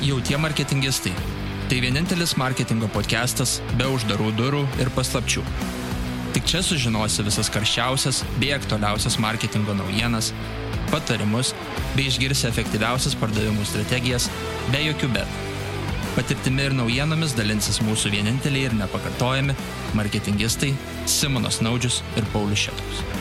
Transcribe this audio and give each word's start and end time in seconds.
Jau 0.00 0.16
tie 0.24 0.38
marketingistai. 0.40 1.10
Tai 1.68 1.78
vienintelis 1.84 2.32
marketingo 2.40 2.86
podcastas 2.88 3.58
be 3.76 3.84
uždarų 3.84 4.30
durų 4.38 4.62
ir 4.80 4.88
paslapčių. 4.96 5.42
Tik 6.32 6.48
čia 6.48 6.62
sužinosi 6.64 7.26
visas 7.26 7.50
karščiausias 7.52 8.22
bei 8.38 8.54
aktualiausias 8.56 9.18
marketingo 9.20 9.76
naujienas, 9.76 10.32
patarimus 10.88 11.52
bei 11.98 12.08
išgirsi 12.08 12.48
efektyviausias 12.48 13.18
pardavimų 13.20 13.68
strategijas 13.68 14.30
be 14.72 14.80
jokių 14.86 15.12
bet. 15.18 15.38
Patirtimi 16.16 16.70
ir 16.70 16.80
naujienomis 16.80 17.36
dalinsis 17.36 17.82
mūsų 17.84 18.16
vieninteliai 18.16 18.70
ir 18.70 18.80
nepakartojami 18.80 19.58
marketingistai 20.00 20.72
Simonas 21.04 21.60
Naudžius 21.60 22.00
ir 22.16 22.24
Paulius 22.32 22.70
Šetkus. 22.70 23.19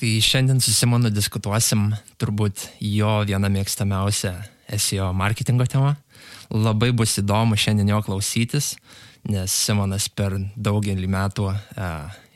Tai 0.00 0.20
šiandien 0.24 0.62
su 0.64 0.72
Simonu 0.72 1.10
diskutuosim 1.12 1.90
turbūt 2.16 2.62
jo 2.80 3.18
vieną 3.28 3.50
mėgstamiausią 3.52 4.30
SEO 4.80 5.10
marketingo 5.12 5.66
temą. 5.68 5.90
Labai 6.48 6.88
bus 6.96 7.18
įdomu 7.20 7.58
šiandien 7.60 7.90
jo 7.92 7.98
klausytis, 8.06 8.70
nes 9.28 9.52
Simonas 9.52 10.06
per 10.08 10.38
daugelį 10.56 11.04
metų 11.04 11.50
a, 11.52 11.88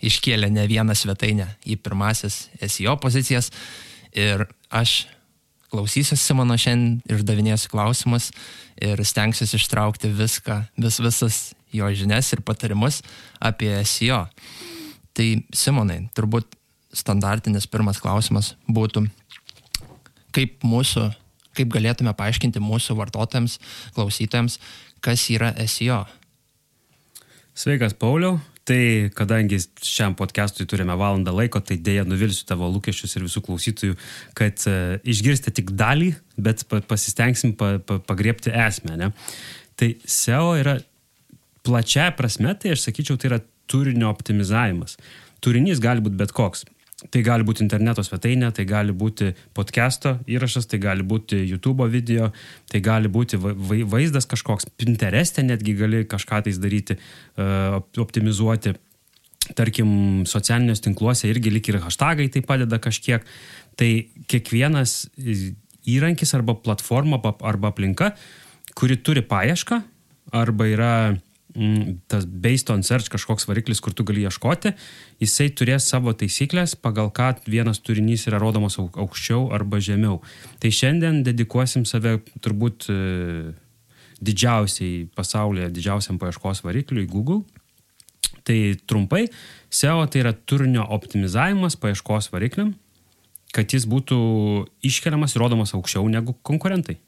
iškėlė 0.04 0.50
ne 0.52 0.66
vieną 0.68 0.92
svetainę 0.92 1.46
į 1.64 1.78
pirmasis 1.80 2.50
SEO 2.60 2.98
pozicijas 3.00 3.48
ir 4.12 4.44
aš 4.68 5.06
klausysiu 5.72 6.18
Simono 6.20 6.58
šiandien, 6.60 6.98
išdavinėsiu 7.16 7.70
klausimus 7.72 8.26
ir 8.76 9.00
stengsiuosi 9.00 9.56
ištraukti 9.56 10.10
viską, 10.12 10.58
vis, 10.84 11.00
visas 11.00 11.38
jo 11.72 11.88
žinias 11.96 12.28
ir 12.36 12.44
patarimus 12.44 13.00
apie 13.40 13.72
SEO. 13.88 14.20
Tai 15.16 15.30
Simonai, 15.56 16.02
turbūt 16.12 16.52
standartinis 16.96 17.68
pirmas 17.70 18.00
klausimas 18.02 18.54
būtų, 18.70 19.04
kaip 20.34 20.64
mūsų, 20.66 21.10
kaip 21.58 21.70
galėtume 21.74 22.14
paaiškinti 22.16 22.62
mūsų 22.62 22.96
vartotojams, 22.98 23.58
klausytojams, 23.96 24.58
kas 25.04 25.28
yra 25.34 25.52
SEO. 25.68 26.04
Sveikas, 27.54 27.94
Pauliau. 27.94 28.40
Tai 28.64 29.10
kadangi 29.12 29.58
šiam 29.84 30.14
podcastui 30.16 30.64
turime 30.64 30.94
valandą 30.96 31.34
laiko, 31.36 31.60
tai 31.60 31.76
dėja 31.76 32.06
nuvilsiu 32.08 32.46
tavo 32.48 32.64
lūkesčius 32.72 33.12
ir 33.18 33.26
visų 33.26 33.42
klausytojų, 33.44 33.96
kad 34.38 34.62
uh, 34.70 34.94
išgirsite 35.04 35.52
tik 35.58 35.74
dalį, 35.76 36.14
bet 36.40 36.64
pa, 36.70 36.80
pasistengsim 36.80 37.52
pa, 37.60 37.74
pa, 37.84 37.98
pagriepti 38.00 38.54
esmę. 38.64 38.96
Ne? 38.96 39.10
Tai 39.76 39.90
SEO 40.08 40.54
yra 40.62 40.78
plačia 41.64 42.08
prasme, 42.16 42.56
tai 42.56 42.72
aš 42.72 42.86
sakyčiau, 42.88 43.20
tai 43.20 43.34
yra 43.34 43.40
turinio 43.68 44.08
optimizavimas. 44.08 44.96
Turinys 45.44 45.82
gali 45.84 46.00
būti 46.00 46.16
bet 46.24 46.32
koks. 46.32 46.64
Tai 46.94 47.20
gali 47.26 47.44
būti 47.44 47.64
interneto 47.64 48.04
svetainė, 48.06 48.52
tai 48.54 48.64
gali 48.70 48.94
būti 48.94 49.32
podcast'o 49.56 50.14
įrašas, 50.30 50.68
tai 50.70 50.78
gali 50.78 51.02
būti 51.02 51.40
YouTube 51.42 51.88
video, 51.90 52.30
tai 52.70 52.80
gali 52.84 53.10
būti 53.10 53.40
vaizdas 53.90 54.28
kažkoks, 54.30 54.68
Pinterest'e 54.78 55.42
netgi 55.42 55.74
gali 55.76 56.04
kažką 56.08 56.44
tais 56.46 56.60
daryti, 56.62 56.94
e, 56.94 57.48
optimizuoti. 57.98 58.76
Tarkim, 59.58 59.88
socialiniuose 60.24 60.86
tinkluose 60.86 61.28
irgi 61.28 61.52
lik 61.52 61.68
ir 61.68 61.82
hashtagai 61.82 62.30
tai 62.32 62.40
padeda 62.46 62.78
kažkiek. 62.80 63.26
Tai 63.76 63.90
kiekvienas 64.30 64.94
įrankis 65.84 66.32
arba 66.38 66.54
platforma 66.56 67.18
arba 67.42 67.74
aplinka, 67.74 68.14
kuri 68.78 68.96
turi 69.02 69.26
paiešką 69.26 69.82
arba 70.32 70.70
yra 70.70 70.94
tas 72.10 72.24
based 72.26 72.70
on 72.70 72.82
search 72.82 73.10
kažkoks 73.12 73.46
variklis, 73.46 73.80
kur 73.80 73.94
tu 73.94 74.02
gali 74.06 74.24
ieškoti, 74.26 74.72
jisai 75.22 75.52
turės 75.54 75.86
savo 75.86 76.10
taisyklės, 76.10 76.74
pagal 76.74 77.12
ką 77.14 77.30
vienas 77.46 77.78
turinys 77.78 78.26
yra 78.26 78.40
rodomas 78.42 78.78
aukščiau 78.80 79.52
arba 79.54 79.78
žemiau. 79.78 80.18
Tai 80.58 80.72
šiandien 80.74 81.22
dedikuosim 81.26 81.86
save 81.86 82.16
turbūt 82.42 82.88
e, 82.90 82.96
didžiausiai 84.24 85.04
pasaulyje, 85.14 85.70
didžiausiam 85.76 86.18
paieškos 86.18 86.64
varikliui 86.66 87.06
Google. 87.06 87.44
Tai 88.44 88.58
trumpai, 88.84 89.28
SEO 89.72 90.02
tai 90.10 90.24
yra 90.24 90.34
turinio 90.34 90.82
optimizavimas 90.92 91.78
paieškos 91.80 92.28
varikliam, 92.34 92.74
kad 93.54 93.70
jis 93.70 93.86
būtų 93.88 94.18
iškeliamas 94.84 95.36
ir 95.36 95.44
rodomas 95.44 95.72
aukščiau 95.78 96.10
negu 96.10 96.34
konkurentai. 96.42 96.98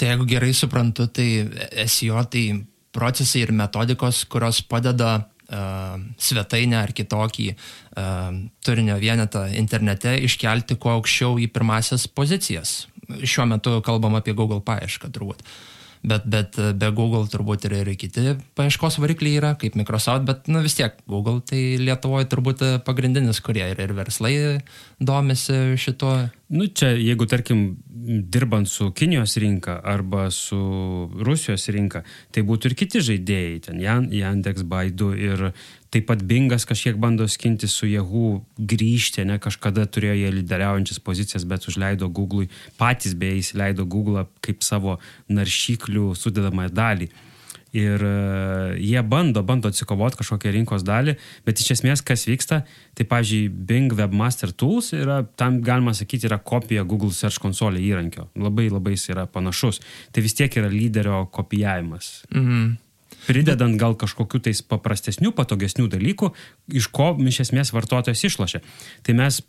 Tai 0.00 0.10
jeigu 0.10 0.26
gerai 0.26 0.50
suprantu, 0.56 1.06
tai 1.12 1.46
SEO 1.86 2.20
tai 2.32 2.44
procesai 2.92 3.44
ir 3.46 3.52
metodikos, 3.56 4.24
kurios 4.30 4.60
padeda 4.66 5.10
uh, 5.20 5.96
svetainę 6.18 6.80
ar 6.82 6.94
kitokį 6.96 7.48
uh, 7.54 8.30
turinio 8.66 8.98
vienetą 9.02 9.46
internete 9.58 10.16
iškelti 10.26 10.78
kuo 10.80 10.96
aukščiau 10.98 11.38
į 11.42 11.50
pirmasias 11.54 12.08
pozicijas. 12.08 12.84
Šiuo 13.22 13.46
metu 13.50 13.78
kalbam 13.86 14.18
apie 14.18 14.34
Google 14.38 14.62
paiešką 14.64 15.10
turbūt. 15.14 15.42
Bet, 16.00 16.24
bet 16.32 16.56
be 16.80 16.88
Google 16.96 17.26
turbūt 17.28 17.66
ir, 17.68 17.74
ir 17.82 17.90
kiti 18.00 18.32
paieškos 18.56 18.96
varikliai 19.02 19.36
yra, 19.36 19.50
kaip 19.60 19.74
Microsoft, 19.76 20.24
bet 20.24 20.48
nu, 20.48 20.62
vis 20.64 20.78
tiek 20.78 20.96
Google 21.04 21.42
tai 21.44 21.76
Lietuvoje 21.76 22.28
turbūt 22.32 22.64
pagrindinis, 22.86 23.42
kurie 23.44 23.66
ir, 23.68 23.82
ir 23.84 23.92
verslai 23.98 24.34
domisi 24.96 25.76
šituo. 25.80 26.14
Nu, 26.56 26.70
čia, 26.72 26.94
jeigu, 26.96 27.28
tarkim, 27.28 27.66
dirbant 28.32 28.68
su 28.68 28.88
Kinijos 28.96 29.36
rinka 29.36 29.76
arba 29.84 30.30
su 30.32 30.56
Rusijos 31.20 31.68
rinka, 31.68 32.02
tai 32.32 32.46
būtų 32.48 32.70
ir 32.70 32.78
kiti 32.80 33.04
žaidėjai, 33.04 33.60
ten 33.68 33.84
Yandex, 33.84 34.64
Baidu 34.64 35.12
ir 35.12 35.50
taip 35.90 36.06
pat 36.06 36.22
Bingas 36.26 36.66
kažkiek 36.68 36.98
bando 37.00 37.26
skinti 37.28 37.68
su 37.68 37.88
Yahoo 37.90 38.40
grįžti, 38.58 39.24
ne, 39.26 39.40
kažkada 39.42 39.86
turėjo 39.90 40.18
jie 40.20 40.34
lyderiaujančias 40.36 41.02
pozicijas, 41.02 41.46
bet 41.48 41.66
užleido 41.70 42.10
Google'ui, 42.10 42.50
patys 42.78 43.16
beje 43.18 43.40
įsileido 43.42 43.88
Google'ą 43.90 44.28
kaip 44.44 44.62
savo 44.66 44.98
naršyklių 45.32 46.12
sudedamąją 46.18 46.72
dalį 46.76 47.10
ir 47.72 48.02
e, 48.02 48.74
jie 48.82 49.02
bando, 49.02 49.42
bando 49.46 49.70
atsikovoti 49.70 50.18
kažkokią 50.20 50.52
rinkos 50.54 50.84
dalį, 50.86 51.16
bet 51.46 51.62
iš 51.62 51.76
esmės 51.76 52.02
kas 52.06 52.26
vyksta, 52.28 52.62
tai, 52.98 53.06
pavyzdžiui, 53.10 53.48
Bing 53.70 53.94
Webmaster 53.94 54.52
Tools 54.52 54.92
yra, 54.96 55.20
tam 55.38 55.60
galima 55.66 55.94
sakyti, 55.96 56.28
yra 56.30 56.40
kopija 56.42 56.84
Google 56.84 57.14
Search 57.14 57.40
Console 57.42 57.82
įrankio. 57.82 58.28
Labai 58.38 58.68
labai 58.72 58.96
jis 58.96 59.10
yra 59.14 59.26
panašus. 59.30 59.80
Tai 60.10 60.24
vis 60.24 60.36
tiek 60.38 60.60
yra 60.60 60.70
lyderio 60.72 61.24
kopijavimas. 61.34 62.20
Mhm 62.34 62.78
pridedant 63.26 63.78
gal 63.80 63.96
kažkokiu 63.98 64.42
tais 64.44 64.62
paprastesnių, 64.62 65.32
patogesnių 65.36 65.88
dalykų, 65.92 66.32
iš 66.80 66.90
ko 66.94 67.12
iš 67.20 67.44
esmės 67.46 67.74
vartotojas 67.76 68.24
išlošia. 68.28 68.62
Tai 69.06 69.16
mes 69.18 69.42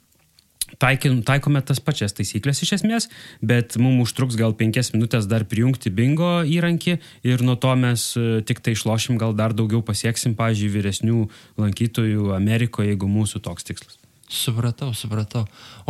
taikin, 0.79 1.21
taikome 1.27 1.61
tas 1.65 1.81
pačias 1.83 2.15
taisyklės 2.17 2.61
iš 2.63 2.75
esmės, 2.79 3.09
bet 3.43 3.77
mums 3.81 4.09
užtruks 4.09 4.37
gal 4.39 4.55
penkias 4.57 4.91
minutės 4.95 5.27
dar 5.31 5.45
prijungti 5.49 5.91
bingo 5.93 6.41
įrankį 6.47 6.97
ir 7.27 7.45
nuo 7.45 7.57
to 7.59 7.73
mes 7.79 8.11
e, 8.19 8.41
tik 8.47 8.63
tai 8.63 8.75
išlošim, 8.77 9.19
gal 9.21 9.35
dar 9.37 9.55
daugiau 9.57 9.83
pasieksim, 9.85 10.35
pažiūrėjau, 10.39 10.77
vyresnių 10.77 11.19
lankytojų 11.61 12.31
Amerikoje, 12.37 12.93
jeigu 12.93 13.09
mūsų 13.11 13.43
toks 13.43 13.67
tikslas. 13.67 14.00
Supratau, 14.31 14.93
supratau. 14.95 15.41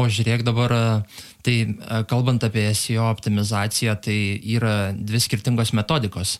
O 0.02 0.07
žiūrėk 0.09 0.41
dabar, 0.41 0.72
tai 1.46 1.56
kalbant 2.09 2.41
apie 2.41 2.63
SEO 2.74 3.03
optimizaciją, 3.12 3.94
tai 4.02 4.16
yra 4.56 4.74
dvi 4.97 5.22
skirtingos 5.22 5.75
metodikos. 5.78 6.40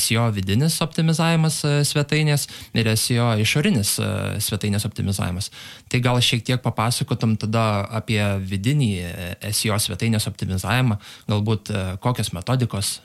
SEO 0.00 0.24
vidinis 0.32 0.78
optimizavimas 0.80 1.58
svetainės 1.90 2.46
ir 2.72 2.88
SEO 2.94 3.34
išorinis 3.44 3.98
svetainės 4.40 4.88
optimizavimas. 4.88 5.50
Tai 5.92 6.00
gal 6.08 6.22
šiek 6.24 6.46
tiek 6.48 6.64
papasakotum 6.64 7.36
tada 7.44 7.84
apie 8.00 8.22
vidinį 8.40 8.90
SEO 9.52 9.76
svetainės 9.76 10.24
optimizavimą, 10.30 10.96
galbūt 11.28 11.74
kokios 12.00 12.32
metodikos 12.32 12.96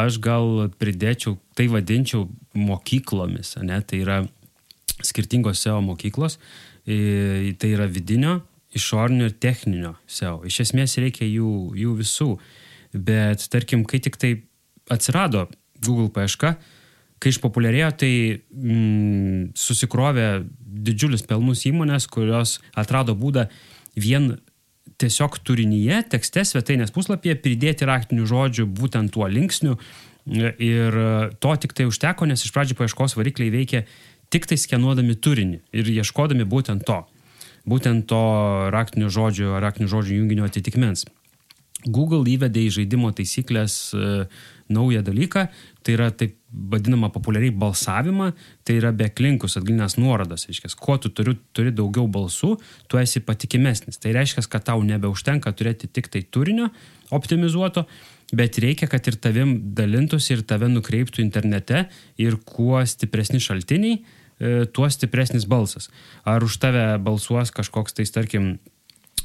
aš 0.00 0.16
gal 0.24 0.70
pridėčiau, 0.80 1.36
tai 1.52 1.68
vadinčiau 1.68 2.30
mokyklomis, 2.56 3.58
ne? 3.60 3.80
tai 3.84 4.00
yra 4.06 4.22
skirtingos 5.04 5.60
SEO 5.60 5.80
mokyklos, 5.84 6.38
tai 7.60 7.72
yra 7.74 7.86
vidinio, 7.90 8.40
išorinio 8.76 9.28
ir 9.30 9.38
techninio 9.42 9.94
SEO. 10.10 10.40
Iš 10.48 10.60
esmės 10.66 10.98
reikia 11.02 11.26
jų, 11.28 11.54
jų 11.78 11.94
visų. 12.00 12.30
Bet 12.94 13.46
tarkim, 13.52 13.84
kai 13.86 14.00
tik 14.02 14.18
tai 14.20 14.34
atsirado 14.90 15.46
Google 15.84 16.10
paieška, 16.14 16.56
kai 17.20 17.32
išpopuliarėjo, 17.34 17.90
tai 18.00 18.12
mm, 18.40 19.50
susikrovė 19.58 20.28
didžiulis 20.60 21.26
pelnus 21.28 21.66
įmonės, 21.68 22.08
kurios 22.10 22.58
atrado 22.78 23.14
būdą 23.18 23.46
vien 23.98 24.32
tiesiog 25.00 25.38
turinyje, 25.44 26.02
tekste 26.12 26.44
svetainės 26.46 26.92
puslapyje 26.94 27.38
pridėti 27.40 27.88
raktinių 27.88 28.28
žodžių 28.28 28.66
būtent 28.76 29.12
tuo 29.14 29.28
linksniu. 29.30 29.78
Ir 30.30 30.96
to 31.40 31.52
tik 31.62 31.72
tai 31.74 31.86
užteko, 31.88 32.26
nes 32.28 32.44
iš 32.44 32.52
pradžių 32.54 32.76
paieškos 32.78 33.16
varikliai 33.16 33.50
veikia 33.54 33.86
tik 34.30 34.46
tai 34.50 34.58
skenuodami 34.60 35.16
turinį 35.18 35.60
ir 35.74 35.94
ieškodami 36.00 36.46
būtent 36.48 36.86
to, 36.86 37.02
būtent 37.68 38.06
to 38.10 38.24
raktinių 38.74 39.10
žodžių, 39.12 39.56
raktinių 39.62 39.90
žodžių 39.90 40.20
junginio 40.20 40.46
atitikmens. 40.48 41.06
Google 41.88 42.26
įvedė 42.28 42.66
į 42.66 42.72
žaidimo 42.74 43.08
taisyklės 43.16 43.94
e, 43.96 44.08
naują 44.68 45.00
dalyką, 45.06 45.46
tai 45.80 45.94
yra 45.96 46.10
taip 46.12 46.36
vadinama 46.50 47.08
populiariai 47.14 47.54
balsavimą, 47.56 48.30
tai 48.68 48.76
yra 48.82 48.90
beklinkus 48.92 49.56
atgalinės 49.56 49.96
nuorodas. 49.96 50.44
Reiškia, 50.50 50.74
kuo 50.76 50.98
tu 51.00 51.08
turi, 51.14 51.38
turi 51.56 51.72
daugiau 51.72 52.04
balsų, 52.10 52.56
tu 52.90 53.00
esi 53.00 53.22
patikimesnis. 53.24 54.00
Tai 54.02 54.12
reiškia, 54.18 54.44
kad 54.50 54.68
tau 54.68 54.84
nebeužtenka 54.84 55.52
turėti 55.56 55.88
tik 55.88 56.10
tai 56.12 56.22
turinio 56.28 56.68
optimizuoto, 57.16 57.86
bet 58.36 58.60
reikia, 58.62 58.90
kad 58.90 59.08
ir 59.08 59.16
tavim 59.16 59.56
dalintųsi 59.74 60.36
ir 60.36 60.44
tave 60.46 60.68
nukreiptų 60.70 61.24
internete 61.24 61.86
ir 62.20 62.36
kuo 62.44 62.82
stipresni 62.86 63.40
šaltiniai, 63.40 64.02
tuo 64.72 64.88
stipresnis 64.88 65.44
balsas. 65.44 65.90
Ar 66.24 66.44
už 66.44 66.56
tave 66.62 66.84
balsuos 67.04 67.52
kažkoks 67.52 67.92
tai, 67.92 68.06
tarkim, 68.08 68.54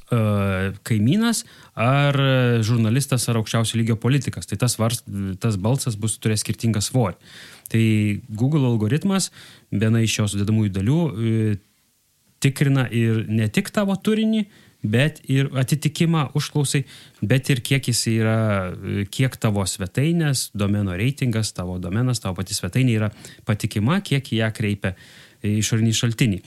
E, 0.05 0.73
kaimynas 0.85 1.41
ar 1.73 2.13
žurnalistas 2.61 3.23
ar 3.29 3.39
aukščiausio 3.39 3.79
lygio 3.79 3.95
politikas. 3.97 4.45
Tai 4.45 4.59
tas, 4.61 4.77
vars, 4.77 5.01
tas 5.41 5.57
balsas 5.57 5.97
bus 5.97 6.19
turės 6.21 6.43
skirtingą 6.45 6.81
svorį. 6.85 7.17
Tai 7.73 7.85
Google 8.29 8.67
algoritmas, 8.69 9.31
viena 9.73 10.03
iš 10.05 10.19
jo 10.19 10.27
sudėdamųjų 10.29 10.75
dalių, 10.75 10.99
e, 11.09 11.57
tikrina 12.45 12.85
ir 12.93 13.25
ne 13.25 13.49
tik 13.49 13.73
tavo 13.73 13.97
turinį, 13.97 14.45
bet 14.91 15.21
ir 15.31 15.49
atitikimą 15.57 16.29
užklausai, 16.37 16.83
bet 17.21 17.51
ir 17.53 17.61
kiek 17.65 17.89
jis 17.91 18.05
yra, 18.13 18.37
kiek 19.11 19.37
tavo 19.41 19.65
svetainės, 19.69 20.49
domeno 20.57 20.95
reitingas, 20.97 21.53
tavo 21.57 21.77
domenas, 21.81 22.23
tavo 22.23 22.39
pati 22.39 22.57
svetainė 22.57 22.97
yra 22.99 23.11
patikima, 23.47 24.01
kiek 24.05 24.31
ją 24.35 24.51
kreipia 24.55 24.95
išoriniai 25.45 25.95
šaltiniai. 25.95 26.43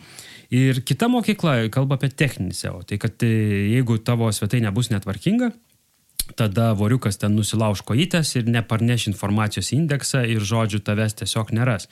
Ir 0.58 0.80
kita 0.88 1.10
mokykla 1.12 1.68
kalba 1.72 1.98
apie 1.98 2.08
techninį 2.08 2.54
SEO. 2.56 2.78
Tai 2.88 2.96
kad 3.00 3.24
e, 3.26 3.32
jeigu 3.74 3.98
tavo 4.00 4.30
svetainė 4.32 4.72
bus 4.74 4.88
netvarkinga, 4.88 5.50
tada 6.36 6.72
voriukas 6.76 7.20
ten 7.20 7.36
nusilauž 7.38 7.84
kojytės 7.88 8.36
ir 8.40 8.48
neparneš 8.50 9.08
informacijos 9.12 9.72
indeksą 9.76 10.24
ir 10.28 10.44
žodžių 10.44 10.82
tavęs 10.84 11.20
tiesiog 11.22 11.52
neras. 11.56 11.88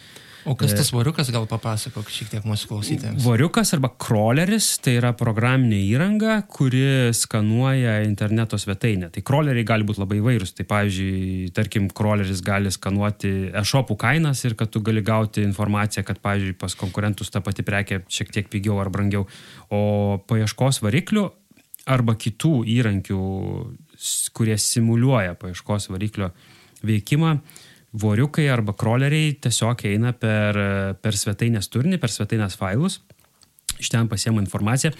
O 0.46 0.54
kas 0.54 0.76
tas 0.78 0.92
voriukas, 0.94 1.26
gal 1.34 1.48
papasakok 1.50 2.06
šiek 2.12 2.28
tiek 2.30 2.44
mūsų 2.46 2.68
klausytėjams. 2.70 3.24
Voriukas 3.24 3.72
arba 3.74 3.88
crawleris 3.90 4.68
tai 4.78 4.94
yra 5.00 5.10
programinė 5.18 5.80
įranga, 5.88 6.36
kuri 6.46 7.10
skanuoja 7.18 7.96
interneto 8.06 8.58
svetainę. 8.62 9.08
Tai 9.10 9.24
crawleriai 9.26 9.66
gali 9.66 9.86
būti 9.88 10.04
labai 10.04 10.20
įvairūs. 10.20 10.54
Tai 10.54 10.68
pavyzdžiui, 10.70 11.48
tarkim, 11.56 11.88
crawleris 11.90 12.44
gali 12.46 12.70
skanuoti 12.70 13.32
e-shopų 13.58 13.96
kainas 13.98 14.44
ir 14.46 14.54
kad 14.60 14.70
tu 14.70 14.84
gali 14.86 15.02
gauti 15.06 15.42
informaciją, 15.42 16.06
kad, 16.06 16.22
pavyzdžiui, 16.22 16.54
pas 16.62 16.78
konkurentus 16.78 17.34
ta 17.34 17.42
pati 17.42 17.66
prekė 17.66 18.04
šiek 18.06 18.30
tiek 18.38 18.52
pigiau 18.52 18.78
ar 18.84 18.92
brangiau. 18.94 19.26
O 19.74 19.82
paieškos 20.30 20.78
variklių 20.86 21.26
arba 21.90 22.16
kitų 22.18 22.60
įrankių, 22.70 23.18
kurie 24.36 24.56
simuliuoja 24.60 25.36
paieškos 25.40 25.90
variklio 25.92 26.30
veikimą, 26.86 27.36
voriukai 27.96 28.48
arba 28.52 28.74
kroleriai 28.76 29.32
tiesiog 29.40 29.86
eina 29.88 30.12
per, 30.12 30.58
per 31.00 31.16
svetainės 31.16 31.70
turinį, 31.72 32.00
per 32.02 32.12
svetainės 32.12 32.58
failus, 32.60 33.00
iš 33.80 33.92
ten 33.92 34.10
pasiema 34.10 34.42
informaciją. 34.44 34.92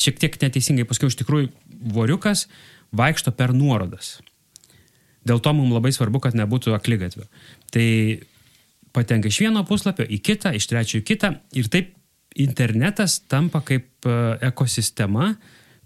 Šiek 0.00 0.18
tiek 0.20 0.36
neteisingai 0.42 0.86
pasakiau, 0.88 1.12
iš 1.12 1.18
tikrųjų, 1.22 1.50
voriukas 1.94 2.48
vaikšto 2.94 3.32
per 3.38 3.54
nuorodas. 3.54 4.18
Dėl 5.24 5.40
to 5.40 5.54
mums 5.56 5.72
labai 5.72 5.92
svarbu, 5.94 6.20
kad 6.20 6.36
nebūtų 6.36 6.74
aklygatvio. 6.76 7.24
Tai 7.72 7.88
patenka 8.94 9.30
iš 9.30 9.40
vieno 9.46 9.64
puslapio 9.66 10.04
į 10.04 10.20
kitą, 10.24 10.52
iš 10.54 10.68
trečio 10.70 11.00
į 11.00 11.06
kitą 11.08 11.32
ir 11.56 11.70
taip 11.72 11.94
internetas 12.44 13.20
tampa 13.30 13.62
kaip 13.64 14.06
e, 14.06 14.14
ekosistema 14.48 15.32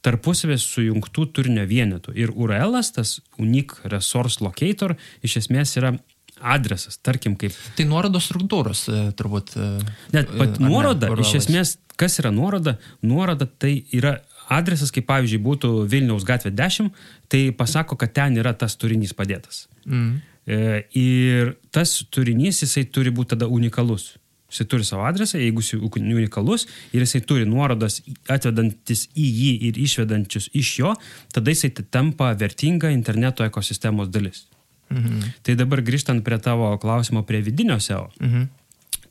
tarpusavės 0.04 0.66
sujungtų 0.74 1.26
turinio 1.34 1.64
vienetų. 1.68 2.14
Ir 2.18 2.32
URL, 2.34 2.78
tas 2.94 3.18
Unique 3.40 3.82
Resource 3.88 4.42
Locator, 4.44 4.96
iš 5.26 5.40
esmės 5.42 5.74
yra 5.80 5.96
adresas, 6.38 6.98
tarkim, 7.02 7.34
kaip. 7.38 7.54
Tai 7.76 7.86
nuorodos 7.88 8.28
struktūros 8.28 8.84
e, 8.90 9.02
turbūt. 9.18 9.54
E, 9.58 9.68
Net 10.14 10.30
pat 10.30 10.60
nuoroda, 10.62 11.10
ne, 11.10 11.24
iš 11.24 11.34
esmės, 11.42 11.76
kas 11.98 12.18
yra 12.22 12.32
nuoroda? 12.34 12.76
Nuoroda 13.02 13.48
tai 13.48 13.80
yra 13.94 14.18
adresas, 14.54 14.92
kaip 14.94 15.08
pavyzdžiui 15.08 15.42
būtų 15.44 15.72
Vilniaus 15.90 16.24
gatvė 16.28 16.54
10, 16.56 16.92
tai 17.32 17.42
pasako, 17.56 17.98
kad 18.00 18.14
ten 18.16 18.38
yra 18.40 18.54
tas 18.56 18.78
turinys 18.80 19.14
padėtas. 19.16 19.66
Mm. 19.84 20.20
E, 20.48 20.60
ir 20.96 21.56
tas 21.74 21.98
turinys, 22.14 22.62
jisai 22.64 22.86
turi 22.88 23.12
būti 23.14 23.34
tada 23.34 23.50
unikalus. 23.52 24.14
Jisai 24.48 24.64
turi 24.64 24.84
savo 24.84 25.04
adresą, 25.04 25.36
jeigu 25.36 25.60
jis 25.60 25.74
unikalus 25.76 26.64
ir 26.92 27.02
jisai 27.02 27.20
turi 27.20 27.44
nuorodas 27.44 28.00
atvedantis 28.32 29.08
į 29.12 29.26
jį 29.40 29.50
ir 29.68 29.80
išvedančius 29.84 30.48
iš 30.56 30.70
jo, 30.78 30.94
tada 31.32 31.52
jisai 31.52 31.68
tampa 31.90 32.32
vertinga 32.32 32.88
interneto 32.90 33.44
ekosistemos 33.44 34.08
dalis. 34.08 34.46
Mhm. 34.88 35.34
Tai 35.44 35.54
dabar 35.54 35.82
grįžtant 35.84 36.24
prie 36.24 36.38
tavo 36.40 36.70
klausimo 36.80 37.22
prie 37.28 37.42
vidinio 37.44 37.76
SEO. 37.80 38.08
Mhm. 38.20 38.48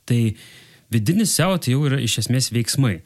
Tai 0.04 0.20
vidinis 0.90 1.34
SEO 1.36 1.58
tai 1.58 1.76
jau 1.76 1.86
yra 1.86 2.00
iš 2.02 2.18
esmės 2.24 2.50
veiksmai. 2.50 2.98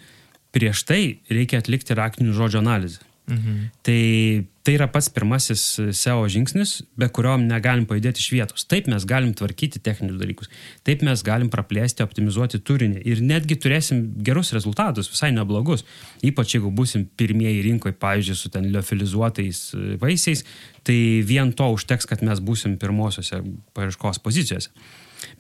Prieš 0.53 0.85
tai 0.89 1.19
reikia 1.29 1.61
atlikti 1.61 1.97
raktinių 1.97 2.33
žodžių 2.33 2.63
analizę. 2.65 3.05
Mhm. 3.29 3.59
Tai, 3.83 4.01
tai 4.63 4.77
yra 4.77 4.87
pats 4.91 5.09
pirmasis 5.11 5.63
SEO 5.99 6.23
žingsnis, 6.31 6.77
be 6.99 7.09
kurio 7.11 7.35
negalim 7.41 7.85
pajudėti 7.91 8.23
iš 8.23 8.29
vietos. 8.31 8.65
Taip 8.71 8.87
mes 8.91 9.05
galim 9.09 9.33
tvarkyti 9.37 9.83
techninius 9.83 10.21
dalykus, 10.21 10.51
taip 10.87 11.03
mes 11.07 11.25
galim 11.27 11.51
praplėsti, 11.51 12.05
optimizuoti 12.07 12.61
turinį 12.63 13.03
ir 13.11 13.23
netgi 13.27 13.59
turėsim 13.59 14.05
gerus 14.23 14.53
rezultatus, 14.55 15.11
visai 15.11 15.33
neblogus. 15.35 15.83
Ypač 16.23 16.57
jeigu 16.57 16.71
busim 16.75 17.09
pirmieji 17.19 17.65
rinkoje, 17.67 17.99
pavyzdžiui, 18.03 18.39
su 18.39 18.53
ten 18.55 18.71
liofilizuotais 18.71 19.63
vaisiais, 20.03 20.45
tai 20.87 20.99
vien 21.27 21.51
to 21.57 21.67
užteks, 21.75 22.07
kad 22.11 22.23
mes 22.27 22.43
busim 22.43 22.79
pirmosiose 22.79 23.43
paieškos 23.75 24.23
pozicijose. 24.23 24.71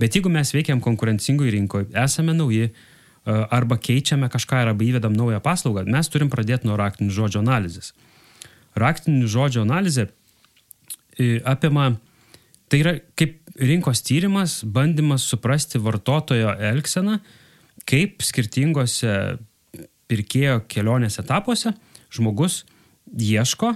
Bet 0.02 0.18
jeigu 0.18 0.30
mes 0.30 0.50
veikiam 0.54 0.82
konkurencingoj 0.82 1.50
rinkoje, 1.54 1.92
esame 2.04 2.34
nauji, 2.34 2.72
arba 3.26 3.78
keičiame 3.78 4.26
kažką 4.30 4.64
arba 4.66 4.84
įvedam 4.84 5.14
naują 5.14 5.38
paslaugą, 5.42 5.84
mes 5.86 6.08
turim 6.10 6.30
pradėti 6.30 6.66
nuo 6.66 6.74
raktinių 6.80 7.14
žodžių 7.14 7.42
analizės. 7.42 7.92
Raktinių 8.78 9.28
žodžių 9.28 9.62
analizė 9.66 10.08
apima, 11.44 11.92
tai 12.72 12.80
yra 12.80 12.94
kaip 13.18 13.38
rinkos 13.60 14.00
tyrimas, 14.06 14.62
bandymas 14.64 15.26
suprasti 15.28 15.80
vartotojo 15.82 16.54
elgseną, 16.72 17.18
kaip 17.88 18.22
skirtingose 18.24 19.38
pirkėjo 20.10 20.62
kelionės 20.72 21.18
etapuose 21.20 21.74
žmogus 22.12 22.62
ieško, 23.12 23.74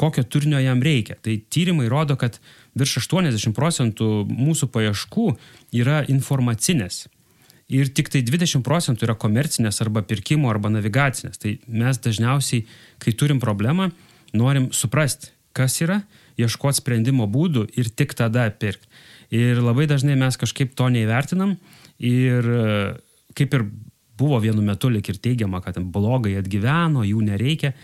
kokio 0.00 0.24
turinio 0.24 0.60
jam 0.62 0.80
reikia. 0.82 1.18
Tai 1.22 1.36
tyrimai 1.52 1.88
rodo, 1.92 2.16
kad 2.20 2.40
virš 2.78 2.98
80 3.04 3.54
procentų 3.56 4.08
mūsų 4.28 4.70
paieškų 4.74 5.28
yra 5.76 6.02
informacinės 6.08 7.06
ir 7.68 7.90
tik 7.92 8.08
tai 8.12 8.22
20 8.24 8.64
procentų 8.64 9.06
yra 9.06 9.16
komercinės 9.18 9.82
arba 9.84 10.02
pirkimo 10.06 10.48
arba 10.50 10.70
navigacinės. 10.72 11.40
Tai 11.40 11.58
mes 11.68 12.00
dažniausiai, 12.04 12.64
kai 13.02 13.12
turim 13.12 13.40
problemą, 13.42 13.90
norim 14.36 14.70
suprasti, 14.72 15.32
kas 15.56 15.80
yra, 15.84 16.02
ieškoti 16.38 16.80
sprendimo 16.80 17.26
būdų 17.30 17.66
ir 17.78 17.90
tik 17.90 18.14
tada 18.18 18.46
pirkti. 18.50 18.88
Ir 19.34 19.60
labai 19.60 19.88
dažnai 19.90 20.16
mes 20.16 20.38
kažkaip 20.40 20.72
to 20.78 20.88
neįvertinam 20.92 21.56
ir 21.98 22.46
kaip 23.36 23.54
ir 23.54 23.64
buvo 24.18 24.38
vienu 24.42 24.62
metu 24.64 24.90
lik 24.90 25.08
ir 25.12 25.18
teigiama, 25.22 25.60
kad 25.62 25.78
blogai 25.78 26.38
atgyveno, 26.40 27.04
jų 27.06 27.22
nereikia 27.26 27.74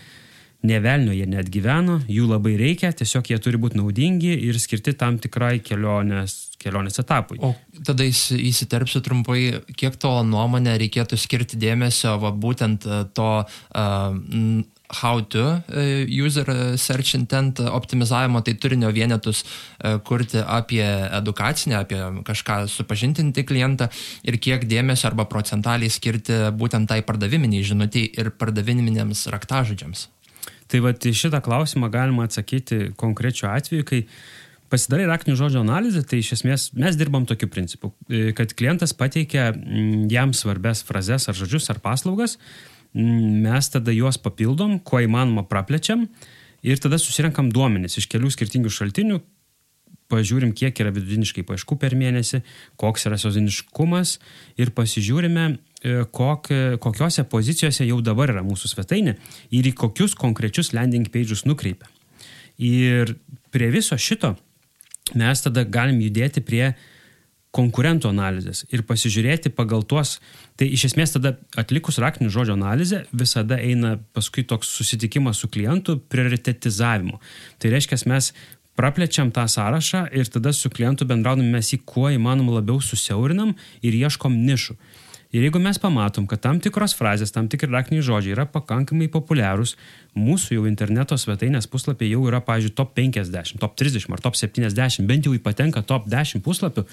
nevelnio 0.65 1.13
jie 1.13 1.25
net 1.29 1.49
gyveno, 1.53 1.99
jų 2.09 2.27
labai 2.29 2.55
reikia, 2.59 2.91
tiesiog 2.95 3.29
jie 3.29 3.37
turi 3.43 3.59
būti 3.61 3.79
naudingi 3.79 4.33
ir 4.47 4.57
skirti 4.61 4.95
tam 4.97 5.19
tikrai 5.21 5.59
kelionės, 5.63 6.55
kelionės 6.61 7.01
etapui. 7.03 7.39
O 7.45 7.53
tada 7.85 8.07
įsiterpsiu 8.07 9.03
trumpai, 9.05 9.41
kiek 9.77 9.97
to 10.01 10.11
nuomonę 10.27 10.77
reikėtų 10.81 11.19
skirti 11.21 11.59
dėmesio 11.61 12.15
va, 12.21 12.31
būtent 12.33 12.87
e, 12.87 13.03
to 13.17 13.29
uh, 13.43 14.17
how 15.01 15.19
to 15.21 15.43
uh, 15.43 16.05
user 16.07 16.45
search 16.77 17.15
intent 17.15 17.59
optimizavimo, 17.59 18.41
tai 18.45 18.55
turinio 18.61 18.91
vienetus 18.95 19.43
uh, 19.43 19.99
kurti 20.05 20.41
apie 20.41 20.85
edukacinę, 21.19 21.79
apie 21.79 22.01
kažką 22.27 22.65
supažintinti 22.71 23.45
klientą 23.47 23.89
ir 24.23 24.39
kiek 24.41 24.67
dėmesio 24.69 25.09
arba 25.11 25.27
procentaliai 25.29 25.89
skirti 25.89 26.45
būtent 26.55 26.89
tai 26.89 27.01
pardaviminiai 27.05 27.65
žinutiai 27.65 28.11
ir 28.13 28.31
pardaviminėms 28.37 29.27
raktažodžiams. 29.33 30.07
Tai 30.71 30.81
va, 30.81 30.95
šitą 30.95 31.41
klausimą 31.45 31.91
galima 31.93 32.25
atsakyti 32.25 32.91
konkrečiu 32.97 33.51
atveju, 33.51 33.85
kai 33.85 34.01
pasidarai 34.71 35.05
raktinių 35.09 35.37
žodžių 35.39 35.61
analizę, 35.61 36.01
tai 36.07 36.19
iš 36.23 36.33
esmės 36.39 36.69
mes 36.77 36.97
dirbam 36.97 37.27
tokiu 37.29 37.49
principu, 37.51 37.93
kad 38.37 38.53
klientas 38.57 38.95
pateikia 38.97 39.51
mm, 39.53 40.07
jam 40.11 40.33
svarbes 40.33 40.81
frazes 40.87 41.29
ar 41.29 41.37
žodžius 41.37 41.69
ar 41.73 41.81
paslaugas, 41.83 42.39
mes 42.95 43.69
tada 43.71 43.93
juos 43.95 44.17
papildom, 44.21 44.79
kuo 44.79 45.01
įmanoma 45.03 45.43
praplečiam 45.49 46.05
ir 46.65 46.79
tada 46.81 46.99
susirenkam 47.01 47.51
duomenis 47.53 47.99
iš 47.99 48.07
kelių 48.11 48.31
skirtingų 48.33 48.71
šaltinių, 48.71 49.19
pažiūrim, 50.11 50.53
kiek 50.55 50.77
yra 50.81 50.93
vidutiniškai 50.93 51.43
paieškų 51.47 51.77
per 51.81 51.95
mėnesį, 51.97 52.41
koks 52.79 53.07
yra 53.09 53.17
sezoniškumas 53.19 54.15
ir 54.61 54.71
pasižiūrime, 54.77 55.45
e, 55.51 55.95
kok, 56.13 56.51
kokiose 56.81 57.25
pozicijose 57.29 57.87
jau 57.87 57.99
dabar 58.05 58.33
yra 58.35 58.45
mūsų 58.45 58.71
svetainė 58.71 59.17
ir 59.51 59.69
į 59.69 59.75
kokius 59.75 60.15
konkrečius 60.19 60.73
landing 60.77 61.09
pages 61.11 61.45
nukreipia. 61.49 61.89
Ir 62.61 63.17
prie 63.51 63.71
viso 63.73 63.97
šito 63.97 64.35
mes 65.17 65.41
tada 65.43 65.65
galim 65.65 65.99
judėti 66.01 66.41
prie 66.45 66.75
konkurentų 67.55 68.09
analizės 68.11 68.65
ir 68.73 68.83
pasižiūrėti 68.87 69.51
pagal 69.55 69.85
tuos, 69.87 70.17
tai 70.59 70.67
iš 70.75 70.89
esmės 70.89 71.15
tada 71.15 71.35
atlikus 71.59 71.99
raktinių 72.03 72.33
žodžio 72.33 72.57
analizę 72.57 73.05
visada 73.15 73.59
eina 73.61 73.95
paskui 74.15 74.43
toks 74.47 74.73
susitikimas 74.75 75.39
su 75.39 75.49
klientu 75.51 75.97
prioritetizavimo. 76.11 77.21
Tai 77.59 77.71
reiškia, 77.73 78.01
mes 78.11 78.33
praplečiam 78.75 79.31
tą 79.31 79.47
sąrašą 79.47 80.05
ir 80.11 80.27
tada 80.27 80.53
su 80.53 80.69
klientu 80.69 81.07
bendraudami 81.07 81.55
mes 81.55 81.71
jį 81.71 81.81
kuo 81.87 82.11
įmanoma 82.11 82.59
labiau 82.59 82.81
susiaurinam 82.83 83.55
ir 83.81 83.95
ieškom 84.03 84.35
nišų. 84.45 84.75
Ir 85.35 85.43
jeigu 85.43 85.59
mes 85.59 85.75
pamatom, 85.81 86.27
kad 86.31 86.39
tam 86.39 86.61
tikros 86.63 86.93
frazės, 86.95 87.33
tam 87.35 87.49
tikri 87.51 87.67
raktiniai 87.67 88.03
žodžiai 88.07 88.35
yra 88.37 88.45
pakankamai 88.47 89.09
populiarūs, 89.11 89.73
mūsų 90.15 90.59
jau 90.59 90.67
interneto 90.69 91.17
svetainės 91.19 91.67
puslapiai 91.67 92.13
jau 92.13 92.21
yra, 92.29 92.39
pavyzdžiui, 92.45 92.75
top 92.77 92.93
50, 92.95 93.59
top 93.59 93.75
30 93.75 94.15
ar 94.15 94.23
top 94.23 94.39
70, 94.39 95.03
bent 95.09 95.27
jau 95.27 95.35
įpatenka 95.35 95.83
top 95.83 96.07
10 96.11 96.43
puslapių 96.45 96.85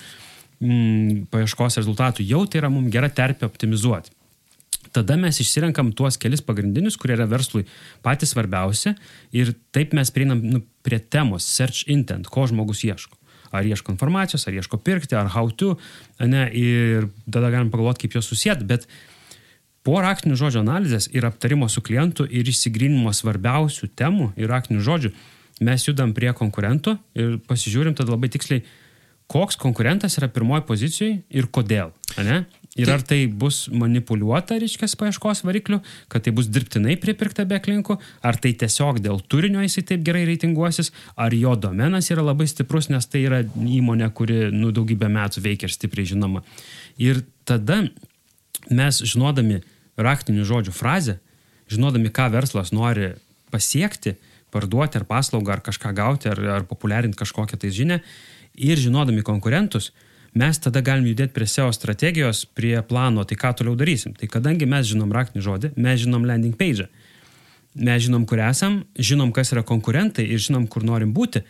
mm, 0.62 1.28
paieškos 1.32 1.80
rezultatų, 1.82 2.26
jau 2.26 2.44
tai 2.46 2.62
yra 2.62 2.70
mums 2.72 2.92
gera 2.94 3.10
terpė 3.12 3.48
optimizuoti. 3.50 4.14
Tada 4.92 5.16
mes 5.16 5.38
išsirenkam 5.40 5.94
tuos 5.96 6.18
kelis 6.20 6.42
pagrindinius, 6.44 6.98
kurie 7.00 7.16
yra 7.16 7.24
verslui 7.28 7.64
patys 8.04 8.34
svarbiausi 8.34 8.92
ir 9.32 9.54
taip 9.72 9.94
mes 9.96 10.12
prieinam 10.12 10.42
nu, 10.44 10.60
prie 10.84 11.00
temos 11.00 11.46
search 11.48 11.88
intent, 11.92 12.28
ko 12.28 12.44
žmogus 12.50 12.84
ieško 12.84 13.16
ar 13.52 13.66
ieško 13.68 13.92
informacijos, 13.92 14.46
ar 14.48 14.56
ieško 14.56 14.78
pirkti, 14.80 15.16
ar 15.16 15.28
how 15.34 15.50
to, 15.50 15.74
ne, 16.20 16.46
ir 16.56 17.08
tada 17.28 17.50
galim 17.52 17.70
pagalvoti, 17.70 18.06
kaip 18.06 18.16
juos 18.16 18.30
susijęti, 18.32 18.64
bet 18.64 18.86
po 19.84 19.98
raktinių 20.00 20.38
žodžių 20.40 20.62
analizės 20.62 21.10
ir 21.12 21.26
aptarimo 21.28 21.68
su 21.68 21.82
klientu 21.84 22.24
ir 22.24 22.48
įsigrinimo 22.48 23.12
svarbiausių 23.12 23.90
temų 23.98 24.30
ir 24.40 24.48
raktinių 24.52 24.84
žodžių, 24.86 25.12
mes 25.68 25.84
judam 25.84 26.14
prie 26.16 26.32
konkurentų 26.36 26.96
ir 27.18 27.36
pasižiūrim 27.48 27.96
tada 27.98 28.14
labai 28.14 28.32
tiksliai, 28.32 28.64
koks 29.32 29.56
konkurentas 29.60 30.18
yra 30.20 30.28
pirmoji 30.32 30.66
pozicijoje 30.68 31.22
ir 31.32 31.48
kodėl. 31.48 31.94
Ne? 32.20 32.42
Ir 32.76 32.88
ar 32.88 33.02
tai 33.04 33.26
bus 33.28 33.66
manipuliuota, 33.68 34.56
reiškia, 34.60 34.88
paieškos 34.96 35.42
varikliu, 35.44 35.82
kad 36.12 36.24
tai 36.24 36.32
bus 36.32 36.48
dirbtinai 36.48 36.94
pripirkta 37.00 37.44
be 37.48 37.58
klinkų, 37.60 37.98
ar 38.24 38.38
tai 38.40 38.54
tiesiog 38.56 39.02
dėl 39.04 39.20
turinio 39.28 39.60
jisai 39.60 39.84
taip 39.90 40.04
gerai 40.06 40.22
reitinguosis, 40.28 40.88
ar 41.20 41.36
jo 41.36 41.52
domenas 41.60 42.08
yra 42.12 42.24
labai 42.24 42.48
stiprus, 42.48 42.88
nes 42.92 43.08
tai 43.12 43.26
yra 43.26 43.42
įmonė, 43.44 44.08
kuri 44.16 44.46
nu, 44.56 44.72
daugybę 44.72 45.10
metų 45.12 45.44
veikia 45.44 45.68
ir 45.68 45.76
stipriai 45.76 46.08
žinoma. 46.14 46.40
Ir 46.96 47.20
tada 47.48 47.82
mes, 48.72 49.04
žinodami 49.04 49.60
raktinių 50.00 50.48
žodžių 50.48 50.76
frazę, 50.76 51.18
žinodami, 51.72 52.08
ką 52.08 52.30
verslas 52.32 52.72
nori 52.72 53.12
pasiekti, 53.52 54.16
parduoti 54.52 55.00
ar 55.00 55.08
paslaugą, 55.08 55.58
ar 55.58 55.64
kažką 55.64 55.92
gauti, 55.96 56.32
ar, 56.32 56.40
ar 56.56 56.64
populiarinti 56.68 57.20
kažkokią 57.20 57.60
tai 57.60 57.72
žinią, 57.72 58.00
ir 58.56 58.80
žinodami 58.80 59.22
konkurentus, 59.26 59.90
mes 60.34 60.58
tada 60.60 60.80
galim 60.84 61.06
judėti 61.10 61.34
prie 61.36 61.48
SEO 61.48 61.70
strategijos, 61.76 62.44
prie 62.46 62.74
plano, 62.88 63.24
tai 63.28 63.36
ką 63.40 63.52
toliau 63.58 63.76
darysim. 63.78 64.14
Tai 64.16 64.28
kadangi 64.32 64.68
mes 64.68 64.86
žinom 64.88 65.12
raktinį 65.12 65.44
žodį, 65.44 65.72
mes 65.76 66.00
žinom 66.04 66.24
landing 66.28 66.56
page, 66.56 66.88
mes 67.74 68.04
žinom, 68.04 68.24
kur 68.28 68.40
esam, 68.44 68.82
žinom, 68.96 69.32
kas 69.32 69.52
yra 69.54 69.64
konkurentai 69.66 70.26
ir 70.28 70.40
žinom, 70.42 70.66
kur 70.68 70.84
norim 70.84 71.12
būti, 71.16 71.44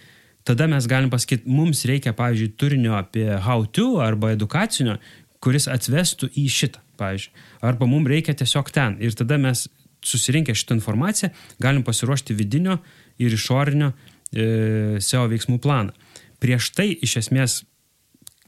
tada 0.47 0.67
mes 0.71 0.87
galim 0.91 1.11
pasakyti, 1.11 1.47
mums 1.47 1.85
reikia, 1.89 2.15
pavyzdžiui, 2.19 2.55
turinio 2.59 2.97
apie 2.99 3.29
how 3.43 3.67
to 3.67 4.01
arba 4.03 4.33
edukacinio, 4.37 4.99
kuris 5.43 5.69
atvestų 5.71 6.31
į 6.39 6.47
šitą, 6.51 6.83
pavyzdžiui. 7.01 7.47
Arba 7.67 7.89
mums 7.91 8.11
reikia 8.11 8.35
tiesiog 8.39 8.71
ten. 8.75 8.99
Ir 9.03 9.15
tada 9.19 9.39
mes 9.43 9.67
susirinkę 10.03 10.55
šitą 10.55 10.75
informaciją 10.79 11.31
galim 11.63 11.83
pasiruošti 11.87 12.35
vidinio 12.35 12.79
ir 13.23 13.35
išorinio 13.35 13.93
e, 13.93 14.99
SEO 15.03 15.27
veiksmų 15.31 15.59
planą. 15.63 15.95
Prieš 16.43 16.73
tai 16.75 16.91
iš 16.91 17.21
esmės 17.23 17.63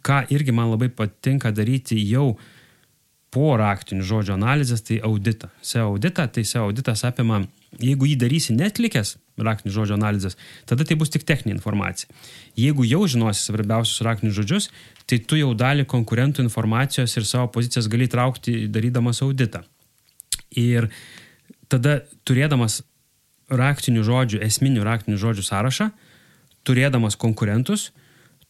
ką 0.04 0.24
irgi 0.34 0.52
man 0.52 0.72
labai 0.72 0.90
patinka 0.92 1.52
daryti 1.54 1.96
jau 2.04 2.34
po 3.34 3.54
raktinių 3.58 4.04
žodžių 4.06 4.36
analizės, 4.36 4.84
tai 4.86 5.00
auditą. 5.02 5.48
SEO 5.64 5.88
auditą, 5.94 6.28
tai 6.30 6.44
SEO 6.46 6.68
auditas 6.68 7.02
apima, 7.08 7.40
jeigu 7.82 8.06
jį 8.06 8.18
darysi 8.20 8.54
netlikęs 8.54 9.16
raktinių 9.34 9.72
žodžių 9.74 9.96
analizės, 9.96 10.36
tada 10.70 10.86
tai 10.86 10.94
bus 11.00 11.10
tik 11.10 11.24
techninė 11.26 11.56
informacija. 11.56 12.06
Jeigu 12.54 12.86
jau 12.86 13.02
žinosi 13.10 13.48
svarbiausius 13.48 14.04
raktinius 14.06 14.36
žodžius, 14.38 14.68
tai 15.10 15.18
tu 15.18 15.40
jau 15.40 15.50
dalį 15.58 15.88
konkurentų 15.90 16.44
informacijos 16.44 17.16
ir 17.18 17.26
savo 17.26 17.48
pozicijas 17.56 17.90
gali 17.90 18.06
traukti 18.10 18.68
darydamas 18.70 19.24
auditą. 19.26 19.64
Ir 20.54 20.86
tada 21.66 22.04
turėdamas 22.22 22.84
raktinių 23.50 24.06
žodžių, 24.06 24.44
esminių 24.46 24.86
raktinių 24.86 25.18
žodžių 25.18 25.48
sąrašą, 25.48 25.90
turėdamas 26.64 27.16
konkurentus, 27.20 27.90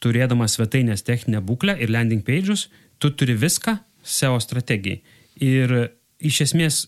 turėdamas 0.02 0.56
svetainės 0.56 1.04
techninę 1.06 1.42
būklę 1.44 1.76
ir 1.82 1.92
landing 1.92 2.24
pages, 2.24 2.68
tu 2.98 3.10
turi 3.10 3.36
viską 3.38 3.78
SEO 4.04 4.40
strategijai. 4.42 5.00
Ir 5.42 5.74
iš 6.20 6.40
esmės 6.48 6.84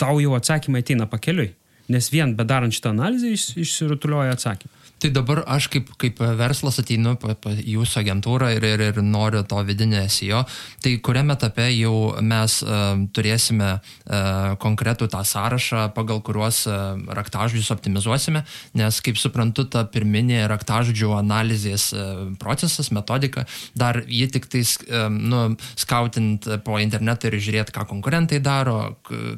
tau 0.00 0.18
jau 0.22 0.34
atsakymai 0.36 0.82
ateina 0.82 1.06
pakeliui, 1.10 1.52
nes 1.92 2.10
vien 2.12 2.34
bedarant 2.36 2.74
šitą 2.74 2.94
analizę 2.94 3.34
išsirutulioja 3.62 4.34
atsakymą. 4.34 4.83
Tai 5.04 5.10
dabar 5.12 5.42
aš 5.52 5.66
kaip, 5.68 5.90
kaip 6.00 6.20
verslas 6.38 6.78
ateinu 6.80 7.10
pa, 7.20 7.34
pa 7.36 7.50
jūsų 7.52 7.98
agentūrą 8.00 8.46
ir, 8.54 8.64
ir, 8.64 8.80
ir 8.86 9.00
noriu 9.04 9.42
to 9.44 9.58
vidinio 9.68 10.00
SEO, 10.08 10.38
tai 10.80 10.94
kuriame 11.04 11.34
etape 11.36 11.66
jau 11.74 12.14
mes 12.24 12.54
uh, 12.64 13.02
turėsime 13.12 13.68
uh, 13.74 14.54
konkretų 14.62 15.10
tą 15.12 15.20
sąrašą, 15.28 15.82
pagal 15.92 16.22
kuriuos 16.24 16.62
uh, 16.70 16.96
raktažodžius 17.18 17.68
optimizuosime, 17.74 18.46
nes 18.80 19.00
kaip 19.04 19.20
suprantu, 19.20 19.66
ta 19.68 19.82
pirminė 19.84 20.46
raktažodžių 20.48 21.12
analizės 21.18 21.90
uh, 21.92 22.24
procesas, 22.40 22.88
metodika, 22.88 23.44
dar 23.76 24.00
jį 24.08 24.30
tik 24.38 24.48
tai 24.48 24.64
uh, 24.64 25.12
nu, 25.12 25.42
skautint 25.84 26.48
po 26.64 26.80
internetą 26.80 27.28
ir 27.28 27.38
žiūrėti, 27.44 27.76
ką 27.76 27.84
konkurentai 27.92 28.40
daro, 28.40 28.78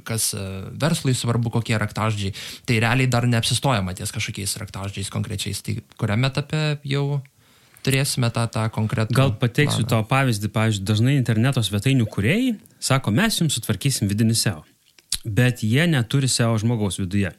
kas 0.06 0.30
uh, 0.38 0.70
verslui 0.78 1.18
svarbu, 1.18 1.56
kokie 1.58 1.74
raktažodžiai, 1.82 2.38
tai 2.70 2.78
realiai 2.86 3.10
dar 3.10 3.26
neapsistojama 3.26 3.98
ties 3.98 4.14
kažkokiais 4.14 4.54
raktažodžiais 4.62 5.10
konkrečiais 5.10 5.55
metais, 5.56 5.62
tai 5.62 5.96
kuriame 5.98 6.26
etape 6.28 6.78
jau 6.84 7.22
turėsime 7.84 8.30
tą, 8.30 8.46
tą 8.50 8.68
konkretų. 8.70 9.14
Gal 9.14 9.34
pateiksiu 9.38 9.84
planą. 9.84 9.88
tavo 9.88 10.06
pavyzdį, 10.10 10.50
pavyzdžiui, 10.50 10.86
dažnai 10.86 11.16
interneto 11.16 11.62
svetainių 11.62 12.06
kuriejai 12.06 12.56
sako, 12.80 13.10
mes 13.10 13.40
jums 13.40 13.54
sutvarkysim 13.54 14.08
vidinį 14.08 14.34
SEO, 14.34 14.64
bet 15.24 15.62
jie 15.62 15.86
neturi 15.86 16.28
SEO 16.28 16.56
žmogaus 16.58 16.98
viduje 16.98 17.32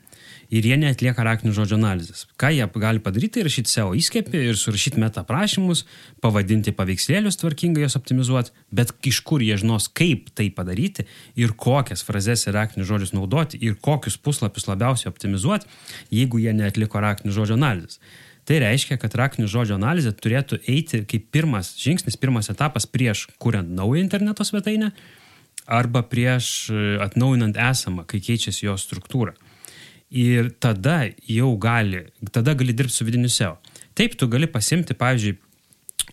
ir 0.54 0.66
jie 0.66 0.78
netlieka 0.80 1.24
raktinių 1.26 1.54
žodžių 1.56 1.78
analizės. 1.78 2.26
Ką 2.40 2.52
jie 2.56 2.68
gali 2.80 3.02
padaryti, 3.04 3.44
rašyti 3.46 3.72
SEO 3.72 3.92
įskėpį 3.98 4.44
ir 4.50 4.60
surašyti 4.60 5.02
meta 5.02 5.24
prašymus, 5.28 5.84
pavadinti 6.24 6.74
paveikslėlius 6.76 7.40
tvarkingai, 7.42 7.84
juos 7.86 7.98
optimizuoti, 8.00 8.54
bet 8.72 8.94
iš 9.08 9.22
kur 9.28 9.44
jie 9.44 9.58
žinos, 9.60 9.90
kaip 9.90 10.32
tai 10.38 10.50
padaryti 10.54 11.08
ir 11.36 11.56
kokias 11.58 12.06
frazes 12.08 12.48
ir 12.48 12.56
raktinius 12.58 12.90
žodžius 12.92 13.14
naudoti 13.18 13.60
ir 13.62 13.76
kokius 13.82 14.18
puslapius 14.18 14.70
labiausiai 14.70 15.12
optimizuoti, 15.12 15.68
jeigu 16.14 16.42
jie 16.44 16.56
netliko 16.56 17.04
raktinių 17.04 17.36
žodžių 17.36 17.60
analizės. 17.60 18.02
Tai 18.48 18.62
reiškia, 18.64 18.96
kad 19.02 19.16
raktinių 19.20 19.50
žodžių 19.52 19.76
analizė 19.76 20.14
turėtų 20.16 20.62
eiti 20.72 21.02
kaip 21.10 21.26
pirmas 21.36 21.74
žingsnis, 21.82 22.16
pirmas 22.16 22.48
etapas 22.54 22.88
prieš 22.88 23.26
kuriant 23.44 23.68
naują 23.76 24.06
interneto 24.06 24.46
svetainę 24.48 24.94
arba 25.68 26.00
prieš 26.08 26.72
atnaujinant 27.04 27.60
esamą, 27.60 28.06
kai 28.08 28.22
keičiasi 28.24 28.70
jos 28.70 28.88
struktūra. 28.88 29.36
Ir 30.08 30.54
tada 30.64 31.02
jau 31.28 31.50
gali, 31.60 32.06
tada 32.32 32.54
gali 32.56 32.72
dirbti 32.74 32.96
su 32.96 33.06
vidiniu 33.08 33.30
SEO. 33.32 33.58
Taip, 33.98 34.16
tu 34.16 34.30
gali 34.32 34.48
pasimti, 34.48 34.96
pavyzdžiui, 34.96 35.34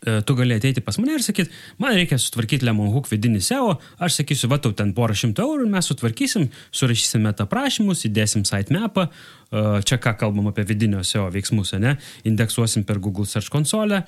e, 0.02 0.16
tu 0.26 0.34
gali 0.34 0.56
ateiti 0.58 0.82
pas 0.82 0.98
mane 0.98 1.14
ir 1.14 1.22
sakyti, 1.22 1.52
man 1.78 1.94
reikia 1.94 2.18
sutvarkyti 2.18 2.66
Lemon 2.66 2.90
Hook 2.90 3.06
vidinį 3.12 3.42
SEO, 3.44 3.76
aš 4.02 4.18
sakysiu, 4.18 4.50
va, 4.50 4.58
tau 4.58 4.74
ten 4.74 4.90
porą 4.96 5.14
šimtų 5.14 5.46
eurų 5.46 5.68
ir 5.68 5.72
mes 5.76 5.90
sutvarkysim, 5.92 6.48
surašysime 6.74 7.36
tą 7.38 7.46
prašymus, 7.50 8.02
įdėsim 8.10 8.42
sitemapą, 8.48 9.06
e, 9.06 9.64
čia 9.86 10.00
ką 10.02 10.16
kalbam 10.24 10.50
apie 10.50 10.66
vidinio 10.66 11.04
SEO 11.06 11.28
veiksmus, 11.34 11.76
ne, 11.78 11.94
indeksuosim 12.26 12.82
per 12.88 12.98
Google 12.98 13.30
Search 13.30 13.52
konsolę, 13.54 14.02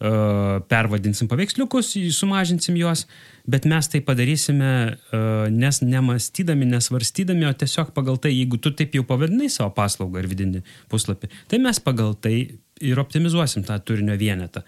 pervadinsim 0.00 1.28
paveiksliukus, 1.28 1.90
sumažinsim 2.16 2.78
juos, 2.80 3.02
bet 3.50 3.66
mes 3.68 3.88
tai 3.92 4.00
padarysime 4.00 4.70
nes 5.52 5.80
nemastydami, 5.84 6.68
nesvarstydami, 6.70 7.44
o 7.44 7.52
tiesiog 7.52 7.92
pagal 7.96 8.16
tai, 8.22 8.32
jeigu 8.32 8.56
tu 8.56 8.72
taip 8.72 8.96
jau 8.96 9.04
pavadinai 9.04 9.50
savo 9.52 9.74
paslaugą 9.76 10.22
ir 10.22 10.30
vidinį 10.30 10.62
puslapį, 10.88 11.28
tai 11.52 11.60
mes 11.60 11.82
pagal 11.84 12.14
tai 12.16 12.34
ir 12.80 13.02
optimizuosim 13.02 13.66
tą 13.68 13.76
turinio 13.84 14.16
vienetą, 14.16 14.64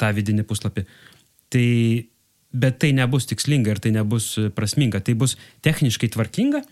tą 0.00 0.12
vidinį 0.16 0.46
puslapį. 0.48 0.86
Tai, 1.52 1.68
bet 2.56 2.80
tai 2.80 2.94
nebus 2.96 3.28
tikslinga 3.28 3.74
ir 3.74 3.84
tai 3.84 3.92
nebus 3.92 4.34
prasminga, 4.56 5.02
tai 5.04 5.12
bus 5.16 5.36
techniškai 5.64 6.08
tvarkinga, 6.16 6.64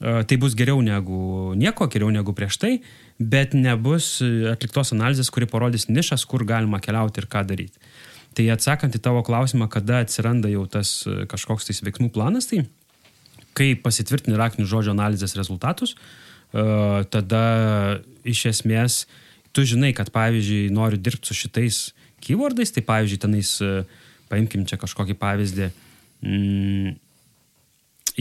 tai 0.00 0.36
bus 0.40 0.56
geriau 0.56 0.80
negu 0.80 1.52
nieko, 1.60 1.88
geriau 1.92 2.08
negu 2.12 2.32
prieš 2.36 2.56
tai, 2.60 2.72
bet 3.20 3.52
nebus 3.52 4.18
atliktos 4.48 4.94
analizės, 4.96 5.28
kuri 5.32 5.48
parodys 5.50 5.90
nišas, 5.92 6.24
kur 6.24 6.46
galima 6.48 6.80
keliauti 6.80 7.20
ir 7.20 7.28
ką 7.28 7.44
daryti. 7.48 7.76
Tai 8.36 8.46
atsakant 8.54 8.94
į 8.96 9.02
tavo 9.02 9.20
klausimą, 9.26 9.68
kada 9.68 10.00
atsiranda 10.04 10.48
jau 10.48 10.64
tas 10.70 11.02
kažkoks 11.28 11.68
tais 11.68 11.82
veiksmų 11.84 12.12
planas, 12.14 12.48
tai 12.48 12.64
kai 13.58 13.74
pasitvirtini 13.76 14.38
raktinių 14.38 14.68
žodžio 14.70 14.94
analizės 14.94 15.34
rezultatus, 15.36 15.96
tada 16.52 17.44
iš 18.26 18.46
esmės 18.54 19.02
tu 19.52 19.66
žinai, 19.66 19.92
kad 19.96 20.12
pavyzdžiui 20.14 20.70
noriu 20.74 20.98
dirbti 21.00 21.30
su 21.30 21.36
šitais 21.36 21.90
keywordais, 22.22 22.72
tai 22.74 22.84
pavyzdžiui 22.86 23.20
tenais, 23.20 23.52
paimkim 24.30 24.64
čia 24.70 24.78
kažkokį 24.80 25.16
pavyzdį, 25.18 25.70
mm, 26.22 26.94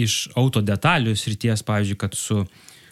iš 0.05 0.29
auto 0.39 0.61
detalių 0.65 1.15
srities, 1.17 1.63
pavyzdžiui, 1.67 1.97
kad 1.99 2.15
su, 2.17 2.43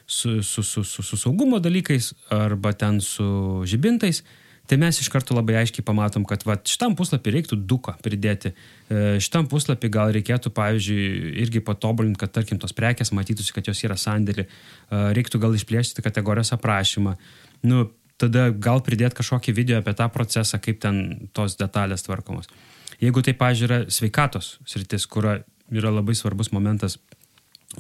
su, 0.06 0.42
su, 0.42 0.64
su, 0.64 0.84
su, 0.84 1.04
su 1.04 1.20
saugumo 1.20 1.62
dalykais 1.64 2.14
arba 2.34 2.74
ten 2.74 3.02
su 3.04 3.28
žibintais, 3.68 4.24
tai 4.68 4.78
mes 4.80 5.00
iš 5.00 5.08
karto 5.12 5.36
labai 5.36 5.56
aiškiai 5.62 5.86
pamatom, 5.88 6.26
kad 6.28 6.44
va, 6.48 6.58
šitam 6.68 6.96
puslapį 7.00 7.34
reiktų 7.38 7.58
duką 7.70 7.96
pridėti. 8.04 8.52
E, 8.52 9.04
šitam 9.24 9.48
puslapį 9.48 9.92
gal 9.94 10.12
reikėtų, 10.16 10.52
pavyzdžiui, 10.56 11.06
irgi 11.44 11.64
patobulinti, 11.64 12.20
kad, 12.20 12.34
tarkim, 12.36 12.60
tos 12.60 12.76
prekės 12.76 13.14
matytųsi, 13.16 13.54
kad 13.56 13.70
jos 13.72 13.84
yra 13.88 13.96
sandėlį. 14.00 14.44
E, 14.44 15.04
reiktų 15.16 15.40
gal 15.44 15.56
išplėsti 15.56 16.04
kategorijos 16.04 16.52
aprašymą. 16.58 17.16
Nu, 17.64 17.86
tada 18.20 18.50
gal 18.52 18.84
pridėti 18.84 19.22
kažkokį 19.22 19.56
video 19.56 19.80
apie 19.80 19.96
tą 19.96 20.10
procesą, 20.12 20.60
kaip 20.60 20.82
ten 20.84 21.30
tos 21.38 21.56
detalės 21.60 22.04
tvarkomos. 22.04 22.52
Jeigu 23.00 23.22
tai, 23.24 23.38
pažiūrė, 23.38 23.84
yra 23.86 23.94
sveikatos 23.94 24.58
sritis, 24.68 25.06
kur 25.08 25.30
yra 25.74 25.92
labai 25.94 26.16
svarbus 26.16 26.52
momentas 26.56 26.98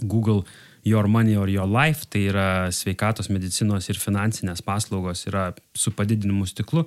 Google 0.01 0.43
Your 0.87 1.07
Money 1.07 1.35
or 1.35 1.49
Your 1.49 1.67
Life, 1.67 2.07
tai 2.11 2.27
yra 2.29 2.47
sveikatos, 2.71 3.31
medicinos 3.33 3.89
ir 3.91 3.99
finansinės 3.99 4.63
paslaugos 4.63 5.25
yra 5.27 5.51
su 5.75 5.91
padidinimu 5.95 6.47
stiklu 6.47 6.85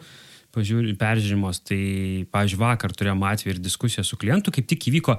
pažiūrė, 0.55 0.95
peržiūrimos. 0.99 1.63
Tai, 1.67 1.83
pažiūrėjau, 2.33 2.65
vakar 2.65 2.95
turėjom 2.97 3.25
atvejį 3.31 3.57
ir 3.57 3.63
diskusiją 3.63 4.05
su 4.07 4.19
klientu, 4.21 4.55
kaip 4.55 4.69
tik 4.71 4.89
įvyko 4.91 5.19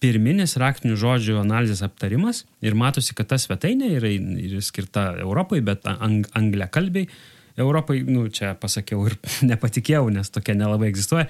pirminis 0.00 0.56
raktinių 0.60 0.96
žodžių 1.00 1.36
analizės 1.42 1.82
aptarimas 1.84 2.46
ir 2.64 2.76
matosi, 2.78 3.14
kad 3.16 3.28
ta 3.28 3.36
svetainė 3.40 3.92
yra, 3.98 4.12
yra 4.48 4.62
skirta 4.64 5.10
Europai, 5.20 5.60
bet 5.64 5.84
ang, 5.90 6.24
angliakalbiai. 6.36 7.10
Europai, 7.60 7.98
nu, 8.06 8.24
čia 8.32 8.54
pasakiau 8.56 9.04
ir 9.10 9.18
nepatikėjau, 9.50 10.06
nes 10.14 10.32
tokia 10.32 10.56
nelabai 10.56 10.88
egzistuoja. 10.92 11.26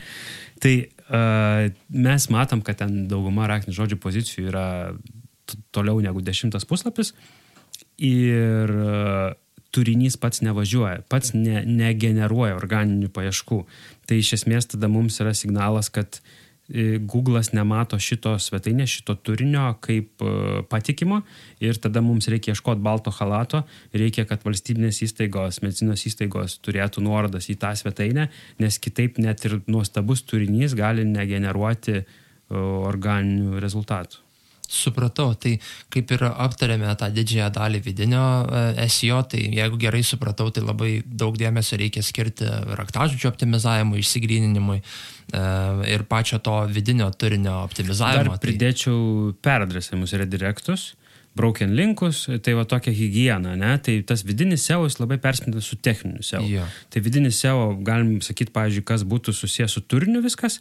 Tai 0.62 0.74
mes 1.10 2.26
matom, 2.30 2.62
kad 2.62 2.78
ten 2.82 3.04
dauguma 3.10 3.48
raktinių 3.50 3.74
žodžių 3.76 4.00
pozicijų 4.02 4.50
yra 4.52 4.66
toliau 5.74 5.98
negu 6.04 6.22
dešimtas 6.22 6.66
puslapis 6.68 7.10
ir 7.98 8.70
uh, 8.70 9.32
turinys 9.74 10.18
pats 10.20 10.42
nevažiuoja, 10.44 11.04
pats 11.10 11.34
ne, 11.36 11.62
negeneruoja 11.66 12.56
organinių 12.58 13.10
paieškų. 13.14 13.60
Tai 14.08 14.18
iš 14.18 14.34
esmės 14.40 14.70
tada 14.72 14.90
mums 14.90 15.20
yra 15.22 15.34
signalas, 15.36 15.90
kad 15.94 16.18
e, 16.18 16.22
Google'as 16.70 17.50
nemato 17.50 17.98
šito 17.98 18.36
svetainės, 18.38 18.92
šito 19.00 19.16
turinio 19.26 19.72
kaip 19.82 20.22
e, 20.22 20.62
patikimo 20.70 21.20
ir 21.58 21.80
tada 21.82 22.02
mums 22.04 22.30
reikia 22.30 22.54
ieškoti 22.54 22.84
balto 22.84 23.10
halato, 23.16 23.64
reikia, 23.96 24.24
kad 24.30 24.46
valstybinės 24.46 25.02
įstaigos, 25.08 25.60
medicinos 25.64 26.06
įstaigos 26.06 26.60
turėtų 26.62 27.02
nuorodas 27.02 27.50
į 27.50 27.58
tą 27.60 27.74
svetainę, 27.74 28.28
nes 28.62 28.78
kitaip 28.78 29.18
net 29.18 29.44
ir 29.48 29.58
nuostabus 29.66 30.22
turinys 30.22 30.78
gali 30.78 31.06
negeneruoti 31.08 31.98
e, 31.98 32.04
organinių 32.54 33.58
rezultatų. 33.62 34.29
Supratau, 34.70 35.32
tai 35.34 35.56
kaip 35.90 36.12
ir 36.14 36.22
aptarėme 36.30 36.92
tą 36.98 37.08
didžiąją 37.10 37.48
dalį 37.56 37.80
vidinio 37.82 38.22
e, 38.46 38.86
SEO, 38.86 39.18
tai 39.32 39.40
jeigu 39.56 39.80
gerai 39.82 40.04
supratau, 40.06 40.46
tai 40.54 40.62
labai 40.62 40.92
daug 41.04 41.34
dėmesio 41.40 41.80
reikia 41.80 42.04
skirti 42.06 42.46
raktažodžio 42.78 43.32
optimizavimui, 43.32 43.98
išsigryninimui 44.04 44.78
e, 44.78 44.84
ir 45.90 46.06
pačio 46.06 46.38
to 46.38 46.60
vidinio 46.70 47.10
turinio 47.10 47.58
optimizavimo. 47.64 48.30
Dar 48.30 48.38
tai- 48.38 48.46
pridėčiau 48.46 49.34
peradresavimus 49.42 50.14
redirektus 50.22 50.92
broken 51.34 51.74
linkus, 51.74 52.24
tai 52.42 52.54
va 52.58 52.64
tokia 52.66 52.92
hygiena, 52.94 53.54
ne? 53.58 53.74
Tai 53.78 53.94
tas 54.06 54.24
vidinis 54.26 54.64
SEO 54.66 54.84
jis 54.88 54.98
labai 55.00 55.18
perspintas 55.22 55.68
su 55.70 55.78
techniniu 55.78 56.24
SEO. 56.26 56.42
Jo. 56.50 56.66
Tai 56.90 57.02
vidinis 57.04 57.38
SEO, 57.38 57.72
galim 57.86 58.18
sakyti, 58.24 58.52
pavyzdžiui, 58.54 58.86
kas 58.86 59.06
būtų 59.06 59.34
susijęs 59.36 59.76
su 59.78 59.82
turiniu 59.86 60.22
viskas, 60.24 60.60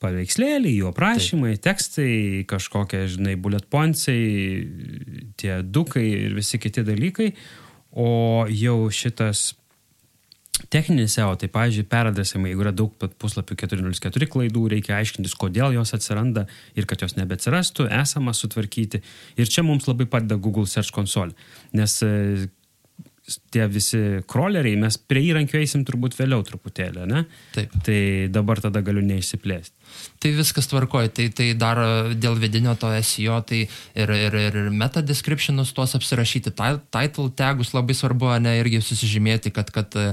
paveikslėliai, 0.00 0.74
jų 0.78 0.90
aprašymai, 0.90 1.54
Taip. 1.56 1.64
tekstai, 1.68 2.10
kažkokie, 2.50 3.04
žinai, 3.12 3.36
bullet 3.40 3.66
pointsai, 3.70 4.18
tie 5.40 5.60
dukai 5.62 6.06
ir 6.26 6.36
visi 6.38 6.60
kiti 6.62 6.84
dalykai. 6.86 7.32
O 7.90 8.46
jau 8.46 8.84
šitas 8.94 9.50
techninis 10.70 11.14
SEO, 11.16 11.32
tai, 11.40 11.48
pavyzdžiui, 11.52 11.86
peradresimai, 11.90 12.52
jeigu 12.52 12.64
yra 12.64 12.72
daug 12.76 12.92
puslapių 12.94 13.56
404 13.62 14.28
klaidų, 14.30 14.66
reikia 14.74 14.98
aiškintis, 14.98 15.34
kodėl 15.40 15.74
jos 15.78 15.94
atsiranda 15.96 16.46
ir 16.78 16.86
kad 16.90 17.02
jos 17.04 17.16
nebeatsirastų, 17.16 17.88
esama 18.00 18.34
sutvarkyti. 18.36 19.02
Ir 19.40 19.50
čia 19.50 19.64
mums 19.66 19.88
labai 19.88 20.06
padeda 20.10 20.38
Google 20.40 20.68
Search 20.70 20.92
Console, 20.94 21.32
nes 21.76 21.96
tie 23.54 23.66
visi 23.70 23.98
kroleriai, 24.30 24.78
mes 24.80 24.96
prie 24.98 25.22
įrankių 25.30 25.60
eisim 25.60 25.84
turbūt 25.86 26.16
vėliau 26.18 26.42
truputėlį, 26.46 27.04
ne? 27.10 27.22
Taip. 27.54 27.74
Tai 27.86 27.98
dabar 28.32 28.62
tada 28.64 28.82
galiu 28.84 29.02
neišsiplėsti. 29.06 29.76
Tai 30.22 30.32
viskas 30.38 30.68
tvarkoja, 30.70 31.10
tai, 31.14 31.28
tai 31.34 31.50
dar 31.58 31.80
dėl 32.18 32.38
vidinio 32.40 32.74
to 32.80 32.90
SEO, 33.06 33.38
tai 33.46 33.62
ir, 33.66 34.14
ir, 34.16 34.36
ir 34.50 34.58
meta 34.74 35.02
descriptionus 35.04 35.72
tuos 35.76 35.94
apsirašyti, 35.98 36.54
title 36.54 37.28
tagus 37.36 37.74
labai 37.76 37.96
svarbu, 37.98 38.32
ne, 38.42 38.56
irgi 38.62 38.82
susižymėti, 38.84 39.54
kad, 39.54 39.72
kad 39.74 39.96
e, 40.00 40.10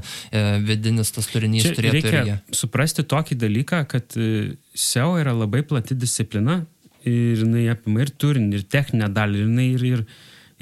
vidinis 0.68 1.14
tas 1.16 1.30
turinys 1.32 1.68
Čia 1.70 1.76
turėtų 1.78 1.98
reikia 1.98 2.24
irgi. 2.24 2.58
suprasti 2.62 3.06
tokį 3.08 3.40
dalyką, 3.46 3.84
kad 3.92 4.18
e, 4.20 4.58
SEO 4.78 5.16
yra 5.22 5.36
labai 5.38 5.64
plati 5.68 5.98
disciplina 5.98 6.62
ir 7.08 7.44
jinai 7.44 7.68
apima 7.72 8.04
ir 8.04 8.12
turinį, 8.20 8.60
ir 8.60 8.66
techninę 8.72 9.10
dalį, 9.14 9.44
ir 9.44 9.48
jinai 9.48 9.68
ir, 9.74 9.86
ir, 9.92 10.04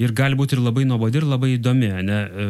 ir 0.02 0.12
gali 0.16 0.36
būti 0.36 0.56
ir 0.56 0.62
labai 0.62 0.84
nuobodi, 0.88 1.20
ir 1.20 1.26
labai 1.28 1.54
įdomi. 1.56 1.90
Ne? 2.04 2.18
E, 2.18 2.46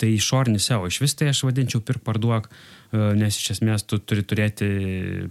tai 0.00 0.12
išorinis 0.16 0.68
SEO, 0.68 0.88
iš 0.90 1.00
vis 1.04 1.14
tai 1.18 1.30
aš 1.32 1.44
vadinčiau 1.46 1.82
pirk 1.84 2.02
parduok, 2.06 2.48
e, 2.50 3.02
nes 3.18 3.38
iš 3.38 3.54
esmės 3.56 3.86
tu 3.86 4.00
turi 4.02 4.24
turėti 4.26 4.68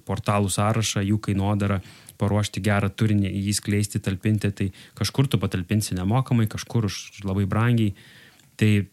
portalų 0.07 0.51
sąrašą, 0.53 1.03
jų 1.07 1.19
kainodarą, 1.27 1.81
paruošti 2.17 2.63
gerą 2.65 2.89
turinį, 2.89 3.29
jį 3.29 3.55
skleisti, 3.59 4.01
talpinti, 4.03 4.51
tai 4.51 4.69
kažkur 4.97 5.27
tu 5.29 5.41
patalpinsi 5.41 5.97
nemokamai, 5.97 6.47
kažkur 6.49 6.87
už 6.89 7.25
labai 7.27 7.45
brangiai. 7.49 7.93
Tai 8.57 8.71
e, 8.79 8.87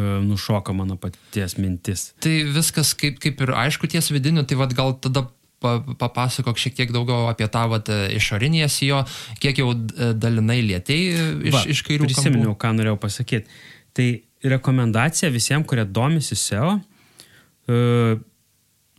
nušoka 0.00 0.74
mano 0.74 0.96
paties 0.98 1.58
mintis. 1.60 2.10
Tai 2.24 2.34
viskas 2.56 2.96
kaip, 2.98 3.20
kaip 3.22 3.44
ir 3.44 3.54
aišku 3.66 3.92
ties 3.92 4.10
vidiniu, 4.10 4.42
tai 4.48 4.58
vad 4.58 4.74
gal 4.74 4.96
tada 4.98 5.28
papasakok 5.62 6.58
šiek 6.60 6.76
tiek 6.80 6.92
daugiau 6.94 7.28
apie 7.30 7.48
tą 7.52 7.66
vat, 7.72 7.88
išorinį 8.16 8.66
SEO, 8.72 9.02
kiek 9.42 9.62
jau 9.62 9.70
dalinai 10.18 10.60
lietėjai 10.66 11.30
iš, 11.50 11.54
Va, 11.54 11.62
iš 11.76 11.84
kairių. 11.86 12.10
Prisiminiau, 12.10 12.56
ką 12.58 12.74
norėjau 12.78 12.98
pasakyti. 13.02 13.62
Tai 13.96 14.08
rekomendacija 14.52 15.30
visiems, 15.32 15.68
kurie 15.70 15.86
domisi 15.86 16.38
SEO, 16.38 16.76
uh, 16.78 18.20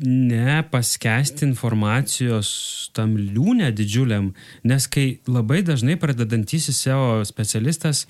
nepaskesti 0.04 1.46
informacijos 1.46 2.50
tam 2.98 3.16
liūnė 3.18 3.70
didžiuliam, 3.76 4.32
nes 4.66 4.88
kai 4.92 5.20
labai 5.30 5.62
dažnai 5.66 5.96
pradedantysis 6.02 6.82
SEO 6.82 7.22
specialistas 7.30 8.08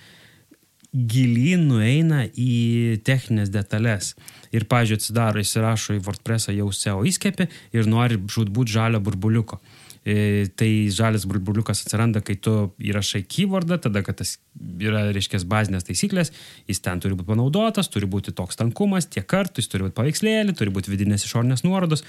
gilyn 0.93 1.65
nueina 1.67 2.23
į 2.37 3.01
techninės 3.05 3.49
detalės 3.53 4.13
ir, 4.53 4.67
pažiūrėjau, 4.69 5.01
atsidaro, 5.01 5.41
įsirašo 5.41 5.97
į 5.97 6.03
WordPressą 6.05 6.53
jau 6.53 6.69
SEO 6.73 7.01
įskėpį 7.09 7.49
ir 7.73 7.89
nori 7.89 8.19
žudbūt 8.29 8.69
žalio 8.69 9.01
burbuliuko. 9.03 9.59
E, 10.03 10.49
tai 10.59 10.89
žalias 10.91 11.23
burbuliukas 11.25 11.85
atsiranda, 11.85 12.19
kai 12.19 12.35
tu 12.35 12.51
įrašai 12.83 13.21
keywordą, 13.23 13.77
tada, 13.85 14.01
kad 14.03 14.19
tas 14.19 14.35
yra, 14.83 15.05
reiškia, 15.15 15.39
bazinės 15.47 15.87
taisyklės, 15.87 16.33
jis 16.67 16.83
ten 16.83 16.99
turi 16.99 17.15
būti 17.15 17.29
panaudotas, 17.29 17.87
turi 17.87 18.09
būti 18.11 18.35
toks 18.35 18.59
tankumas, 18.59 19.07
tiek 19.07 19.23
kartų, 19.23 19.63
jis 19.63 19.71
turi 19.71 19.87
būti 19.87 19.95
paveikslėlį, 20.01 20.57
turi 20.59 20.75
būti 20.75 20.91
vidinės 20.91 21.23
išorinės 21.23 21.63
nuorodos. 21.63 22.03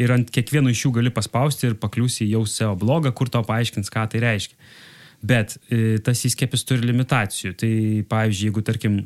Ir 0.00 0.10
ant 0.10 0.32
kiekvieno 0.32 0.72
iš 0.72 0.86
jų 0.86 0.94
gali 0.96 1.12
paspausti 1.14 1.68
ir 1.68 1.76
pakliusi 1.78 2.26
jau 2.26 2.42
SEO 2.48 2.72
blogą, 2.80 3.12
kur 3.14 3.28
tau 3.30 3.44
paaiškins, 3.46 3.92
ką 3.92 4.08
tai 4.10 4.24
reiškia. 4.24 4.56
Bet 5.24 5.56
e, 5.72 5.98
tas 6.04 6.20
įskiepis 6.28 6.66
turi 6.68 6.84
limitacijų. 6.90 7.54
Tai 7.60 7.74
pavyzdžiui, 8.10 8.50
jeigu, 8.50 8.64
tarkim, 8.66 8.98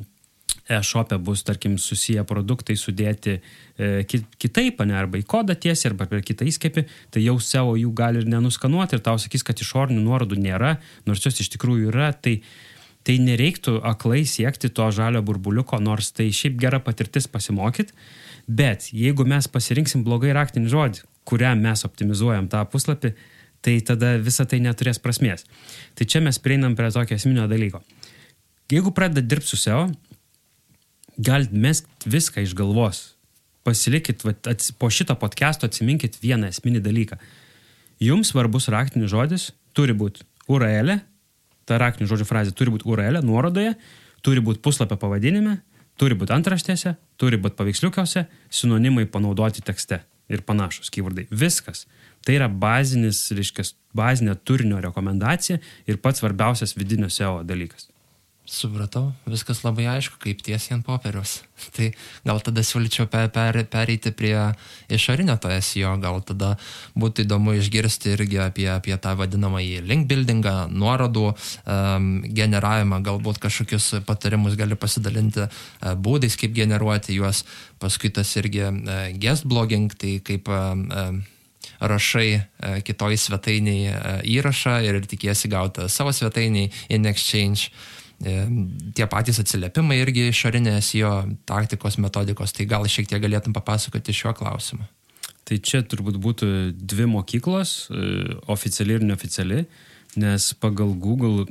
e-shop'e 0.68 1.18
bus, 1.18 1.42
tarkim, 1.42 1.78
susiję 1.78 2.24
produktai 2.28 2.76
sudėti 2.76 3.38
e, 3.38 4.04
kitaip, 4.04 4.83
ne, 4.85 4.96
arba 4.98 5.20
į 5.20 5.24
kodą 5.28 5.57
tiesiai, 5.57 5.92
arba 5.92 6.09
per 6.11 6.24
kitą 6.26 6.46
įskėpį, 6.48 6.85
tai 7.14 7.24
jau 7.24 7.38
SEO 7.40 7.76
jų 7.81 7.92
gali 7.96 8.22
ir 8.22 8.28
nenuskanuoti 8.28 8.98
ir 8.98 9.04
tau 9.04 9.16
sakys, 9.20 9.46
kad 9.46 9.61
išorinių 9.62 10.02
nuorodų 10.04 10.40
nėra, 10.42 10.76
nors 11.09 11.24
jos 11.24 11.40
iš 11.40 11.52
tikrųjų 11.54 11.92
yra, 11.92 12.11
tai, 12.12 12.40
tai 13.07 13.16
nereiktų 13.24 13.78
aklai 13.88 14.24
siekti 14.28 14.68
to 14.74 14.90
žalio 14.92 15.24
burbuliuko, 15.24 15.81
nors 15.81 16.12
tai 16.12 16.28
šiaip 16.35 16.61
gera 16.61 16.83
patirtis 16.85 17.31
pasimokyti, 17.33 17.96
bet 18.48 18.90
jeigu 18.92 19.24
mes 19.28 19.48
pasirinksim 19.48 20.04
blogai 20.04 20.37
raktinį 20.37 20.72
žodį, 20.74 21.04
kuriam 21.28 21.64
mes 21.64 21.85
optimizuojam 21.88 22.48
tą 22.52 22.61
puslapį, 22.68 23.14
tai 23.64 23.79
tada 23.85 24.16
visa 24.23 24.47
tai 24.49 24.61
neturės 24.64 25.01
prasmės. 25.03 25.44
Tai 25.99 26.07
čia 26.07 26.23
mes 26.25 26.38
prieinam 26.42 26.77
prie 26.79 26.90
tokio 26.94 27.18
esminio 27.18 27.49
dalyko. 27.51 27.83
Jeigu 28.71 28.92
pradeda 28.94 29.25
dirbti 29.25 29.51
su 29.51 29.59
SEO, 29.61 29.87
galit 31.18 31.53
mest 31.53 31.88
viską 32.07 32.44
iš 32.44 32.55
galvos. 32.55 33.03
Pasilikit, 33.66 34.23
va, 34.25 34.35
ats, 34.49 34.71
po 34.73 34.90
šito 34.92 35.16
podcast'o 35.18 35.68
atsiminkit 35.68 36.21
vieną 36.23 36.53
esminį 36.53 36.83
dalyką. 36.85 37.18
Jums 38.01 38.31
svarbus 38.33 38.68
raktinis 38.73 39.11
žodis 39.11 39.51
turi 39.77 39.97
būti 39.97 40.23
URL, 40.49 40.99
ta 41.68 41.79
raktinių 41.83 42.09
žodžių 42.09 42.27
frazė 42.29 42.55
turi 42.57 42.73
būti 42.73 42.87
URL, 42.88 43.21
nuorodoje, 43.27 43.75
turi 44.25 44.42
būti 44.44 44.62
puslapio 44.64 44.97
pavadinime, 45.01 45.59
turi 46.01 46.16
būti 46.18 46.35
antraštėse, 46.37 46.94
turi 47.21 47.40
būti 47.42 47.59
paveiksliukiuose, 47.59 48.25
sinonimai 48.49 49.09
panaudoti 49.11 49.64
tekste 49.66 50.01
ir 50.31 50.44
panašus 50.47 50.92
keywordai. 50.94 51.27
Viskas. 51.31 51.87
Tai 52.26 52.38
yra 52.38 52.48
bazinis, 52.48 53.26
reiškia, 53.35 53.66
bazinė 53.96 54.38
turinio 54.44 54.81
rekomendacija 54.85 55.61
ir 55.88 56.02
pats 56.02 56.22
svarbiausias 56.22 56.76
vidinio 56.78 57.11
SEO 57.12 57.40
dalykas. 57.46 57.88
Supratau, 58.48 59.11
viskas 59.28 59.59
labai 59.61 59.85
aišku, 59.92 60.16
kaip 60.22 60.38
tiesiai 60.40 60.78
ant 60.78 60.87
popieriaus. 60.87 61.42
Tai 61.76 61.90
gal 62.24 62.40
tada 62.40 62.62
siūlyčiau 62.64 63.04
per, 63.12 63.26
per, 63.35 63.59
pereiti 63.68 64.09
prie 64.16 64.33
išorinio 64.88 65.37
to 65.37 65.52
SEO, 65.52 65.92
gal 66.00 66.22
tada 66.24 66.54
būtų 66.96 67.26
įdomu 67.26 67.59
išgirsti 67.59 68.14
irgi 68.14 68.40
apie, 68.40 68.64
apie 68.72 68.96
tą 69.04 69.12
vadinamąjį 69.20 69.85
link 69.85 70.09
buildingą, 70.09 70.57
nuorodų 70.72 71.26
um, 71.28 72.11
generavimą, 72.24 73.02
galbūt 73.04 73.42
kažkokius 73.44 73.90
patarimus 74.09 74.57
gali 74.57 74.81
pasidalinti 74.81 75.44
uh, 75.44 75.92
būdais, 75.92 76.40
kaip 76.40 76.57
generuoti 76.57 77.20
juos. 77.20 77.44
Paskui 77.85 78.09
tas 78.16 78.33
irgi 78.40 78.64
uh, 78.64 79.11
guest 79.20 79.44
blogging, 79.44 79.92
tai 79.92 80.22
kaip 80.24 80.48
uh, 80.48 80.72
uh, 80.72 81.38
rašai 81.81 82.29
uh, 82.38 82.79
kitoj 82.85 83.17
svetainiai 83.21 83.93
uh, 83.93 84.11
įrašą 84.27 84.81
ir 84.87 85.01
tikiesi 85.07 85.51
gauti 85.53 85.88
savo 85.93 86.12
svetainiai 86.14 86.73
in 86.95 87.07
exchange. 87.11 87.71
E, 88.19 88.33
tie 88.99 89.07
patys 89.07 89.38
atsiliepimai 89.38 90.01
irgi 90.03 90.25
išorinės 90.33 90.91
jo 90.99 91.11
taktikos, 91.47 92.01
metodikos, 92.03 92.51
tai 92.55 92.67
gal 92.67 92.87
šiek 92.91 93.07
tiek 93.07 93.23
galėtum 93.23 93.55
papasakoti 93.55 94.14
šiuo 94.14 94.33
klausimu. 94.35 94.83
Tai 95.47 95.59
čia 95.62 95.85
turbūt 95.87 96.19
būtų 96.21 96.49
dvi 96.75 97.07
mokyklos, 97.12 97.77
e, 97.87 98.09
oficiali 98.51 98.99
ir 98.99 99.07
neoficiali, 99.07 99.62
nes 100.19 100.51
pagal 100.59 100.91
Google 100.99 101.47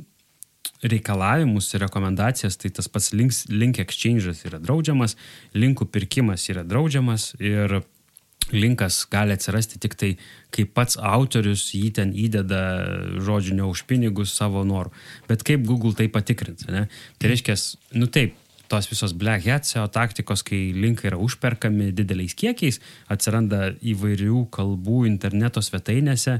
reikalavimus 0.84 1.72
ir 1.72 1.86
rekomendacijas, 1.86 2.60
tai 2.60 2.68
tas 2.70 2.86
pats 2.86 3.14
links, 3.16 3.46
link 3.48 3.80
exchange'as 3.80 4.44
yra 4.46 4.60
draudžiamas, 4.60 5.16
linkų 5.56 5.88
pirkimas 5.88 6.44
yra 6.52 6.62
draudžiamas 6.68 7.32
ir 7.40 7.80
linkas 8.52 9.02
gali 9.10 9.34
atsirasti 9.36 9.80
tik 9.82 9.94
tai, 9.98 10.10
kai 10.54 10.64
pats 10.64 10.96
autorius 10.96 11.68
jį 11.76 11.92
ten 11.98 12.12
įdeda, 12.16 12.60
žodžiu, 13.24 13.56
ne 13.58 13.68
už 13.68 13.84
pinigus 13.90 14.34
savo 14.36 14.64
norų. 14.66 14.92
Bet 15.28 15.44
kaip 15.46 15.66
Google 15.68 15.94
tai 15.96 16.08
patikrins, 16.12 16.66
ne? 16.72 16.86
Tai 17.18 17.32
reiškia, 17.32 17.56
nu 18.00 18.08
taip, 18.12 18.36
tos 18.68 18.88
visos 18.90 19.12
black 19.16 19.46
hat 19.48 19.66
SEO 19.66 19.86
taktikos, 19.92 20.44
kai 20.44 20.72
linkai 20.76 21.10
yra 21.12 21.20
užperkami 21.20 21.90
dideliais 21.96 22.36
kiekiais, 22.36 22.80
atsiranda 23.08 23.72
įvairių 23.80 24.44
kalbų 24.54 25.04
interneto 25.08 25.62
svetainėse, 25.64 26.38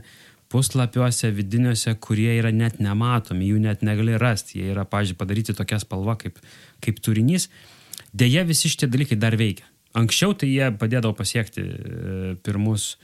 puslapiuose, 0.53 1.33
vidiniuose, 1.37 1.95
kurie 2.05 2.31
yra 2.39 2.53
net 2.53 2.79
nematomi, 2.81 3.51
jų 3.53 3.65
net 3.65 3.85
negali 3.85 4.17
rasti, 4.21 4.61
jie 4.61 4.73
yra, 4.73 4.87
pažiūrėjau, 4.89 5.21
padaryti 5.21 5.57
tokia 5.57 5.81
spalva 5.83 6.17
kaip, 6.21 6.41
kaip 6.85 7.03
turinys. 7.05 7.49
Deja, 8.17 8.45
visi 8.49 8.71
šitie 8.73 8.89
dalykai 8.89 9.19
dar 9.21 9.37
veikia. 9.37 9.68
Anksčiau 9.97 10.35
tai 10.37 10.51
jie 10.51 10.69
padėdavo 10.77 11.15
pasiekti 11.17 11.65
e, 11.65 12.35
pirmus, 12.45 12.97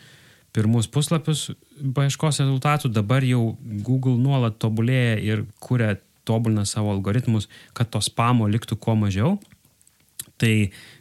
pirmus 0.54 0.88
puslapius 0.92 1.46
paieškos 1.96 2.42
rezultatų, 2.42 2.90
dabar 2.92 3.24
jau 3.24 3.54
Google 3.86 4.18
nuolat 4.20 4.58
tobulėja 4.62 5.16
ir 5.22 5.46
kuria, 5.64 5.94
tobulina 6.28 6.64
savo 6.68 6.92
algoritmus, 6.92 7.48
kad 7.76 7.90
to 7.92 8.00
spamo 8.04 8.48
liktų 8.48 8.78
kuo 8.80 8.94
mažiau. 9.00 9.38
Tai 10.40 10.52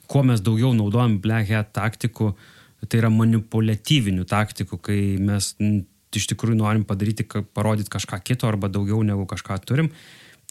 kuo 0.08 0.24
mes 0.28 0.44
daugiau 0.46 0.74
naudojam 0.78 1.18
Black 1.24 1.52
Hat 1.52 1.72
taktikų, 1.76 2.34
tai 2.88 3.00
yra 3.00 3.10
manipuliatyvinių 3.14 4.28
taktikų, 4.30 4.80
kai 4.84 5.00
mes 5.20 5.54
iš 6.14 6.28
tikrųjų 6.30 6.60
norim 6.60 6.84
padaryti, 6.86 7.26
parodyti 7.56 7.92
kažką 7.94 8.20
kito 8.26 8.48
arba 8.50 8.70
daugiau 8.72 9.02
negu 9.06 9.26
kažką 9.30 9.58
turim, 9.66 9.90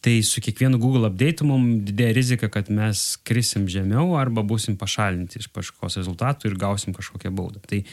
Tai 0.03 0.17
su 0.27 0.43
kiekvienu 0.43 0.81
Google 0.83 1.07
update 1.07 1.47
mums 1.47 1.85
didėja 1.87 2.15
rizika, 2.17 2.49
kad 2.51 2.71
mes 2.75 3.05
krisim 3.23 3.69
žemiau 3.71 4.17
arba 4.19 4.43
busim 4.43 4.75
pašalinti 4.79 5.39
iš 5.39 5.47
paškos 5.55 6.01
rezultatų 6.01 6.51
ir 6.51 6.59
gausim 6.59 6.95
kažkokią 6.97 7.31
baudą. 7.31 7.63
Tai, 7.71 7.85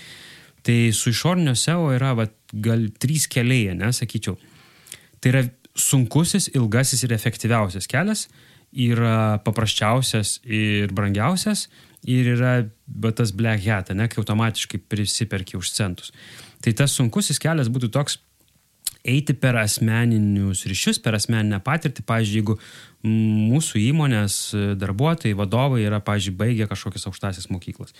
tai 0.65 0.77
su 0.97 1.13
išornio 1.13 1.53
SEO 1.53 1.91
yra 1.93 2.15
va, 2.17 2.25
gal 2.65 2.87
trys 2.97 3.27
keliai, 3.29 3.75
nesakyčiau. 3.77 4.39
Tai 5.21 5.33
yra 5.35 5.43
sunkusis, 5.77 6.49
ilgasis 6.57 7.05
ir 7.05 7.13
efektyviausias 7.13 7.85
kelias, 7.91 8.25
yra 8.73 9.37
paprasčiausias 9.45 10.39
ir 10.45 10.89
brangiausias 10.97 11.67
ir 12.09 12.31
yra 12.33 12.53
va, 12.87 13.11
tas 13.13 13.33
black 13.35 13.65
hat, 13.67 13.93
ne, 13.93 14.07
kai 14.09 14.21
automatiškai 14.23 14.81
prisiperki 14.89 15.59
už 15.59 15.69
centus. 15.75 16.09
Tai 16.63 16.73
tas 16.73 16.97
sunkusis 16.97 17.37
kelias 17.41 17.69
būtų 17.69 17.91
toks 17.93 18.17
eiti 19.07 19.33
per 19.33 19.57
asmeninius 19.59 20.65
ryšius, 20.67 20.99
per 21.03 21.15
asmeninę 21.17 21.61
patirtį. 21.63 22.03
Pavyzdžiui, 22.07 22.41
jeigu 22.41 22.57
mūsų 23.05 23.79
įmonės 23.79 24.35
darbuotojai, 24.79 25.37
vadovai 25.39 25.85
yra, 25.85 26.01
pavyzdžiui, 26.03 26.35
baigę 26.39 26.67
kažkokias 26.67 27.07
aukštasias 27.07 27.47
mokyklas. 27.53 27.95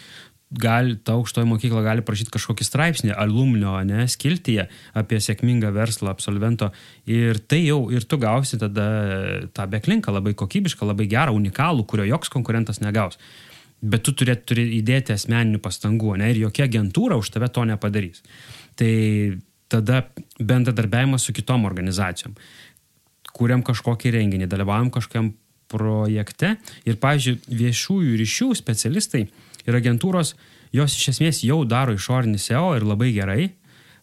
Gal 0.50 0.96
ta 1.06 1.16
aukštoji 1.16 1.48
mokykla 1.48 1.84
gali 1.86 2.04
prašyti 2.04 2.34
kažkokį 2.34 2.68
straipsnį 2.68 3.14
alumnio, 3.16 3.78
ne, 3.88 4.08
skiltyje 4.12 4.66
apie 4.98 5.22
sėkmingą 5.24 5.72
verslą 5.76 6.12
absolvento 6.12 6.72
ir 7.08 7.40
tai 7.40 7.62
jau 7.68 7.84
ir 7.94 8.04
tu 8.10 8.20
gausi 8.20 8.60
tada 8.60 8.90
tą 9.56 9.70
beklinką 9.72 10.12
labai 10.12 10.34
kokybišką, 10.36 10.90
labai 10.90 11.08
gerą, 11.12 11.38
unikalų, 11.38 11.86
kurio 11.88 12.10
joks 12.10 12.34
konkurentas 12.34 12.82
negaus. 12.84 13.22
Bet 13.80 14.04
tu 14.04 14.12
turi, 14.12 14.36
turi 14.44 14.66
įdėti 14.82 15.14
asmeninių 15.16 15.62
pastangų, 15.64 16.18
ne, 16.20 16.34
ir 16.34 16.42
jokia 16.42 16.66
agentūra 16.68 17.16
už 17.16 17.30
tave 17.32 17.48
to 17.56 17.64
nepadarys. 17.70 18.26
Tai 18.76 18.90
tada 19.70 20.04
bendradarbiavimas 20.40 21.28
su 21.28 21.36
kitom 21.36 21.68
organizacijom. 21.70 22.36
Kūrėm 23.36 23.64
kažkokį 23.66 24.16
renginį, 24.18 24.50
dalyvavom 24.50 24.90
kažkokiam 24.94 25.34
projekte 25.70 26.56
ir, 26.90 26.98
pavyzdžiui, 27.02 27.38
viešųjų 27.62 28.18
ryšių 28.24 28.50
specialistai 28.58 29.28
ir 29.68 29.78
agentūros, 29.78 30.34
jos 30.74 30.98
iš 30.98 31.14
esmės 31.14 31.44
jau 31.46 31.62
daro 31.70 31.94
išorinį 31.98 32.42
SEO 32.42 32.74
ir 32.80 32.88
labai 32.90 33.14
gerai, 33.16 33.42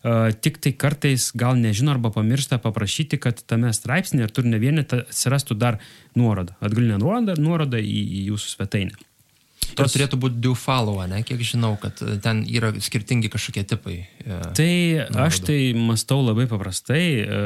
Uh, 0.07 0.29
tik 0.31 0.61
tai 0.63 0.71
kartais 0.77 1.33
gal 1.35 1.57
nežino 1.59 1.91
arba 1.91 2.13
pamiršta 2.15 2.61
paprašyti, 2.63 3.19
kad 3.19 3.41
tame 3.49 3.73
straipsnėje 3.75 4.29
ar 4.29 4.35
turinio 4.37 4.61
vienete 4.63 5.01
atsirastų 5.03 5.57
dar 5.59 5.81
nuoroda, 6.15 6.55
atgalinė 6.61 7.01
nuoroda, 7.03 7.35
nuoroda 7.41 7.81
į, 7.81 8.05
į 8.05 8.21
jūsų 8.29 8.53
svetainę. 8.53 8.95
Tos 9.77 9.95
turėtų 9.97 10.19
būti 10.21 10.41
do 10.43 10.55
follow, 10.59 10.99
ne? 11.11 11.23
Kiek 11.27 11.43
žinau, 11.45 11.75
kad 11.81 12.01
e, 12.05 12.17
ten 12.23 12.43
yra 12.49 12.73
skirtingi 12.83 13.31
kažkokie 13.33 13.67
tipai. 13.69 13.99
E, 14.03 14.41
tai 14.57 14.73
nuorodų. 15.03 15.23
aš 15.27 15.41
tai 15.47 15.61
mastau 15.79 16.23
labai 16.25 16.49
paprastai. 16.51 17.05
E, 17.23 17.41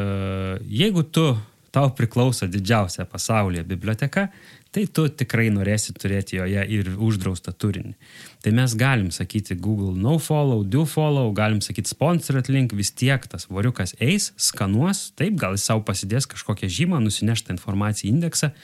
jeigu 0.82 1.04
tu, 1.04 1.32
tau 1.74 1.90
priklauso 1.94 2.48
didžiausia 2.50 3.06
pasaulyje 3.10 3.66
biblioteka, 3.66 4.28
tai 4.74 4.84
tu 4.86 5.06
tikrai 5.10 5.48
norėsi 5.50 5.94
turėti 5.98 6.38
joje 6.38 6.62
ir 6.70 6.90
uždraustą 6.94 7.54
turinį. 7.58 7.96
Tai 8.44 8.52
mes 8.54 8.74
galim 8.78 9.10
sakyti 9.14 9.56
Google 9.58 9.96
no 9.98 10.16
follow, 10.22 10.62
do 10.62 10.84
follow, 10.86 11.32
galim 11.34 11.58
sakyti 11.64 11.90
sponsored 11.90 12.50
link, 12.50 12.74
vis 12.78 12.92
tiek 12.94 13.26
tas 13.30 13.48
variukas 13.50 13.96
eis, 13.98 14.30
skanuos, 14.38 15.08
taip, 15.18 15.34
gal 15.40 15.58
jis 15.58 15.66
savo 15.70 15.82
pasidės 15.86 16.30
kažkokią 16.30 16.70
žymą, 16.70 17.02
nusineštą 17.02 17.54
informaciją 17.56 18.10
į 18.10 18.14
indeksą 18.14 18.54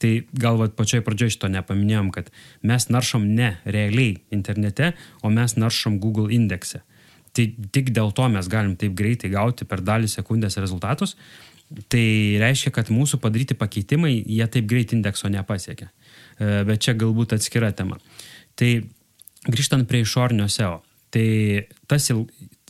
Tai 0.00 0.12
gal 0.32 0.56
vat, 0.56 0.72
pačioj 0.78 1.02
pradžioje 1.04 1.36
šito 1.36 1.50
nepaminėjom, 1.52 2.08
kad 2.14 2.30
mes 2.64 2.86
naršom 2.88 3.26
ne 3.36 3.50
realiai 3.68 4.16
internete, 4.32 4.94
o 5.20 5.32
mes 5.32 5.58
naršom 5.60 5.98
Google 6.00 6.32
indekse. 6.32 6.80
Tai 7.36 7.46
tik 7.74 7.92
dėl 7.94 8.10
to 8.16 8.26
mes 8.32 8.48
galim 8.50 8.74
taip 8.80 8.96
greitai 8.98 9.30
gauti 9.30 9.68
per 9.68 9.84
dalį 9.84 10.08
sekundės 10.10 10.56
rezultatus. 10.58 11.16
Tai 11.92 12.06
reiškia, 12.42 12.72
kad 12.74 12.88
mūsų 12.90 13.20
padaryti 13.22 13.54
pakeitimai, 13.54 14.16
jie 14.26 14.46
taip 14.50 14.66
greit 14.70 14.94
indekso 14.96 15.30
nepasiekia. 15.30 15.90
E, 16.40 16.64
bet 16.66 16.82
čia 16.82 16.96
galbūt 16.98 17.36
atskira 17.36 17.70
tema. 17.76 18.00
Tai 18.58 18.70
grįžtant 19.46 19.86
prie 19.86 20.02
išornio 20.02 20.48
SEO. 20.50 20.80
Tai 21.10 21.66
tas 21.90 22.06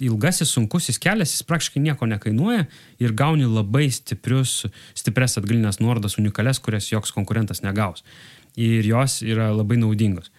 ilgasis, 0.00 0.48
sunkusis 0.54 0.96
kelias, 1.00 1.34
jis 1.34 1.44
praktiškai 1.44 1.82
nieko 1.84 2.08
nekainuoja 2.08 2.64
ir 3.02 3.12
gauni 3.16 3.44
labai 3.44 3.90
stiprius, 3.92 4.62
stipres 4.96 5.36
atgalinės 5.36 5.80
nuorodas, 5.82 6.16
unikalias, 6.20 6.60
kurias 6.64 6.88
joks 6.88 7.12
konkurentas 7.12 7.60
negaus. 7.60 8.04
Ir 8.56 8.88
jos 8.88 9.20
yra 9.26 9.50
labai 9.52 9.76
naudingos. 9.80 10.32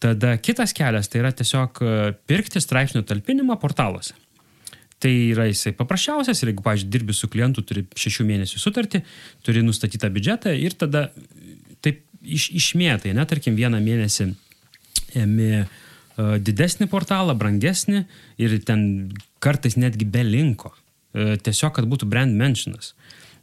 Tada 0.00 0.36
kitas 0.38 0.72
kelias 0.76 1.10
tai 1.10 1.24
yra 1.24 1.32
tiesiog 1.36 1.82
e, 1.82 1.96
pirkti 2.30 2.62
straipsnių 2.62 3.02
talpinimą 3.08 3.58
portaluose. 3.60 4.14
Tai 5.00 5.10
yra 5.10 5.48
jisai 5.48 5.74
paprasčiausias 5.76 6.40
ir 6.40 6.52
jeigu, 6.52 6.62
pavyzdžiui, 6.64 6.92
dirbi 6.94 7.16
su 7.16 7.28
klientu, 7.32 7.64
turi 7.66 7.82
šešių 7.98 8.24
mėnesių 8.30 8.62
sutartį, 8.62 9.02
turi 9.44 9.64
nustatytą 9.66 10.08
biudžetą 10.14 10.54
ir 10.56 10.76
tada 10.78 11.08
taip 11.84 12.04
iš, 12.22 12.50
išmėtai, 12.62 13.12
net 13.16 13.32
tarkim 13.32 13.56
vieną 13.58 13.80
mėnesį 13.84 14.30
ėmi 15.20 15.52
uh, 15.58 15.70
E, 15.70 15.79
didesnį 16.42 16.88
portalą, 16.90 17.34
brangesnį 17.38 18.04
ir 18.42 18.58
ten 18.66 19.10
kartais 19.42 19.78
netgi 19.80 20.08
be 20.08 20.24
linko. 20.26 20.74
E, 21.10 21.34
tiesiog, 21.42 21.74
kad 21.74 21.88
būtų 21.90 22.06
brand 22.10 22.36
mentionas. 22.38 22.94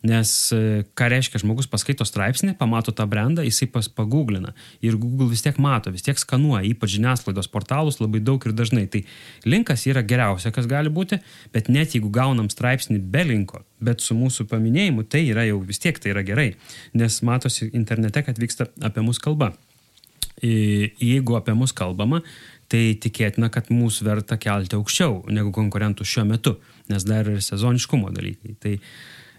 Nes 0.06 0.30
e, 0.54 0.86
ką 0.96 1.08
reiškia, 1.10 1.42
žmogus 1.42 1.68
paskaito 1.68 2.06
straipsnį, 2.06 2.54
pamato 2.60 2.94
tą 2.96 3.08
brandą, 3.10 3.44
jisai 3.44 3.66
pas 3.72 3.90
pagooglina. 3.92 4.54
Ir 4.86 4.96
Google 5.02 5.28
vis 5.32 5.42
tiek 5.44 5.58
mato, 5.60 5.92
vis 5.92 6.06
tiek 6.06 6.20
skanuoja, 6.22 6.64
ypač 6.70 6.94
žiniasklaidos 6.96 7.50
portalus 7.52 8.00
labai 8.00 8.22
daug 8.24 8.46
ir 8.46 8.54
dažnai. 8.56 8.86
Tai 8.94 9.02
linkas 9.50 9.88
yra 9.90 10.06
geriausia, 10.06 10.54
kas 10.56 10.70
gali 10.70 10.94
būti, 10.94 11.20
bet 11.56 11.72
net 11.74 11.98
jeigu 11.98 12.12
gaunam 12.14 12.48
straipsnį 12.54 13.02
be 13.12 13.26
linko, 13.28 13.64
bet 13.84 14.06
su 14.06 14.16
mūsų 14.16 14.48
paminėjimu, 14.52 15.08
tai 15.10 15.26
yra 15.34 15.48
jau 15.50 15.60
vis 15.66 15.82
tiek 15.84 15.98
tai 16.00 16.14
yra 16.14 16.24
gerai. 16.28 16.52
Nes 16.96 17.20
matosi 17.26 17.72
internete, 17.74 18.24
kad 18.30 18.40
vyksta 18.40 18.70
apie 18.86 19.04
mus 19.04 19.20
kalba. 19.20 19.56
Jeigu 20.38 21.34
apie 21.34 21.58
mus 21.58 21.74
kalbama, 21.74 22.22
tai 22.72 22.82
tikėtina, 23.00 23.50
kad 23.54 23.70
mūsų 23.72 24.08
verta 24.08 24.38
kelti 24.42 24.76
aukščiau 24.78 25.22
negu 25.32 25.54
konkurentų 25.56 26.08
šiuo 26.08 26.26
metu, 26.28 26.58
nes 26.92 27.06
dar 27.08 27.30
ir 27.32 27.40
sezoniškumo 27.44 28.12
dalykai. 28.16 28.58
Tai 28.64 28.74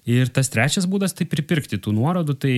ir 0.09 0.33
tas 0.33 0.49
trečias 0.53 0.89
būdas 0.89 1.17
tai 1.17 1.29
pripirkti 1.29 1.81
tų 1.83 1.93
nuorodų, 1.99 2.39
tai 2.41 2.57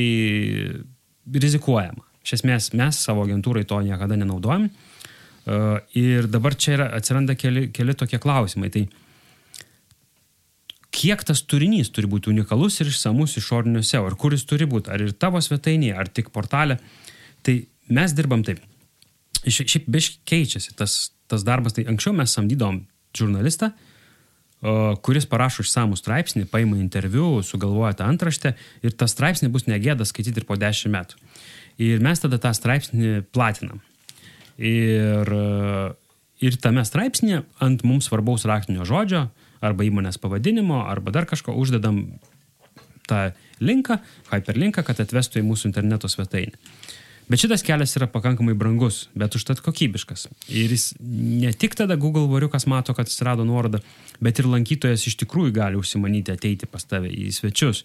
rizikuojama. 1.31 2.07
Iš 2.25 2.39
esmės 2.39 2.71
mes 2.77 3.03
savo 3.03 3.25
agentūrai 3.27 3.65
to 3.67 3.81
niekada 3.83 4.19
nenaudojam. 4.19 4.69
E, 4.71 5.61
ir 5.99 6.29
dabar 6.31 6.55
čia 6.55 6.77
yra, 6.77 6.89
atsiranda 6.99 7.35
keli, 7.39 7.69
keli 7.75 7.97
tokie 7.99 8.21
klausimai. 8.23 8.71
Tai 8.71 8.85
kiek 10.95 11.25
tas 11.27 11.43
turinys 11.43 11.91
turi 11.95 12.11
būti 12.11 12.31
unikalus 12.31 12.79
ir 12.83 12.93
išsamus 12.93 13.39
išorinio 13.41 13.83
SEO, 13.83 14.07
ir 14.07 14.19
kur 14.21 14.37
jis 14.37 14.47
turi 14.47 14.69
būti, 14.71 14.93
ar 14.93 15.03
ir 15.03 15.15
tavo 15.17 15.41
svetainėje, 15.43 15.97
ar 15.99 16.11
tik 16.13 16.31
portale. 16.35 16.79
Tai 17.43 17.57
mes 17.91 18.15
dirbam 18.15 18.45
taip 18.47 18.61
šiaip 19.47 19.89
biškai 19.91 20.21
keičiasi 20.29 20.75
tas, 20.79 21.13
tas 21.31 21.45
darbas. 21.47 21.77
Tai 21.77 21.87
anksčiau 21.93 22.15
mes 22.17 22.35
samdydom 22.37 22.83
žurnalistą, 23.17 23.73
kuris 25.05 25.25
parašo 25.29 25.65
išsamų 25.65 25.97
straipsnį, 25.97 26.45
paima 26.51 26.77
interviu, 26.77 27.41
sugalvoja 27.47 27.95
tą 27.97 28.09
antraštę 28.11 28.53
ir 28.85 28.93
tas 28.93 29.15
straipsnį 29.17 29.49
bus 29.53 29.65
negėda 29.71 30.05
skaityti 30.05 30.43
ir 30.43 30.49
po 30.49 30.59
dešimt 30.61 30.93
metų. 30.93 31.21
Ir 31.81 32.03
mes 32.05 32.21
tada 32.21 32.37
tą 32.43 32.53
straipsnį 32.57 33.23
platinam. 33.33 33.81
Ir, 34.61 35.31
ir 36.45 36.59
tame 36.61 36.85
straipsnėje 36.85 37.47
ant 37.65 37.87
mums 37.89 38.11
svarbaus 38.11 38.45
raktinio 38.49 38.85
žodžio 38.85 39.31
arba 39.65 39.87
įmonės 39.87 40.21
pavadinimo 40.21 40.83
arba 40.85 41.15
dar 41.15 41.25
kažko 41.29 41.57
uždedam 41.57 42.03
tą 43.09 43.31
linką, 43.65 43.99
hyperlinką, 44.31 44.85
kad 44.87 45.01
atvestų 45.03 45.41
į 45.41 45.47
mūsų 45.49 45.71
interneto 45.73 46.09
svetainę. 46.09 46.61
Bet 47.31 47.39
šitas 47.45 47.63
kelias 47.63 47.93
yra 47.95 48.09
pakankamai 48.11 48.57
brangus, 48.59 49.05
bet 49.15 49.37
užtat 49.39 49.61
kokybiškas. 49.63 50.27
Ir 50.51 50.73
jis 50.75 50.89
ne 51.01 51.53
tik 51.55 51.77
tada 51.79 51.95
Google 52.01 52.27
variukas 52.33 52.67
mato, 52.67 52.95
kad 52.97 53.07
atsirado 53.07 53.47
nuoroda, 53.47 53.79
bet 54.19 54.43
ir 54.43 54.49
lankytojas 54.51 55.07
iš 55.07 55.15
tikrųjų 55.23 55.55
gali 55.61 55.79
užsimanyti 55.79 56.35
ateiti 56.35 56.67
pas 56.67 56.83
tave 56.91 57.13
į 57.15 57.31
svečius. 57.37 57.85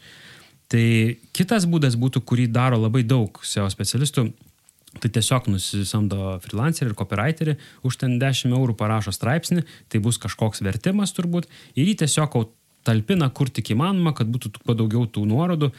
Tai 0.74 0.86
kitas 1.38 1.68
būdas 1.70 1.94
būtų, 2.02 2.24
kurį 2.26 2.50
daro 2.50 2.80
labai 2.82 3.04
daug 3.06 3.38
SEO 3.46 3.68
specialistų, 3.70 4.32
tai 5.04 5.12
tiesiog 5.14 5.52
nusisamdo 5.54 6.36
freelancerį 6.42 6.90
ir 6.90 6.98
copywriterį, 6.98 7.56
už 7.86 8.00
ten 8.02 8.18
10 8.22 8.56
eurų 8.56 8.74
parašo 8.80 9.14
straipsnį, 9.14 9.62
tai 9.92 10.02
bus 10.02 10.18
kažkoks 10.22 10.66
vertimas 10.66 11.14
turbūt, 11.14 11.46
ir 11.78 11.92
jį 11.92 12.00
tiesiog 12.02 12.40
talpina 12.86 13.30
kur 13.30 13.50
tik 13.50 13.74
įmanoma, 13.76 14.14
kad 14.18 14.30
būtų 14.32 14.56
kuo 14.62 14.78
daugiau 14.78 15.06
tų 15.10 15.26
nuorodų. 15.30 15.72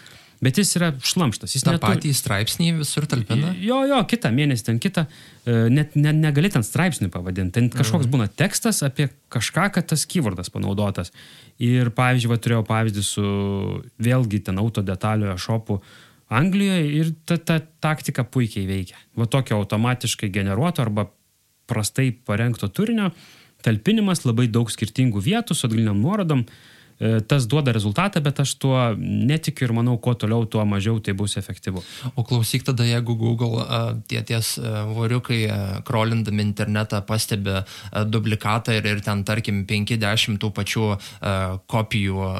Bet 0.45 0.59
jis 0.61 0.75
yra 0.77 0.91
šlamštas. 1.01 1.55
Jis 1.57 1.65
tą 1.65 1.73
neturi... 1.75 1.97
patį 1.97 2.13
straipsnį 2.17 2.73
visur 2.83 3.07
talpina? 3.09 3.55
Jo, 3.63 3.81
jo, 3.89 4.01
kitą 4.09 4.31
mėnesį 4.37 4.67
ten 4.67 4.81
kitą. 4.83 5.07
E, 5.49 5.55
net 5.73 5.97
ne, 5.97 6.13
negali 6.13 6.51
ten 6.53 6.67
straipsnį 6.67 7.09
pavadinti. 7.15 7.55
Ten 7.57 7.71
kažkoks 7.73 8.05
mhm. 8.05 8.13
būna 8.13 8.27
tekstas 8.29 8.83
apie 8.87 9.09
kažką, 9.33 9.71
kad 9.79 9.89
tas 9.93 10.05
keywordas 10.09 10.53
panaudotas. 10.53 11.13
Ir 11.63 11.89
pavyzdžiui, 11.97 12.33
va, 12.35 12.41
turėjau 12.43 12.67
pavyzdį 12.69 13.07
su 13.07 13.25
vėlgi 14.03 14.43
ten 14.51 14.61
auto 14.61 14.85
detalioje 14.85 15.39
šopu 15.47 15.81
Anglijoje 16.37 16.87
ir 16.99 17.11
ta, 17.23 17.39
ta 17.39 17.61
taktika 17.63 18.27
puikiai 18.27 18.67
veikia. 18.67 18.99
Va 19.17 19.29
tokio 19.31 19.61
automatiškai 19.63 20.29
generuoto 20.35 20.83
arba 20.83 21.07
prastai 21.71 22.11
parengto 22.11 22.69
turinio 22.69 23.13
talpinimas 23.63 24.25
labai 24.27 24.51
daug 24.51 24.69
skirtingų 24.71 25.23
vietų 25.23 25.55
su 25.57 25.69
atgaliniam 25.69 26.03
nuorodom. 26.03 26.43
E, 26.43 26.76
tas 27.29 27.45
duoda 27.51 27.75
rezultatą, 27.77 28.23
bet 28.25 28.41
aš 28.41 28.55
tuo 28.63 28.79
netikiu 28.97 29.69
ir 29.69 29.75
manau, 29.77 29.99
kuo 30.01 30.15
toliau, 30.17 30.47
tuo 30.49 30.65
mažiau 30.65 31.01
tai 31.05 31.13
bus 31.17 31.37
efektyvu. 31.37 31.83
O 32.17 32.25
klausyk 32.25 32.65
tada, 32.69 32.87
jeigu 32.89 33.17
Google 33.21 33.67
tie 34.09 34.23
ties 34.25 34.55
variukai, 34.97 35.43
krolindami 35.85 36.47
internetą, 36.47 37.03
pastebi 37.07 37.61
duplikatą 38.09 38.79
ir, 38.79 38.89
ir 38.95 39.03
ten, 39.05 39.27
tarkim, 39.29 39.67
50 39.69 40.41
tų 40.41 40.53
pačių 40.57 40.89
kopijų 41.69 42.33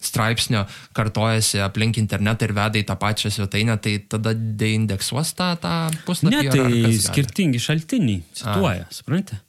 straipsnio 0.00 0.64
kartojasi 0.96 1.60
aplink 1.60 1.98
internetą 2.00 2.48
ir 2.48 2.54
veda 2.56 2.80
į 2.80 2.86
tą 2.88 2.96
pačią 2.96 3.28
svetainę, 3.34 3.76
tai 3.84 3.98
tada 4.08 4.32
deindeksuos 4.34 5.34
tą, 5.36 5.52
tą 5.60 5.74
puslapį? 6.06 6.40
Ne, 6.48 6.56
tai 6.56 6.96
skirtingi 7.04 7.60
šaltiniai 7.60 8.22
cituoja, 8.32 8.88
suprantate? 8.94 9.42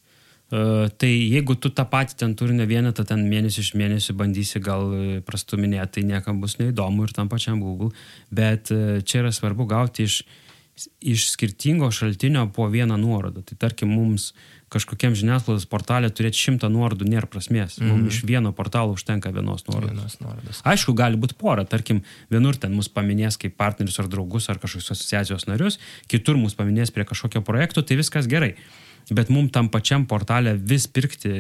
Uh, 0.52 0.90
tai 1.00 1.08
jeigu 1.08 1.56
tu 1.56 1.70
tą 1.72 1.86
patį 1.88 2.18
ten 2.20 2.36
turinio 2.36 2.66
vienetą 2.68 3.06
ten 3.08 3.24
mėnesį 3.32 3.62
iš 3.64 3.70
mėnesį 3.80 4.16
bandysi 4.20 4.60
gal 4.60 4.90
e, 4.92 5.20
prastuminėti, 5.24 5.94
tai 5.96 6.04
niekam 6.10 6.42
bus 6.44 6.58
neįdomu 6.60 7.06
ir 7.08 7.14
tam 7.16 7.30
pačiam 7.32 7.62
Google, 7.64 7.94
bet 8.28 8.68
uh, 8.76 8.98
čia 9.00 9.22
yra 9.22 9.32
svarbu 9.32 9.70
gauti 9.72 10.10
iš, 10.10 10.18
iš 11.00 11.30
skirtingo 11.32 11.88
šaltinio 11.96 12.50
po 12.52 12.68
vieną 12.68 13.00
nuorodą. 13.00 13.46
Tai 13.48 13.56
tarkim, 13.64 13.96
mums 13.96 14.34
kažkokiam 14.72 15.16
žiniasklaidos 15.16 15.70
portalė 15.72 16.12
turėti 16.12 16.44
šimtą 16.44 16.68
nuorodų 16.72 17.08
nėra 17.08 17.32
prasmės. 17.32 17.80
Mm 17.80 17.88
-hmm. 17.88 18.04
Mums 18.04 18.20
iš 18.20 18.28
vieno 18.28 18.52
portalo 18.52 18.96
užtenka 19.00 19.32
vienos 19.32 19.64
nuorodos. 19.68 19.96
Vienos 19.96 20.20
nuorodos. 20.20 20.62
Aišku, 20.64 20.94
gali 20.94 21.16
būti 21.16 21.40
pora. 21.40 21.64
Tarkim, 21.64 22.04
vienur 22.32 22.60
ten 22.60 22.76
mus 22.76 22.92
paminės 22.92 23.40
kaip 23.40 23.56
partnerius 23.56 24.00
ar 24.00 24.08
draugus 24.08 24.50
ar 24.50 24.60
kažkokios 24.60 24.92
asociacijos 24.92 25.48
narius, 25.48 25.80
kitur 26.08 26.36
mus 26.36 26.56
paminės 26.56 26.92
prie 26.92 27.06
kažkokio 27.06 27.42
projekto, 27.42 27.82
tai 27.82 27.96
viskas 27.96 28.28
gerai 28.28 28.56
bet 29.10 29.32
mum 29.34 29.48
tam 29.54 29.70
pačiam 29.74 30.06
portalė 30.10 30.54
vis 30.56 30.88
pirkti 30.92 31.32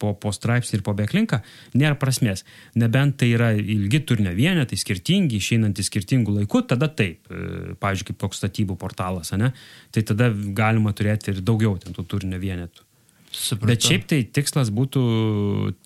po, 0.00 0.14
po 0.18 0.32
straipsnį 0.34 0.78
ir 0.78 0.84
po 0.86 0.94
beklinką 0.96 1.40
nėra 1.74 1.98
prasmės. 2.00 2.44
Nebent 2.80 3.18
tai 3.20 3.32
yra 3.34 3.50
ilgi 3.58 4.02
turinio 4.08 4.32
vienetai, 4.36 4.78
skirtingi, 4.80 5.40
išeinantys 5.40 5.90
skirtingų 5.90 6.38
laikų, 6.40 6.64
tada 6.72 6.88
taip, 6.88 7.26
e, 7.30 7.74
pavyzdžiui, 7.80 8.10
kaip 8.10 8.22
toks 8.24 8.42
statybų 8.42 8.78
portalas, 8.80 9.34
ne? 9.36 9.52
tai 9.94 10.04
tada 10.06 10.30
galima 10.32 10.94
turėti 10.96 11.34
ir 11.34 11.44
daugiau 11.44 11.76
ten 11.82 11.96
tų 11.96 12.06
turinio 12.14 12.40
vienetų. 12.42 12.86
Supratau. 13.30 13.70
Bet 13.70 13.86
šiaip 13.86 14.08
tai 14.10 14.24
tikslas 14.26 14.72
būtų 14.74 15.04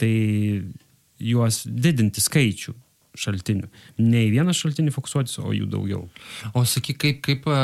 tai 0.01 0.15
juos 1.21 1.65
didinti 1.69 2.23
skaičių 2.25 2.73
šaltinių. 3.19 3.69
Ne 4.03 4.25
į 4.27 4.33
vieną 4.35 4.55
šaltinį 4.57 4.93
fokusuotis, 4.95 5.39
o 5.43 5.53
jų 5.55 5.69
daugiau. 5.71 6.05
O 6.55 6.65
sakyk, 6.69 6.99
kaip, 7.01 7.21
kaip 7.25 7.49
e, 7.49 7.59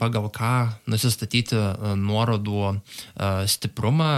pagal 0.00 0.28
ką 0.34 0.54
nusistatyti 0.90 1.58
e, 1.58 1.94
nuorodų 2.00 2.62
e, 2.72 2.76
stiprumą, 3.50 4.12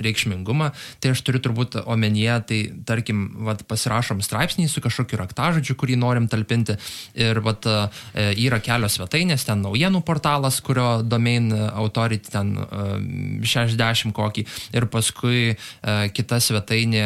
reikšmingumą, 0.00 0.70
tai 1.02 1.12
aš 1.12 1.20
turiu 1.26 1.40
turbūt 1.44 1.76
omenyje, 1.84 2.36
tai 2.48 2.58
tarkim, 2.88 3.24
vat, 3.46 3.64
pasirašom 3.68 4.22
straipsnį 4.24 4.68
su 4.70 4.80
kažkokiu 4.84 5.18
raktažodžiu, 5.20 5.76
kurį 5.78 5.98
norim 6.00 6.28
talpinti 6.32 6.78
ir 7.18 7.42
vat, 7.44 7.66
e, 7.68 8.30
yra 8.46 8.60
kelios 8.64 8.96
svetainės, 8.96 9.44
ten 9.48 9.60
naujienų 9.64 10.02
portalas, 10.06 10.60
kurio 10.64 11.02
domain 11.04 11.50
authority 11.52 12.32
ten 12.32 12.54
60 13.44 14.08
e, 14.08 14.14
kokį 14.16 14.46
ir 14.78 14.88
paskui 14.92 15.42
e, 15.52 15.56
kita 16.16 16.40
svetainė, 16.40 17.04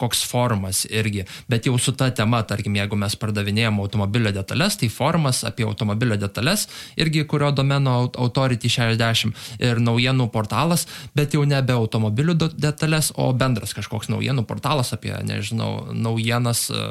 koks 0.00 0.22
forumas 0.28 0.84
irgi, 0.90 1.24
bet 1.48 1.66
jau 1.68 1.78
su 1.80 1.94
ta 1.96 2.10
tema, 2.12 2.42
tarkim, 2.44 2.76
jeigu 2.76 2.98
mes 2.98 3.16
pardavinėjom 3.16 3.80
automobilio 3.82 4.32
detalės, 4.34 4.76
tai 4.80 4.90
forumas 4.92 5.42
apie 5.48 5.64
automobilio 5.68 6.18
detalės 6.20 6.68
irgi, 7.00 7.24
kurio 7.28 7.52
domeno 7.56 7.96
authority 8.12 8.68
60 8.72 9.62
ir 9.62 9.80
naujienų 9.80 10.28
portalas, 10.32 10.86
bet 11.16 11.36
jau 11.36 11.44
nebe 11.48 11.72
automobilio 11.72 12.01
automobilių 12.02 12.34
detalės, 12.58 13.12
o 13.16 13.30
bendras 13.32 13.74
kažkoks 13.76 14.10
naujienų 14.12 14.44
portalas 14.48 14.92
apie, 14.92 15.14
nežinau, 15.24 15.92
naujienas. 15.94 16.68
E, 16.70 16.82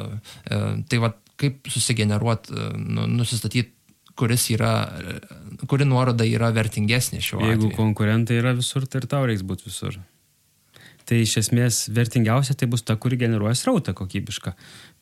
e, 0.48 0.60
tai 0.88 1.02
va, 1.02 1.12
kaip 1.40 1.68
susigeneruoti, 1.68 2.54
e, 2.54 2.70
nu, 2.78 3.06
nusistatyti 3.20 3.72
kuris 4.16 4.50
yra, 4.52 4.72
kuri 5.68 5.86
nuoroda 5.88 6.24
yra 6.28 6.50
vertingesnė 6.52 7.22
šiuo 7.24 7.40
atveju. 7.40 7.52
Jeigu 7.52 7.76
konkurentai 7.76 8.36
yra 8.42 8.52
visur, 8.56 8.84
tai 8.86 9.00
ir 9.00 9.08
tau 9.08 9.24
reiks 9.24 9.44
būti 9.46 9.70
visur. 9.70 9.96
Tai 11.12 11.18
iš 11.20 11.34
esmės 11.42 11.78
vertingiausia 11.92 12.54
tai 12.56 12.64
bus 12.72 12.80
ta, 12.88 12.94
kuri 12.96 13.18
generuoja 13.20 13.52
srautą 13.58 13.92
kokybišką. 13.92 14.54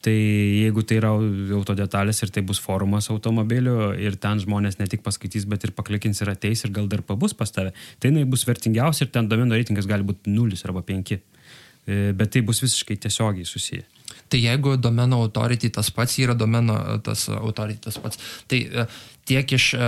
Tai 0.02 0.14
jeigu 0.14 0.82
tai 0.82 0.96
yra 0.98 1.12
auto 1.54 1.76
detalės 1.78 2.18
ir 2.24 2.32
tai 2.34 2.42
bus 2.48 2.58
forumas 2.58 3.06
automobilių 3.14 3.92
ir 4.02 4.16
ten 4.18 4.42
žmonės 4.42 4.80
ne 4.80 4.88
tik 4.90 5.04
paskaitys, 5.06 5.46
bet 5.46 5.68
ir 5.68 5.74
paklikins 5.76 6.18
ir 6.24 6.32
ateis 6.32 6.64
ir 6.66 6.74
gal 6.74 6.88
dar 6.90 7.04
pabus 7.06 7.36
pas 7.38 7.54
tave, 7.54 7.70
tai 8.02 8.10
jinai 8.10 8.26
bus 8.26 8.42
vertingiausia 8.48 9.06
ir 9.06 9.12
ten 9.14 9.30
domeno 9.30 9.54
reitingas 9.54 9.86
gali 9.86 10.08
būti 10.08 10.34
0 10.34 10.58
arba 10.66 10.82
5. 10.88 11.14
E, 11.14 12.00
bet 12.18 12.34
tai 12.34 12.42
bus 12.42 12.64
visiškai 12.64 12.98
tiesiogiai 13.06 13.46
susiję. 13.46 13.86
Tai 14.30 14.42
jeigu 14.42 14.74
domeno 14.82 15.22
authority 15.22 15.70
tas 15.70 15.92
pats 15.94 16.18
yra 16.18 16.34
domeno 16.34 16.74
tas 17.06 17.28
authority 17.36 17.86
tas 17.86 18.02
pats, 18.02 18.18
tai 18.50 18.64
e, 18.66 18.88
tiek 19.30 19.54
iš 19.54 19.70
uh, 19.78 19.84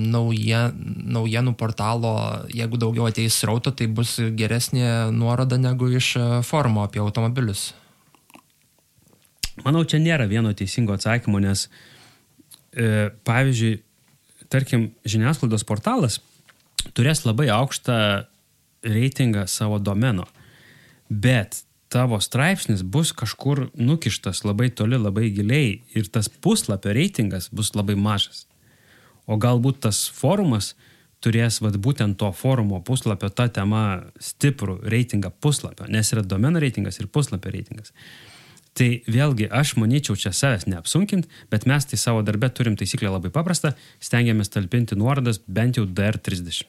nauja, 0.00 0.68
naujienų 1.18 1.52
portalo, 1.60 2.14
jeigu 2.52 2.80
daugiau 2.80 3.10
ateis 3.10 3.36
rauto, 3.44 3.74
tai 3.76 3.90
bus 3.92 4.16
geresnė 4.38 5.12
nuoroda 5.12 5.60
negu 5.60 5.90
iš 6.00 6.14
forumo 6.48 6.86
apie 6.88 7.04
automobilius. 7.04 7.70
Manau, 9.64 9.84
čia 9.84 10.00
nėra 10.02 10.28
vieno 10.30 10.52
teisingo 10.56 10.94
atsakymo, 10.94 11.40
nes, 11.42 11.66
e, 12.72 13.08
pavyzdžiui, 13.26 13.78
tarkim, 14.52 14.90
žiniasklaidos 15.08 15.66
portalas 15.68 16.20
turės 16.96 17.24
labai 17.26 17.48
aukštą 17.52 17.96
reitingą 18.86 19.46
savo 19.50 19.80
domeno, 19.82 20.28
bet 21.10 21.62
tavo 21.92 22.20
straipsnis 22.20 22.84
bus 22.84 23.12
kažkur 23.16 23.68
nukištas 23.74 24.44
labai 24.44 24.70
toli, 24.70 24.98
labai 25.00 25.30
giliai 25.34 25.80
ir 25.96 26.10
tas 26.12 26.28
puslapio 26.28 26.92
reitingas 26.94 27.48
bus 27.52 27.74
labai 27.74 27.96
mažas. 27.98 28.47
O 29.28 29.36
galbūt 29.36 29.82
tas 29.84 30.06
forumas 30.08 30.72
turės 31.24 31.60
vat, 31.60 31.76
būtent 31.76 32.18
to 32.20 32.30
forumo 32.32 32.80
puslapio 32.84 33.28
tą 33.28 33.48
temą 33.52 33.82
stiprų 34.22 34.78
reitingą 34.88 35.32
puslapio, 35.42 35.88
nes 35.90 36.12
yra 36.14 36.24
domeno 36.24 36.62
reitingas 36.62 37.00
ir 37.02 37.10
puslapio 37.12 37.52
reitingas. 37.52 37.92
Tai 38.78 38.88
vėlgi, 39.10 39.48
aš 39.50 39.74
manyčiau 39.80 40.14
čia 40.14 40.30
savęs 40.30 40.68
neapsunkint, 40.70 41.26
bet 41.50 41.66
mes 41.66 41.88
tai 41.90 41.98
savo 41.98 42.22
darbę 42.22 42.50
turim 42.54 42.78
taisyklę 42.78 43.10
labai 43.10 43.32
paprastą, 43.34 43.74
stengiamės 43.98 44.54
talpinti 44.54 44.98
nuorodas 44.98 45.42
bent 45.46 45.80
jau 45.80 45.86
DR30 45.88 46.62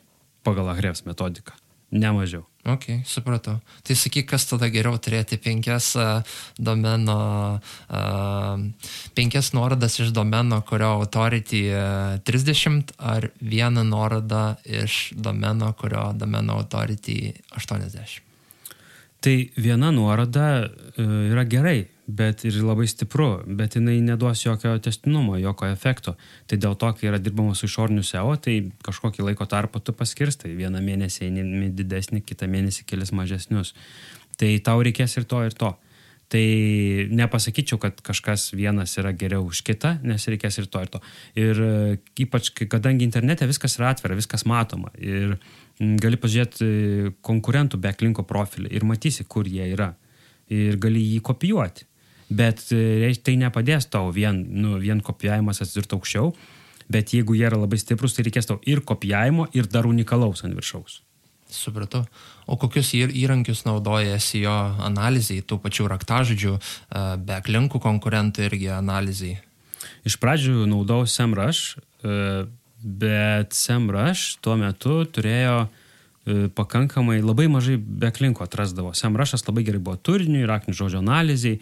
pagal 0.48 0.74
Ahrevs 0.74 1.06
metodiką, 1.06 1.54
ne 1.94 2.16
mažiau. 2.16 2.49
Ok, 2.68 2.86
supratau. 3.08 3.56
Tai 3.88 3.96
sakyk, 3.96 4.26
kas 4.34 4.44
tada 4.50 4.68
geriau 4.68 4.98
turėti 5.00 5.38
penkias 5.40 5.94
uh, 5.96 6.20
domeno, 6.60 7.20
uh, 7.88 8.60
penkias 9.16 9.54
nuorodas 9.56 9.96
iš 10.04 10.12
domeno, 10.12 10.60
kurio 10.68 10.98
authority 11.00 11.62
uh, 11.72 12.20
30 12.28 12.92
ar 13.00 13.30
vieną 13.40 13.86
nuorodą 13.88 14.58
iš 14.68 15.14
domeno, 15.16 15.72
kurio 15.80 16.10
domeno 16.20 16.60
authority 16.60 17.32
80. 17.56 18.28
Tai 19.24 19.38
viena 19.56 19.92
nuoroda 19.92 20.68
yra 21.00 21.44
gerai, 21.48 21.88
bet 22.10 22.44
ir 22.48 22.58
labai 22.66 22.88
stipru, 22.90 23.28
bet 23.46 23.76
jinai 23.78 24.00
neduos 24.02 24.42
jokio 24.42 24.74
testinumo, 24.82 25.38
jokio 25.38 25.70
efekto. 25.70 26.16
Tai 26.50 26.58
dėl 26.62 26.78
to, 26.80 26.90
kai 26.98 27.10
yra 27.12 27.20
dirbama 27.22 27.54
su 27.58 27.70
išoriniu 27.70 28.04
SEO, 28.06 28.34
tai 28.42 28.56
kažkokį 28.86 29.28
laiko 29.28 29.46
tarpą 29.50 29.82
tu 29.84 29.94
paskirstai. 29.98 30.56
Vieną 30.58 30.82
mėnesį 30.86 31.28
eini 31.28 31.70
didesnį, 31.76 32.24
kitą 32.26 32.50
mėnesį 32.50 32.88
kelis 32.90 33.14
mažesnius. 33.16 33.76
Tai 34.40 34.50
tau 34.66 34.82
reikės 34.86 35.20
ir 35.20 35.30
to, 35.30 35.44
ir 35.46 35.56
to. 35.60 35.76
Tai 36.30 36.42
nepasakyčiau, 37.18 37.80
kad 37.82 38.02
kažkas 38.06 38.52
vienas 38.54 38.94
yra 39.02 39.16
geriau 39.18 39.48
už 39.50 39.64
kitą, 39.66 39.96
nes 40.06 40.28
reikės 40.30 40.60
ir 40.62 40.68
to, 40.70 40.82
ir 40.86 40.92
to. 40.94 41.02
Ir 41.42 41.62
e, 41.66 41.72
ypač, 42.22 42.52
kadangi 42.70 43.06
internete 43.06 43.48
viskas 43.50 43.80
yra 43.80 43.90
atvira, 43.96 44.18
viskas 44.18 44.46
matoma. 44.50 44.94
Ir 45.02 45.40
gali 46.02 46.22
pažiūrėti 46.22 46.66
e, 46.66 47.14
konkurentų 47.26 47.82
backlinko 47.82 48.26
profilį 48.30 48.70
ir 48.78 48.86
matysi, 48.86 49.26
kur 49.26 49.50
jie 49.50 49.72
yra. 49.74 49.96
Ir 50.54 50.78
gali 50.82 51.02
jį 51.02 51.22
kopijuoti 51.26 51.89
bet 52.30 52.64
e, 52.72 53.12
tai 53.24 53.36
nepadės 53.42 53.90
tau 53.90 54.14
vien, 54.14 54.38
nu, 54.62 54.78
vien 54.82 55.02
kopijavimas 55.02 55.62
atsidurti 55.64 55.98
aukščiau, 55.98 56.32
bet 56.90 57.14
jeigu 57.14 57.36
jie 57.38 57.46
yra 57.50 57.60
labai 57.60 57.80
stiprus, 57.82 58.16
tai 58.16 58.26
reikės 58.28 58.50
tau 58.50 58.60
ir 58.70 58.82
kopijavimo, 58.86 59.50
ir 59.58 59.70
dar 59.70 59.90
unikalaus 59.90 60.46
ant 60.46 60.58
viršaus. 60.58 61.02
Supratau. 61.50 62.04
O 62.46 62.58
kokius 62.62 62.92
įrankius 62.94 63.64
naudoja 63.66 64.20
SEO 64.22 64.54
analizai, 64.86 65.42
tų 65.42 65.58
pačių 65.64 65.90
raktažodžių, 65.90 66.56
e, 66.56 67.04
backlinkų 67.26 67.82
konkurentų 67.82 68.46
irgi 68.46 68.72
analizai? 68.78 69.36
Iš 70.06 70.20
pradžių 70.22 70.70
naudojau 70.70 71.10
SEMrush, 71.10 71.78
e, 72.06 72.46
bet 72.80 73.58
SEMrush 73.58 74.38
tuo 74.46 74.56
metu 74.56 75.02
turėjo 75.10 75.68
pakankamai 76.30 77.20
labai 77.24 77.48
mažai 77.50 77.78
backlinkų 77.80 78.44
atrasdavo. 78.46 78.92
SEMrushas 78.94 79.46
labai 79.48 79.64
gerai 79.66 79.82
buvo 79.82 79.98
turiniui, 79.98 80.46
raknių 80.46 80.76
žodžio 80.78 81.02
analizai, 81.02 81.56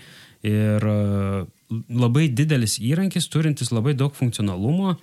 Ir 0.45 0.83
e, 0.83 1.45
labai 1.89 2.27
didelis 2.29 2.77
įrankis, 2.83 3.29
turintis 3.33 3.71
labai 3.73 3.95
daug 3.97 4.13
funkcionalumo, 4.15 4.95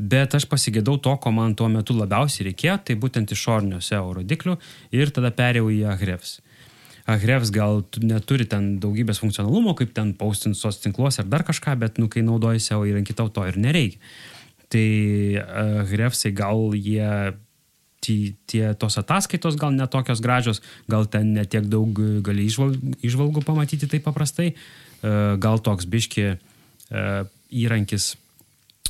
bet 0.00 0.34
aš 0.36 0.46
pasigėdau 0.48 0.98
to, 1.02 1.14
ko 1.20 1.32
man 1.34 1.56
tuo 1.56 1.68
metu 1.72 1.96
labiausiai 1.96 2.50
reikėjo, 2.50 2.76
tai 2.84 2.96
būtent 3.00 3.32
išornio 3.32 3.80
SEO 3.84 4.14
rodiklių 4.20 4.56
ir 4.96 5.12
tada 5.16 5.32
perėjau 5.36 5.72
į 5.72 5.82
Ahrefs. 5.94 6.38
Ahrefs 7.10 7.50
gal 7.52 7.82
neturi 8.04 8.46
ten 8.48 8.74
daugybės 8.80 9.20
funkcionalumo, 9.22 9.74
kaip 9.78 9.92
ten 9.96 10.12
paustinsos 10.16 10.78
tinkluose 10.84 11.24
ar 11.24 11.30
dar 11.32 11.44
kažką, 11.48 11.74
bet, 11.80 11.98
nu, 11.98 12.08
kai 12.12 12.22
naudoji 12.24 12.62
SEO 12.62 12.84
įrankį, 12.88 13.16
tau 13.18 13.32
to 13.32 13.46
ir 13.48 13.58
nereikia. 13.60 14.00
Tai 14.70 14.86
Ahrefsai 15.82 16.30
gal 16.36 16.76
jie 16.78 17.34
tie, 18.00 18.72
tos 18.80 18.98
ataskaitos 19.00 19.58
gal 19.60 19.74
netokios 19.76 20.22
gražios, 20.24 20.62
gal 20.88 21.06
ten 21.06 21.34
netiek 21.36 21.68
daug 21.68 22.00
gali 22.24 22.48
išvalgų, 22.48 23.44
pamatyti 23.44 23.88
taip 23.90 24.06
paprastai, 24.08 24.54
e, 24.54 25.14
gal 25.40 25.60
toks 25.60 25.88
biški 25.90 26.26
e, 26.30 26.36
įrankis 27.50 28.14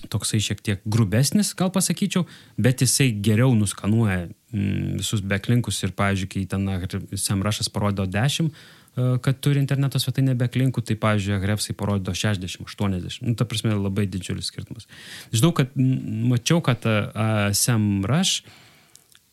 toksai 0.09 0.40
šiek 0.40 0.62
tiek 0.64 0.83
grubesnis, 0.88 1.53
gal 1.57 1.73
pasakyčiau, 1.75 2.25
bet 2.57 2.85
jisai 2.85 3.11
geriau 3.12 3.53
nuskanuoja 3.57 4.29
mm, 4.29 5.01
visus 5.03 5.20
backlinkus 5.20 5.83
ir, 5.85 5.92
pavyzdžiui, 5.96 6.31
kai 6.31 6.44
ten 6.49 7.18
Semrašas 7.20 7.68
parodo 7.73 8.07
10, 8.09 8.49
e, 8.49 9.11
kad 9.20 9.42
turi 9.44 9.61
interneto 9.61 10.01
svetainę 10.01 10.37
backlinkų, 10.40 10.85
tai, 10.87 10.96
pavyzdžiui, 11.03 11.40
Grefsai 11.42 11.77
parodo 11.77 12.14
60, 12.16 12.64
80. 12.64 13.27
Nu, 13.27 13.37
ta 13.37 13.44
prasme, 13.49 13.75
labai 13.77 14.07
didžiulis 14.09 14.49
skirtumas. 14.49 14.88
Žinau, 15.35 15.53
kad 15.61 15.77
mačiau, 15.77 16.62
kad 16.64 16.87
uh, 16.88 17.51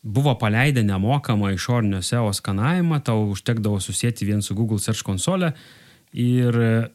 buvo 0.02 0.34
paleidę 0.38 0.82
nemokamą 0.82 1.50
išorinio 1.54 2.02
SEO 2.02 2.30
skanavimą, 2.32 3.00
tau 3.04 3.28
užtekdavo 3.32 3.80
susijęti 3.80 4.26
vien 4.26 4.42
su 4.42 4.54
Google 4.54 4.78
Search 4.78 5.02
konsole 5.02 5.52
ir 6.12 6.60
e, 6.60 6.88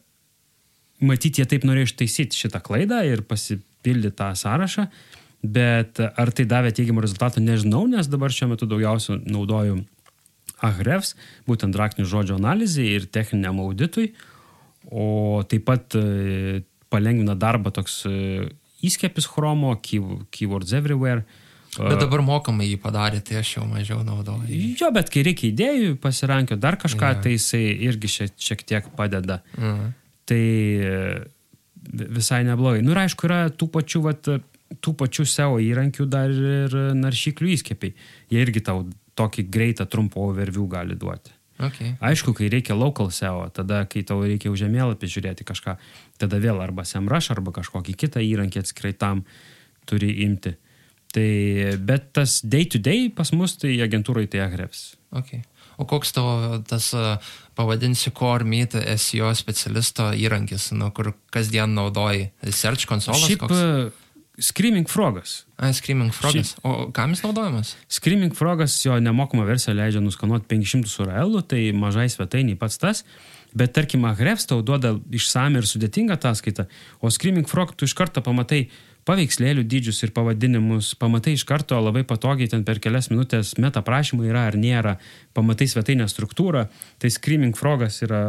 matyti, 1.04 1.42
jie 1.42 1.48
taip 1.48 1.66
norėjo 1.68 1.90
ištaisyti 1.90 2.38
šitą 2.38 2.62
klaidą 2.64 3.02
ir 3.06 3.22
pasipildyti 3.28 4.16
tą 4.18 4.30
sąrašą, 4.38 4.86
bet 5.44 6.00
ar 6.00 6.32
tai 6.32 6.46
davė 6.48 6.72
teigiamų 6.74 7.04
rezultatų, 7.04 7.44
nežinau, 7.44 7.84
nes 7.90 8.08
dabar 8.08 8.32
šiuo 8.32 8.54
metu 8.54 8.68
daugiausia 8.70 9.18
naudoju 9.20 9.82
Ahrefs, 10.64 11.12
būtent 11.48 11.76
raktinių 11.76 12.06
žodžio 12.08 12.38
analizai 12.38 12.86
ir 12.96 13.08
techniniam 13.12 13.58
auditui, 13.60 14.14
o 14.88 15.42
taip 15.48 15.66
pat 15.68 15.96
e, 15.98 16.62
palengvina 16.92 17.34
darbą 17.36 17.72
toks 17.74 18.04
e, 18.08 18.46
įskiepis 18.84 19.28
chromo, 19.28 19.74
keywords 19.82 20.72
everywhere, 20.76 21.24
Bet 21.78 22.00
dabar 22.02 22.22
mokamai 22.24 22.68
jį 22.68 22.78
padarė, 22.82 23.20
tai 23.24 23.40
aš 23.40 23.56
jau 23.56 23.66
mažiau 23.66 24.02
naudoju. 24.06 24.48
Jo, 24.78 24.90
bet 24.94 25.10
kai 25.12 25.24
reikia 25.26 25.48
idėjų 25.50 25.98
pasirankio 26.02 26.58
dar 26.60 26.78
kažką, 26.80 27.12
ja. 27.16 27.20
tai 27.24 27.34
jisai 27.34 27.62
irgi 27.88 28.10
šiek, 28.16 28.34
šiek 28.48 28.66
tiek 28.68 28.90
padeda. 28.98 29.40
Mhm. 29.58 29.94
Tai 30.24 30.40
e, 30.40 30.98
visai 32.18 32.42
neblogai. 32.46 32.82
Nu 32.84 32.94
ir 32.94 33.04
aišku, 33.04 33.28
yra 33.28 33.46
tų 33.52 33.68
pačių, 33.74 34.02
vat, 34.06 34.28
tų 34.80 34.96
pačių 35.00 35.26
SEO 35.28 35.58
įrankių 35.62 36.08
dar 36.10 36.32
ir 36.32 36.76
naršyklių 36.98 37.54
įskiepiai. 37.56 37.96
Jie 38.32 38.44
irgi 38.44 38.64
tau 38.64 38.86
tokį 39.18 39.48
greitą 39.52 39.86
trumpą 39.90 40.28
overview 40.30 40.66
gali 40.70 40.96
duoti. 40.98 41.34
Okay. 41.54 41.94
Aišku, 42.02 42.34
kai 42.34 42.48
reikia 42.50 42.74
local 42.74 43.12
SEO, 43.14 43.46
tada 43.54 43.84
kai 43.86 44.02
tau 44.02 44.24
reikia 44.24 44.50
už 44.50 44.64
žemėlapį 44.64 45.10
žiūrėti 45.10 45.46
kažką, 45.46 45.76
tada 46.18 46.40
vėl 46.42 46.58
arba 46.58 46.82
SEMrush, 46.82 47.30
arba 47.30 47.54
kažkokį 47.54 47.94
kitą 47.94 48.22
įrankį 48.24 48.64
atskirai 48.64 48.94
tam 48.98 49.22
turi 49.86 50.10
imti. 50.26 50.56
Tai, 51.14 51.30
bet 51.78 52.08
tas 52.16 52.40
day 52.42 52.66
to 52.66 52.80
day 52.82 53.06
pas 53.14 53.30
mus 53.36 53.54
tai 53.60 53.76
agentūrai 53.84 54.26
tai 54.30 54.42
Ahrefs. 54.48 54.94
Okay. 55.14 55.44
O 55.78 55.86
koks 55.90 56.14
tavo 56.14 56.60
tas, 56.66 56.88
pavadinsiu, 57.58 58.12
core 58.14 58.46
meet 58.46 58.74
SEO 58.74 59.30
specialisto 59.38 60.10
įrankis, 60.14 60.70
nu, 60.74 60.90
kur 60.94 61.12
kasdien 61.34 61.74
naudoji? 61.74 62.28
Search 62.50 62.86
konsolas? 62.90 63.26
Šiaip 63.26 63.44
koks? 63.44 64.00
Screaming 64.42 64.90
Frogas. 64.90 65.44
A, 65.54 65.70
Screaming 65.74 66.10
Frogas. 66.14 66.54
Šiaip, 66.56 66.66
o 66.66 66.88
kam 66.94 67.14
jis 67.14 67.22
naudojamas? 67.22 67.76
Screaming 67.90 68.34
Frogas 68.34 68.80
jo 68.82 68.96
nemokama 68.98 69.46
versija 69.46 69.76
leidžia 69.78 70.02
nuskanuoti 70.02 70.50
500 70.50 70.90
URL, 71.04 71.38
tai 71.46 71.68
mažai 71.74 72.08
svetainiai 72.10 72.58
pats 72.58 72.80
tas. 72.82 73.04
Bet 73.54 73.76
tarkim, 73.76 74.02
Ahrefs 74.10 74.48
tau 74.50 74.58
duoda 74.66 74.96
išsame 75.14 75.62
ir 75.62 75.70
sudėtingą 75.70 76.16
ataskaitą, 76.18 76.66
o 76.98 77.10
Screaming 77.14 77.46
Frog 77.46 77.76
tu 77.78 77.86
iš 77.86 77.94
karto 77.94 78.22
pamatai, 78.26 78.64
paveikslėlių 79.08 79.64
dydžius 79.68 80.02
ir 80.06 80.12
pavadinimus, 80.16 80.94
pamatai 81.00 81.34
iš 81.36 81.44
karto 81.48 81.78
labai 81.80 82.04
patogiai 82.08 82.48
ten 82.50 82.64
per 82.64 82.80
kelias 82.82 83.10
minutės 83.12 83.54
meta 83.60 83.82
prašymai 83.84 84.30
yra 84.30 84.46
ar 84.48 84.56
nėra, 84.60 84.96
pamatai 85.36 85.68
svetainę 85.70 86.06
struktūrą, 86.10 86.66
tai 87.02 87.10
Screaming 87.12 87.56
Frogas 87.58 88.00
yra 88.06 88.22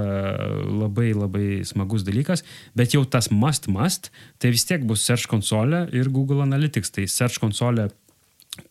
labai 0.68 1.14
labai 1.16 1.48
smagus 1.68 2.06
dalykas, 2.08 2.44
bet 2.76 2.98
jau 2.98 3.06
tas 3.08 3.32
must 3.32 3.70
must, 3.72 4.12
tai 4.40 4.52
vis 4.56 4.68
tiek 4.68 4.84
bus 4.88 5.06
Search 5.06 5.30
konsolė 5.32 5.86
ir 5.96 6.12
Google 6.12 6.44
Analytics, 6.44 6.92
tai 6.92 7.08
Search 7.12 7.40
konsolė, 7.44 7.90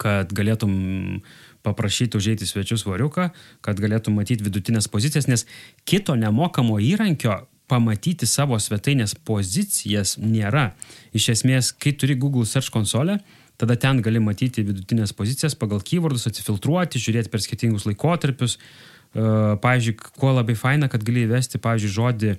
kad 0.00 0.32
galėtum 0.32 1.22
paprašyti 1.64 2.18
užeiti 2.20 2.46
svečius 2.48 2.84
variuką, 2.84 3.30
kad 3.64 3.80
galėtum 3.80 4.16
matyti 4.20 4.44
vidutinės 4.44 4.88
pozicijas, 4.92 5.28
nes 5.30 5.46
kito 5.88 6.16
nemokamo 6.20 6.76
įrankio 6.84 7.40
pamatyti 7.74 8.28
savo 8.30 8.58
svetainės 8.62 9.16
pozicijas 9.26 10.16
nėra. 10.22 10.70
Iš 11.16 11.32
esmės, 11.34 11.72
kai 11.74 11.94
turi 11.98 12.16
Google 12.18 12.46
Search 12.46 12.70
konsolę, 12.74 13.18
tada 13.58 13.76
ten 13.80 14.02
gali 14.02 14.22
matyti 14.22 14.64
vidutinės 14.66 15.14
pozicijas 15.16 15.56
pagal 15.58 15.82
keywordus, 15.86 16.28
atsifiltruoti, 16.30 17.02
žiūrėti 17.02 17.32
per 17.32 17.42
skirtingus 17.42 17.86
laikotarpius. 17.88 18.58
E, 18.58 19.24
pavyzdžiui, 19.62 19.96
kuo 20.18 20.34
labai 20.34 20.56
faina, 20.58 20.90
kad 20.90 21.06
gali 21.06 21.26
įvesti, 21.28 21.62
pavyzdžiui, 21.62 21.96
žodį 21.98 22.36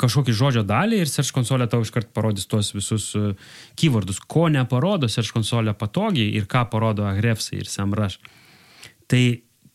kažkokį 0.00 0.32
žodžio 0.32 0.64
dalį 0.64 1.02
ir 1.02 1.10
search 1.12 1.34
konsolė 1.36 1.66
tau 1.68 1.82
iškart 1.84 2.08
parodys 2.16 2.48
tuos 2.48 2.72
visus 2.72 3.10
e, 3.18 3.34
keywordus. 3.80 4.20
Ko 4.20 4.46
neparodo 4.52 5.08
search 5.12 5.32
konsolė 5.36 5.76
patogiai 5.76 6.32
ir 6.36 6.48
ką 6.48 6.66
parodo 6.72 7.04
Ahrefsai 7.08 7.60
ir 7.60 7.68
SEMrush. 7.68 8.16
Tai 9.10 9.24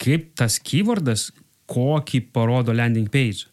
kaip 0.01 0.31
tas 0.39 0.57
keywordas, 0.61 1.29
kokį 1.69 2.25
parodo 2.33 2.73
landing 2.73 3.09
page. 3.11 3.47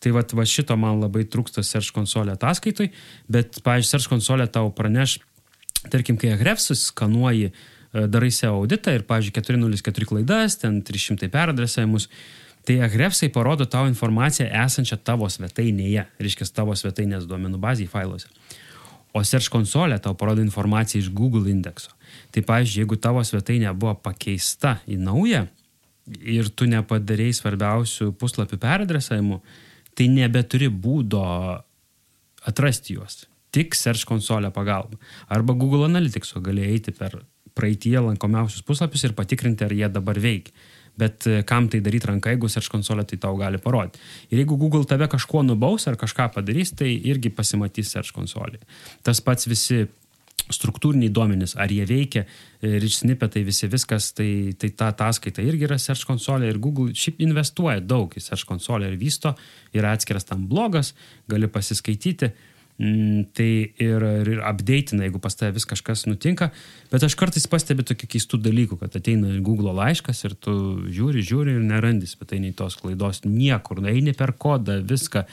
Tai 0.00 0.14
va, 0.16 0.24
va 0.24 0.46
šito 0.48 0.76
man 0.80 1.02
labai 1.02 1.26
trūksta 1.28 1.64
search 1.66 1.92
konsolė 1.96 2.34
ataskaitoj, 2.38 2.88
bet, 3.28 3.60
pavyzdžiui, 3.64 3.90
search 3.92 4.08
konsolė 4.08 4.48
tau 4.52 4.70
praneš, 4.72 5.18
tarkim, 5.92 6.16
kai 6.20 6.32
Ahrefsus 6.34 6.86
skanuoji, 6.88 7.50
e, 7.50 8.06
darai 8.08 8.30
SEO 8.32 8.62
auditą 8.62 8.94
ir, 8.96 9.04
pavyzdžiui, 9.08 9.36
404 9.42 10.08
klaidas, 10.08 10.56
ten 10.62 10.80
300 10.86 11.28
peradresavimus, 11.32 12.08
Tai 12.64 12.76
agrepsai 12.84 13.30
parodo 13.32 13.64
tau 13.64 13.88
informaciją 13.88 14.50
esančią 14.66 14.98
tavo 15.04 15.28
svetainėje, 15.32 16.04
reiškia 16.20 16.48
tavo 16.52 16.74
svetainės 16.76 17.24
duomenų 17.28 17.60
bazėje 17.60 17.88
failuose. 17.88 18.28
O 19.16 19.22
Search 19.24 19.48
konsolė 19.50 19.96
tau 19.98 20.12
parodo 20.14 20.44
informaciją 20.44 21.00
iš 21.02 21.08
Google 21.16 21.50
indekso. 21.50 21.90
Tai 22.30 22.44
pavyzdžiui, 22.46 22.82
jeigu 22.84 22.98
tavo 23.00 23.24
svetainė 23.26 23.72
buvo 23.72 23.96
pakeista 24.04 24.76
į 24.86 25.00
naują 25.00 25.46
ir 26.20 26.50
tu 26.52 26.68
nepadarėjai 26.70 27.38
svarbiausių 27.40 28.12
puslapių 28.20 28.60
peradresavimų, 28.60 29.40
tai 29.94 30.08
nebeturi 30.12 30.70
būdo 30.70 31.22
atrasti 32.48 32.96
juos. 32.96 33.24
Tik 33.50 33.74
Search 33.74 34.06
konsolė 34.06 34.52
pagalba. 34.54 34.98
Arba 35.28 35.56
Google 35.58 35.88
Analyticso 35.88 36.40
gali 36.40 36.62
eiti 36.68 36.94
per 36.94 37.18
praeitie 37.54 37.98
lankomiausius 37.98 38.62
puslapius 38.62 39.08
ir 39.08 39.16
patikrinti, 39.18 39.66
ar 39.66 39.74
jie 39.74 39.88
dabar 39.90 40.20
veikia 40.22 40.54
bet 41.00 41.26
e, 41.26 41.42
kam 41.46 41.68
tai 41.70 41.80
daryti 41.84 42.08
ranka, 42.10 42.32
jeigu 42.34 42.50
Search 42.50 42.70
konsolė 42.72 43.06
tai 43.08 43.18
tau 43.22 43.38
gali 43.40 43.60
parodyti. 43.62 44.00
Ir 44.30 44.42
jeigu 44.42 44.58
Google 44.60 44.86
tave 44.88 45.08
kažkuo 45.10 45.42
nubaus 45.46 45.86
ar 45.90 45.98
kažką 46.00 46.30
padarys, 46.34 46.74
tai 46.76 46.92
irgi 47.12 47.32
pasimatys 47.34 47.92
Search 47.94 48.14
konsolė. 48.16 48.60
Tas 49.06 49.22
pats 49.24 49.48
visi 49.50 49.86
struktūriniai 50.48 51.12
duomenys, 51.12 51.56
ar 51.60 51.72
jie 51.72 51.84
veikia, 51.88 52.24
e, 52.60 52.76
rich 52.82 53.00
snippetai, 53.00 53.42
visi 53.46 53.68
viskas, 53.70 54.10
tai, 54.16 54.54
tai 54.58 54.72
ta 54.76 54.90
ataskaita 54.94 55.44
irgi 55.44 55.68
yra 55.68 55.78
Search 55.78 56.06
konsolė 56.08 56.50
ir 56.50 56.60
Google 56.62 56.94
šiaip 56.96 57.20
investuoja 57.22 57.80
daug 57.80 58.14
į 58.16 58.22
Search 58.24 58.48
konsolę 58.48 58.90
ir 58.90 58.96
vysto, 59.00 59.34
yra 59.76 59.94
atskiras 59.96 60.28
tam 60.28 60.46
blogas, 60.50 60.94
gali 61.30 61.50
pasiskaityti. 61.50 62.32
Mm, 62.80 63.26
tai 63.36 63.74
ir, 63.76 64.04
ir 64.24 64.38
updateina, 64.40 65.04
jeigu 65.04 65.18
pas 65.20 65.34
tave 65.36 65.52
vis 65.52 65.66
kažkas 65.68 66.06
nutinka. 66.08 66.48
Bet 66.88 67.04
aš 67.04 67.12
kartais 67.20 67.44
pastebiu 67.50 67.84
tokių 67.84 68.08
keistų 68.14 68.40
dalykų, 68.40 68.78
kad 68.80 68.96
ateina 68.96 69.34
Google 69.44 69.74
laiškas 69.76 70.24
ir 70.24 70.36
tu 70.40 70.54
žiūri, 70.88 71.20
žiūri 71.20 71.58
ir 71.58 71.66
nerandi 71.66 72.08
svetainiai 72.08 72.56
tos 72.56 72.78
klaidos 72.80 73.20
niekur, 73.26 73.82
eini 73.84 74.16
per 74.16 74.32
kodą, 74.32 74.78
viską. 74.80 75.26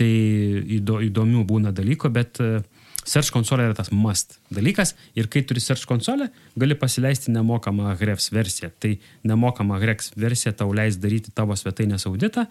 Tai 0.00 0.10
įdo, 0.80 0.98
įdomių 1.06 1.44
būna 1.46 1.70
dalykų, 1.76 2.10
bet 2.14 2.42
uh, 2.42 2.58
Search 3.08 3.32
konsolė 3.32 3.70
yra 3.70 3.76
tas 3.76 3.88
must 3.92 4.36
dalykas 4.52 4.94
ir 5.18 5.30
kai 5.32 5.42
turi 5.46 5.62
Search 5.62 5.86
konsolę, 5.88 6.28
gali 6.60 6.76
pasileisti 6.78 7.32
nemokamą 7.32 7.94
Hrefs 8.00 8.28
versiją. 8.34 8.70
Tai 8.78 8.92
nemokama 9.26 9.80
Hrefs 9.80 10.12
versija 10.20 10.52
tau 10.56 10.74
leis 10.76 11.00
daryti 11.00 11.32
tavo 11.34 11.56
svetainės 11.56 12.06
auditą, 12.10 12.46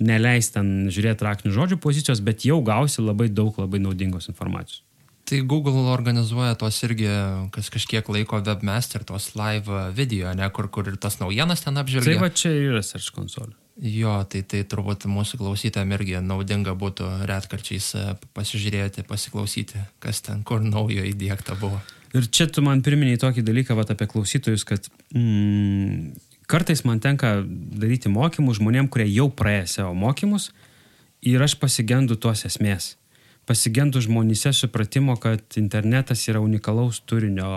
neleis 0.00 0.52
ten 0.54 0.86
žiūrėti 0.94 1.26
raktinių 1.26 1.54
žodžių 1.56 1.80
pozicijos, 1.82 2.22
bet 2.24 2.46
jau 2.46 2.60
gausi 2.64 3.02
labai 3.02 3.28
daug 3.28 3.58
labai 3.58 3.82
naudingos 3.82 4.30
informacijos. 4.30 4.84
Tai 5.28 5.42
Google 5.44 5.90
organizuoja 5.92 6.54
tos 6.56 6.78
irgi, 6.86 7.08
kas 7.52 7.68
kažkiek 7.68 8.06
laiko 8.08 8.38
webmaster, 8.40 9.02
tos 9.04 9.34
live 9.36 9.90
video, 9.92 10.30
ne, 10.32 10.46
kur, 10.56 10.70
kur 10.72 10.88
ir 10.88 10.96
tas 10.96 11.18
naujienas 11.20 11.66
ten 11.66 11.76
apžvelgia. 11.76 12.14
Tai 12.14 12.22
va 12.22 12.30
čia 12.32 12.54
yra 12.54 12.80
Search 12.86 13.12
konsolė. 13.12 13.52
Jo, 13.78 14.16
tai, 14.26 14.40
tai 14.42 14.64
turbūt 14.66 15.06
mūsų 15.06 15.38
klausytėm 15.38 15.92
irgi 15.94 16.18
naudinga 16.24 16.74
būtų 16.74 17.06
retkarčiais 17.30 17.92
e, 17.94 18.06
pasižiūrėti, 18.34 19.04
pasiklausyti, 19.06 19.78
kas 20.02 20.18
ten, 20.26 20.42
kur 20.42 20.64
naujo 20.64 21.04
įdėkta 21.06 21.54
buvo. 21.60 21.78
Ir 22.16 22.26
čia 22.26 22.48
tu 22.50 22.64
man 22.66 22.82
priminėjai 22.82 23.22
tokį 23.22 23.44
dalyką 23.46 23.76
vat, 23.78 23.92
apie 23.94 24.08
klausytojus, 24.10 24.64
kad 24.66 24.88
mm, 25.14 26.10
kartais 26.50 26.82
man 26.88 26.98
tenka 27.04 27.36
daryti 27.46 28.10
mokymus 28.10 28.58
žmonėm, 28.58 28.90
kurie 28.90 29.06
jau 29.12 29.28
praėjo 29.30 29.70
savo 29.76 29.94
mokymus 29.94 30.50
ir 31.22 31.46
aš 31.46 31.54
pasigendu 31.62 32.18
tos 32.18 32.48
esmės. 32.50 32.96
Pasigendu 33.48 34.02
žmonėse 34.04 34.52
supratimo, 34.52 35.14
kad 35.16 35.56
internetas 35.56 36.26
yra 36.28 36.42
unikalaus 36.44 37.00
turinio 37.08 37.48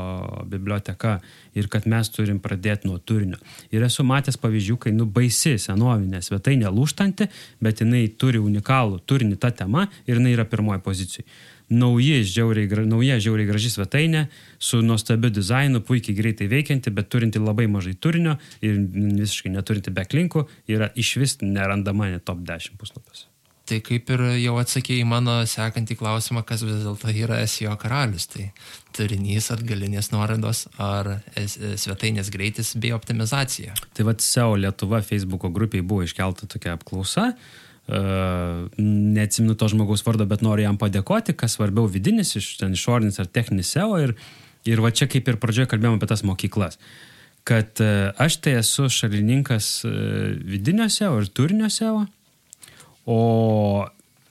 biblioteka 0.48 1.18
ir 1.60 1.68
kad 1.72 1.88
mes 1.92 2.10
turim 2.16 2.40
pradėti 2.40 2.88
nuo 2.88 2.96
turinio. 2.98 3.40
Ir 3.76 3.84
esu 3.84 4.06
matęs 4.08 4.40
pavyzdžių, 4.40 4.78
kai 4.86 4.94
nu 4.96 5.06
baisi 5.06 5.58
senovinė 5.60 6.24
svetainė 6.24 6.72
lūštanti, 6.72 7.28
bet 7.60 7.84
jinai 7.84 8.06
turi 8.16 8.40
unikalų 8.40 9.02
turinį 9.04 9.40
tą 9.44 9.52
temą 9.64 9.90
ir 10.08 10.22
jinai 10.22 10.38
yra 10.38 10.48
pirmoji 10.48 10.86
pozicijai 10.86 11.28
nauji, 11.72 12.24
žiauriai, 12.28 12.86
nauja 12.88 13.18
žiauriai 13.24 13.48
graži 13.48 13.72
svetainė 13.72 14.26
su 14.60 14.82
nuostabiu 14.84 15.32
dizainu, 15.32 15.82
puikiai 15.88 16.18
greitai 16.18 16.50
veikianti, 16.52 16.92
bet 16.92 17.10
turinti 17.12 17.40
labai 17.40 17.68
mažai 17.72 17.96
turinio 17.96 18.38
ir 18.62 18.80
visiškai 19.22 19.54
neturinti 19.56 19.96
backlinkų, 19.96 20.48
yra 20.72 20.92
iš 20.96 21.16
vis 21.22 21.38
nerandama 21.42 22.12
net 22.12 22.28
top 22.28 22.44
10 22.48 22.80
puslapiuose. 22.80 23.31
Tai 23.72 23.78
kaip 23.88 24.10
ir 24.12 24.22
jau 24.42 24.58
atsakėjai 24.60 25.08
mano 25.08 25.38
sekantį 25.48 25.96
klausimą, 25.96 26.42
kas 26.44 26.66
vis 26.68 26.82
dėlto 26.84 27.08
yra 27.16 27.38
SEO 27.48 27.78
karalius, 27.80 28.26
tai 28.28 28.50
turinys 28.92 29.48
atgalinės 29.54 30.12
nuorodos 30.12 30.66
ar 30.76 31.22
svetainės 31.40 32.34
greitis 32.36 32.74
bei 32.76 32.92
optimizacija. 32.92 33.78
Tai 33.96 34.10
vad 34.10 34.20
SEO 34.26 34.58
Lietuva 34.60 35.00
Facebook'o 35.08 35.54
grupiai 35.56 35.86
buvo 35.88 36.04
iškelta 36.04 36.52
tokia 36.52 36.76
apklausa, 36.76 37.30
uh, 37.32 37.72
neatsiminu 38.78 39.56
to 39.56 39.72
žmogaus 39.72 40.04
vardo, 40.06 40.28
bet 40.28 40.44
noriu 40.44 40.68
jam 40.68 40.78
padėkoti, 40.80 41.36
kas 41.40 41.58
svarbiau 41.58 41.88
vidinis, 41.88 42.36
iš 42.36 42.58
ten 42.60 42.76
išorinis 42.76 43.20
ar 43.24 43.32
techninis 43.32 43.72
SEO. 43.72 43.98
Ir, 44.04 44.16
ir 44.68 44.84
va 44.84 44.92
čia 44.92 45.08
kaip 45.08 45.28
ir 45.28 45.40
pradžioje 45.42 45.72
kalbėjome 45.72 46.00
apie 46.00 46.12
tas 46.12 46.28
mokyklas. 46.28 46.80
Kad 47.48 47.80
aš 48.22 48.38
tai 48.44 48.60
esu 48.60 48.92
šalininkas 48.92 49.80
vidinio 50.46 50.92
SEO 50.92 51.22
ir 51.24 51.32
turinio 51.34 51.72
SEO. 51.74 52.04
O 53.06 53.88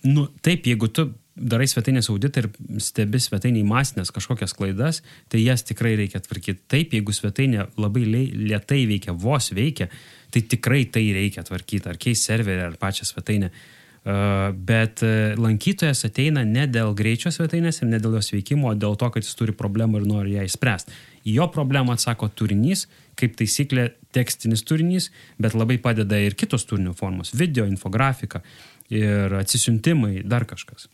nu, 0.06 0.28
taip, 0.44 0.68
jeigu 0.70 0.88
tu 0.94 1.10
darai 1.40 1.66
svetainės 1.70 2.10
auditą 2.12 2.42
ir 2.42 2.48
stebi 2.82 3.20
svetainiai 3.22 3.64
masinės 3.66 4.12
kažkokias 4.12 4.54
klaidas, 4.56 5.00
tai 5.32 5.42
jas 5.42 5.64
tikrai 5.66 5.94
reikia 5.98 6.20
tvarkyti. 6.22 6.62
Taip, 6.70 6.94
jeigu 6.96 7.14
svetainė 7.16 7.68
labai 7.80 8.04
lietai 8.06 8.84
veikia, 8.90 9.14
vos 9.16 9.50
veikia, 9.56 9.88
tai 10.30 10.44
tikrai 10.50 10.84
tai 10.92 11.06
reikia 11.16 11.44
tvarkyti, 11.46 11.88
ar 11.90 12.00
keisti 12.00 12.32
serverį, 12.32 12.66
ar 12.68 12.80
pačią 12.80 13.08
svetainę. 13.08 13.52
Uh, 14.00 14.48
bet 14.56 15.02
uh, 15.04 15.34
lankytojas 15.36 16.06
ateina 16.06 16.40
ne 16.48 16.62
dėl 16.72 16.94
greičio 16.96 17.28
svetainės 17.34 17.82
ir 17.82 17.90
ne 17.90 17.98
dėl 18.00 18.14
jos 18.16 18.32
veikimo, 18.32 18.70
o 18.70 18.78
dėl 18.78 18.96
to, 18.96 19.10
kad 19.12 19.26
jis 19.26 19.36
turi 19.36 19.52
problemą 19.52 20.00
ir 20.00 20.06
nori 20.08 20.38
ją 20.38 20.46
išspręsti. 20.48 20.96
Į 21.24 21.36
jo 21.40 21.48
problemą 21.52 21.96
atsako 21.96 22.30
turinys, 22.32 22.86
kaip 23.20 23.36
taisyklė 23.36 23.90
tekstinis 24.16 24.64
turinys, 24.66 25.10
bet 25.38 25.56
labai 25.58 25.76
padeda 25.82 26.18
ir 26.18 26.36
kitos 26.38 26.64
turinio 26.68 26.94
formos- 26.96 27.34
video, 27.42 27.66
infografika 27.66 28.42
ir 28.90 29.34
atsisiuntimai, 29.40 30.22
dar 30.24 30.44
kažkas. 30.44 30.88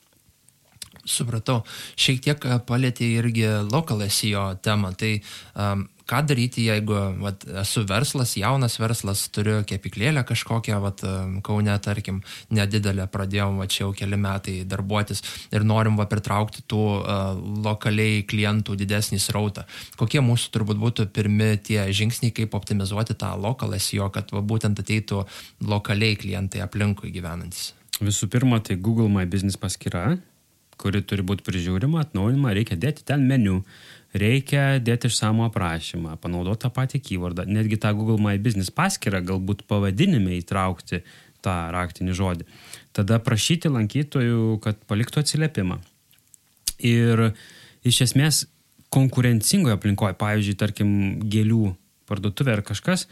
Supratau. 1.06 1.62
Šiek 1.94 2.20
tiek 2.20 2.46
palėtė 2.66 3.06
irgi 3.20 3.46
local 3.70 4.02
SEO 4.10 4.56
temą. 4.58 4.90
Tai 4.98 5.12
um, 5.54 5.88
ką 6.06 6.20
daryti, 6.26 6.64
jeigu 6.68 6.94
vat, 7.20 7.44
esu 7.62 7.82
verslas, 7.88 8.36
jaunas 8.38 8.78
verslas, 8.78 9.24
turiu 9.34 9.58
kepiklėlę 9.66 10.22
kažkokią, 10.26 10.78
vat, 10.82 11.02
Kaune, 11.46 11.74
tarkim, 11.82 12.20
nedidelę, 12.54 13.08
pradėjom, 13.12 13.58
va 13.60 13.66
čia 13.70 13.84
jau 13.84 13.92
keli 13.96 14.18
metai 14.20 14.56
darbuotis 14.68 15.22
ir 15.54 15.66
norim 15.66 15.98
va 15.98 16.06
pritraukti 16.10 16.62
tų 16.70 16.82
uh, 16.98 17.40
lokaliai 17.66 18.22
klientų 18.28 18.78
didesnį 18.78 19.18
srautą. 19.22 19.66
Kokie 19.98 20.22
mūsų 20.24 20.52
turbūt 20.54 20.80
būtų 20.82 21.08
pirmi 21.16 21.54
tie 21.58 21.82
žingsniai, 21.90 22.34
kaip 22.34 22.54
optimizuoti 22.58 23.18
tą 23.18 23.34
local 23.40 23.74
SEO, 23.78 24.08
kad 24.14 24.30
va, 24.34 24.44
būtent 24.46 24.78
ateitų 24.82 25.24
lokaliai 25.66 26.18
klientai 26.20 26.62
aplinkui 26.64 27.12
gyvenantis? 27.14 27.72
Visų 27.98 28.28
pirma, 28.30 28.60
tai 28.60 28.76
Google 28.76 29.08
My 29.08 29.24
Business 29.26 29.58
paskyra 29.58 30.16
kuri 30.80 31.02
turi 31.08 31.24
būti 31.26 31.44
prižiūrima, 31.46 32.04
atnaujinama, 32.04 32.52
reikia 32.56 32.76
dėti 32.80 33.04
ten 33.08 33.24
meniu, 33.28 33.62
reikia 34.20 34.64
dėti 34.82 35.10
išsamų 35.10 35.46
aprašymą, 35.48 36.16
panaudoti 36.22 36.64
tą 36.64 36.70
patį 36.74 37.00
keywordą, 37.04 37.46
netgi 37.48 37.78
tą 37.82 37.92
Google 37.96 38.18
My 38.22 38.40
Business 38.42 38.72
paskyrą 38.74 39.22
galbūt 39.26 39.64
pavadinime 39.70 40.36
įtraukti 40.40 41.02
tą 41.44 41.54
raktinį 41.74 42.16
žodį. 42.16 42.48
Tada 42.96 43.20
prašyti 43.22 43.70
lankytojų, 43.72 44.58
kad 44.64 44.80
paliktų 44.88 45.22
atsiliepimą. 45.22 45.78
Ir 46.84 47.30
iš 47.86 48.02
esmės 48.08 48.44
konkurencingoje 48.92 49.76
aplinkoje, 49.76 50.16
pavyzdžiui, 50.18 50.58
tarkim, 50.58 50.90
gėlių 51.30 51.74
parduotuvė 52.08 52.58
ar 52.58 52.62
kažkas, 52.66 53.06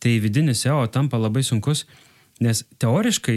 tai 0.00 0.16
vidinis 0.22 0.64
SEO 0.64 0.84
tampa 0.92 1.20
labai 1.20 1.42
sunkus, 1.46 1.84
nes 2.40 2.64
teoriškai 2.80 3.36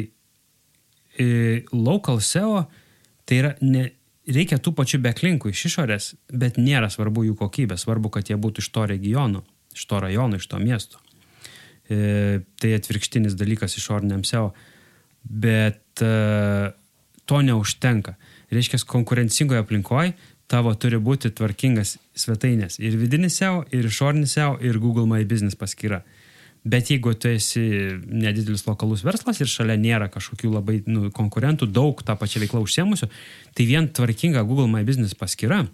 e, 1.19 1.27
local 1.75 2.23
SEO 2.23 2.63
Tai 3.25 3.37
yra, 3.39 3.53
ne, 3.63 3.87
reikia 4.27 4.59
tų 4.61 4.73
pačių 4.77 4.99
beklinkų 5.03 5.51
iš 5.51 5.65
išorės, 5.71 6.13
bet 6.31 6.59
nėra 6.61 6.89
svarbu 6.91 7.25
jų 7.29 7.37
kokybė, 7.39 7.77
svarbu, 7.79 8.11
kad 8.13 8.29
jie 8.29 8.37
būtų 8.39 8.63
iš 8.63 8.69
to 8.75 8.85
regiono, 8.89 9.43
iš 9.75 9.85
to 9.89 9.99
rajono, 10.03 10.39
iš 10.39 10.47
to 10.51 10.59
miesto. 10.61 11.01
E, 11.89 12.43
tai 12.61 12.75
atvirkštinis 12.77 13.35
dalykas 13.39 13.75
išoriniam 13.79 14.23
SEO. 14.27 14.53
Bet 15.23 16.03
e, 16.03 16.71
to 17.25 17.41
neužtenka. 17.43 18.15
Reiškia, 18.53 18.83
konkurencingoje 18.87 19.63
aplinkoje 19.63 20.13
tavo 20.51 20.73
turi 20.77 20.99
būti 21.01 21.31
tvarkingas 21.33 21.97
svetainės. 22.19 22.77
Ir 22.83 22.97
vidinis 22.99 23.39
SEO, 23.39 23.63
ir 23.73 23.87
išorinis 23.89 24.35
SEO, 24.37 24.57
ir 24.61 24.79
Google 24.79 25.07
My 25.09 25.23
Business 25.25 25.57
paskyra. 25.59 26.03
Bet 26.63 26.87
jeigu 26.93 27.11
tu 27.19 27.27
esi 27.27 27.61
nedidelis 28.07 28.63
lokalus 28.63 29.03
verslas 29.03 29.41
ir 29.43 29.49
šalia 29.51 29.75
nėra 29.79 30.07
kažkokių 30.11 30.51
labai 30.53 30.77
nu, 30.87 31.09
konkurentų, 31.11 31.67
daug 31.67 31.99
tą 32.07 32.15
pačią 32.19 32.39
veiklą 32.45 32.61
užsiemusių, 32.63 33.09
tai 33.51 33.65
vien 33.67 33.89
tvarkinga 33.91 34.45
Google 34.47 34.69
My 34.71 34.85
Business 34.87 35.17
paskyra 35.19 35.65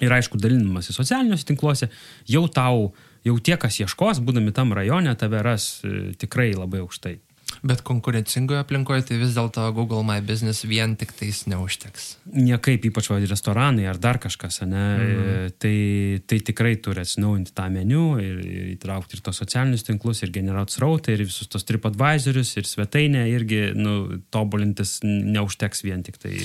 ir 0.00 0.12
aišku 0.12 0.40
dalinimas 0.40 0.90
į 0.92 0.96
socialiniuose 0.96 1.48
tinkluose, 1.48 1.88
jau 2.28 2.44
tau, 2.52 2.90
jau 3.24 3.36
tie, 3.40 3.56
kas 3.60 3.80
ieškos, 3.80 4.20
būdami 4.24 4.52
tam 4.56 4.74
rajone, 4.76 5.12
tave 5.20 5.40
ras 5.44 5.80
e, 5.84 6.12
tikrai 6.20 6.52
labai 6.52 6.82
aukštai. 6.84 7.16
Bet 7.62 7.82
konkurencingoje 7.84 8.62
aplinkoje 8.62 9.04
tai 9.10 9.18
vis 9.20 9.34
dėlto 9.36 9.66
Google 9.76 10.00
My 10.06 10.22
Business 10.24 10.64
vien 10.64 10.94
tik 11.00 11.12
tais 11.16 11.42
neužteks. 11.50 12.06
Niekaip, 12.32 12.86
ypač 12.88 13.10
va, 13.12 13.18
restoranai 13.20 13.84
ar 13.90 14.00
dar 14.00 14.20
kažkas, 14.22 14.62
ne, 14.64 14.86
mm. 14.96 15.58
tai, 15.60 15.74
tai 16.24 16.40
tikrai 16.46 16.76
turi 16.80 17.04
atsinaujinti 17.04 17.52
tą 17.56 17.68
meniu 17.74 18.06
ir, 18.22 18.40
ir 18.40 18.72
įtraukti 18.76 19.18
ir 19.18 19.24
tos 19.26 19.42
socialinius 19.42 19.84
tinklus, 19.84 20.24
ir 20.24 20.32
generuoti 20.32 20.78
srautą, 20.78 21.12
ir 21.12 21.26
visus 21.26 21.52
tos 21.52 21.68
TripAdvisorius, 21.68 22.56
ir 22.56 22.68
svetainę 22.70 23.26
irgi, 23.28 23.62
nu, 23.76 24.22
tobulintis 24.32 25.00
neužteks 25.04 25.84
vien 25.84 26.04
tik 26.06 26.16
tai. 26.22 26.38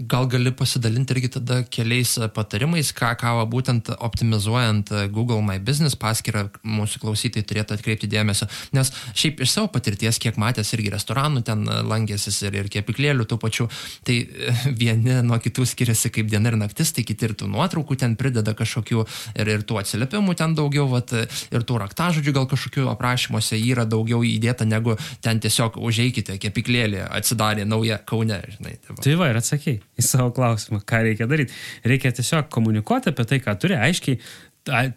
Gal 0.00 0.24
gali 0.32 0.48
pasidalinti 0.56 1.12
irgi 1.12 1.28
tada 1.34 1.58
keliais 1.68 2.14
e, 2.16 2.28
patarimais, 2.32 2.88
ką, 2.96 3.10
ką 3.20 3.34
va, 3.36 3.42
būtent 3.44 3.90
optimizuojant 3.92 4.88
e, 4.96 5.00
Google 5.12 5.42
My 5.44 5.58
Business 5.60 5.98
paskirtą 6.00 6.46
mūsų 6.64 7.02
klausytojai 7.02 7.44
turėtų 7.44 7.76
atkreipti 7.76 8.08
dėmesio. 8.08 8.48
Nes 8.72 8.88
šiaip 9.12 9.42
iš 9.44 9.52
savo 9.52 9.68
patirties, 9.74 10.16
kiek 10.22 10.38
matęs 10.40 10.72
irgi 10.72 10.94
restoranų 10.94 11.42
ten 11.44 11.66
e, 11.68 11.82
lankėsis 11.84 12.38
ir, 12.48 12.56
ir 12.62 12.70
kepiklėlių 12.72 13.26
tų 13.28 13.36
pačių, 13.42 13.66
tai 14.08 14.16
vieni 14.82 15.18
nuo 15.26 15.36
kitų 15.42 15.66
skiriasi 15.68 16.12
kaip 16.14 16.32
diena 16.32 16.48
ir 16.48 16.56
naktis, 16.62 16.94
tai 16.96 17.04
kiti 17.04 17.28
ir 17.28 17.36
tų 17.36 17.50
nuotraukų 17.52 17.98
ten 18.00 18.16
prideda 18.16 18.56
kažkokių 18.56 19.04
ir, 19.36 19.52
ir 19.52 19.66
tų 19.68 19.82
atsiliepimų 19.82 20.38
ten 20.40 20.56
daugiau, 20.56 20.88
vat, 20.94 21.12
ir 21.12 21.68
tų 21.68 21.80
raktažodžių 21.84 22.36
gal 22.38 22.48
kažkokių 22.48 22.88
aprašymuose 22.94 23.60
yra 23.60 23.84
daugiau 23.84 24.24
įdėta 24.24 24.64
negu 24.64 24.96
ten 25.20 25.44
tiesiog 25.44 25.76
užeikite 25.76 26.40
kepiklėlį, 26.40 27.04
atsidarė 27.20 27.68
nauja 27.68 28.00
Kaune, 28.00 28.40
žinai. 28.56 28.78
Tai 28.80 28.96
va, 28.96 29.04
tai 29.04 29.32
ir 29.34 29.44
atsakė 29.44 29.78
į 30.00 30.06
savo 30.06 30.32
klausimą, 30.36 30.80
ką 30.88 31.04
reikia 31.06 31.28
daryti. 31.30 31.56
Reikia 31.86 32.12
tiesiog 32.16 32.48
komunikuoti 32.52 33.12
apie 33.12 33.28
tai, 33.28 33.40
ką 33.44 33.56
turi, 33.60 33.78
aiškiai, 33.78 34.18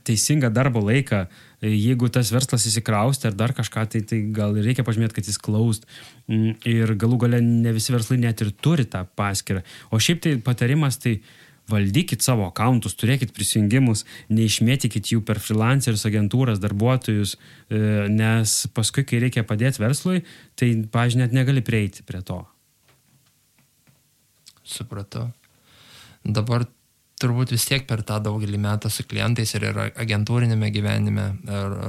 teisingą 0.03 0.49
darbo 0.53 0.81
laiką. 0.83 1.25
Jeigu 1.63 2.09
tas 2.11 2.31
verslas 2.33 2.65
įsikrausti 2.67 3.29
ar 3.29 3.37
dar 3.39 3.53
kažką, 3.55 3.85
tai, 3.87 4.01
tai 4.03 4.19
gal 4.35 4.57
reikia 4.59 4.83
pažymėti, 4.83 5.15
kad 5.15 5.29
jis 5.29 5.39
klaust. 5.39 5.87
Mm, 6.27 6.57
ir 6.67 6.93
galų 6.99 7.21
gale 7.23 7.39
ne 7.41 7.71
visi 7.71 7.95
verslai 7.95 8.19
net 8.19 8.43
ir 8.43 8.51
turi 8.51 8.83
tą 8.83 9.05
paskirtą. 9.15 9.63
O 9.91 9.99
šiaip 9.99 10.21
tai 10.25 10.35
patarimas, 10.43 10.99
tai 10.99 11.21
valdykit 11.71 12.19
savo 12.19 12.49
akauntus, 12.49 12.97
turėkit 12.99 13.31
prisijungimus, 13.31 14.03
neišmėtykit 14.27 15.13
jų 15.13 15.21
per 15.23 15.39
freelancerius, 15.39 16.03
agentūras, 16.09 16.59
darbuotojus, 16.59 17.37
e, 17.37 17.83
nes 18.11 18.57
paskui, 18.75 19.07
kai 19.07 19.23
reikia 19.23 19.47
padėti 19.47 19.79
verslui, 19.79 20.25
tai, 20.59 20.73
pažiūrėjau, 20.91 21.23
net 21.23 21.39
negali 21.39 21.63
prieiti 21.63 22.03
prie 22.03 22.19
to 22.19 22.43
supratau. 24.73 25.29
Dabar 26.23 26.65
turbūt 27.23 27.53
vis 27.53 27.65
tiek 27.67 27.85
per 27.87 28.03
tą 28.05 28.17
daugelį 28.23 28.59
metų 28.61 28.91
su 28.91 29.05
klientais 29.07 29.53
ir, 29.55 29.65
agentūrinėme 30.01 30.69
gyvenime 30.73 31.25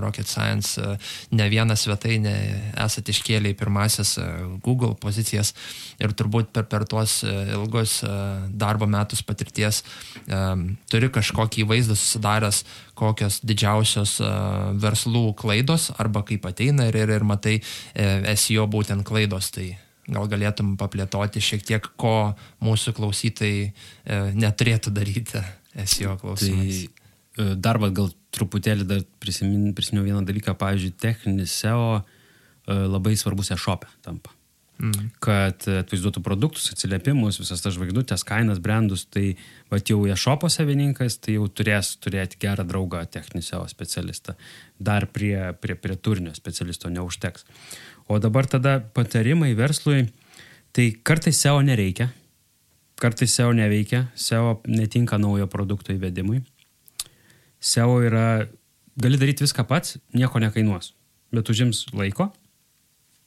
Rocket 0.03 0.29
Science 0.31 0.83
ne 1.35 1.49
vieną 1.51 1.77
svetainę 1.79 2.35
esate 2.85 3.15
iškėlę 3.15 3.53
į 3.53 3.59
pirmasis 3.59 4.15
Google 4.65 4.95
pozicijas 5.01 5.55
ir 6.03 6.15
turbūt 6.17 6.53
per, 6.55 6.69
per 6.71 6.87
tuos 6.91 7.23
ilgus 7.27 8.01
darbo 8.51 8.89
metus 8.91 9.25
patirties 9.27 9.83
turi 10.91 11.11
kažkokį 11.15 11.67
vaizdą 11.71 11.97
susidaręs, 11.99 12.63
kokios 12.99 13.41
didžiausios 13.47 14.19
verslų 14.83 15.27
klaidos 15.39 15.91
arba 15.99 16.23
kaip 16.27 16.47
ateina 16.47 16.89
ir, 16.91 17.01
ir, 17.01 17.17
ir 17.17 17.27
matai 17.27 17.59
e, 17.59 18.37
SEO 18.39 18.69
būtent 18.71 19.03
klaidos. 19.07 19.51
Tai 19.55 19.67
Gal 20.05 20.29
galėtum 20.29 20.75
paplėtoti 20.81 21.41
šiek 21.41 21.65
tiek, 21.65 21.87
ko 21.97 22.35
mūsų 22.65 22.93
klausytojai 22.99 23.65
e, 23.65 23.73
neturėtų 24.37 24.93
daryti 24.93 25.41
SEO 25.85 26.19
klausimais. 26.21 26.85
Tai 26.85 27.47
e, 27.47 27.57
dar 27.57 27.81
gal 27.81 28.13
truputėlį 28.35 28.89
dar 28.91 29.03
prisiminiau 29.23 29.75
prisimin 29.77 30.05
vieną 30.05 30.25
dalyką, 30.29 30.57
pavyzdžiui, 30.61 30.97
techninis 31.01 31.57
SEO 31.63 32.01
e, 32.01 32.03
labai 32.75 33.17
svarbus 33.17 33.55
e-shopė 33.57 33.89
tampa. 34.05 34.35
Mm. 34.83 35.11
Kad 35.23 35.63
atvaizduotų 35.71 36.19
produktus, 36.27 36.67
atsiliepimus, 36.75 37.39
visas 37.39 37.63
tas 37.63 37.77
žvaigždutės, 37.77 38.25
kainas, 38.27 38.59
brandus, 38.63 39.05
tai 39.07 39.37
va 39.71 39.79
jau 39.79 40.01
e-shopo 40.11 40.51
savininkas, 40.51 41.21
tai 41.23 41.37
jau 41.37 41.47
turės 41.47 41.93
turėti 42.03 42.41
gerą 42.43 42.67
draugą 42.67 43.05
techninį 43.07 43.47
SEO 43.47 43.63
specialistą. 43.71 44.35
Dar 44.83 45.07
prie, 45.07 45.37
prie, 45.63 45.79
prie 45.79 45.95
turinio 45.95 46.35
specialisto 46.35 46.91
neužteks. 46.91 47.47
O 48.09 48.19
dabar 48.19 48.47
tada 48.47 48.81
patarimai 48.95 49.55
verslui, 49.55 50.09
tai 50.73 50.91
kartais 51.03 51.37
SEO 51.41 51.63
nereikia, 51.65 52.11
kartais 53.01 53.33
SEO 53.33 53.53
neveikia, 53.53 54.09
SEO 54.15 54.61
netinka 54.69 55.19
naujo 55.19 55.47
produkto 55.49 55.95
įvedimui. 55.95 56.43
SEO 57.65 58.03
yra, 58.05 58.45
gali 59.01 59.21
daryti 59.21 59.47
viską 59.47 59.65
pats, 59.69 59.97
nieko 60.13 60.43
nekainuos, 60.43 60.93
bet 61.33 61.49
užims 61.49 61.87
laiko, 61.97 62.29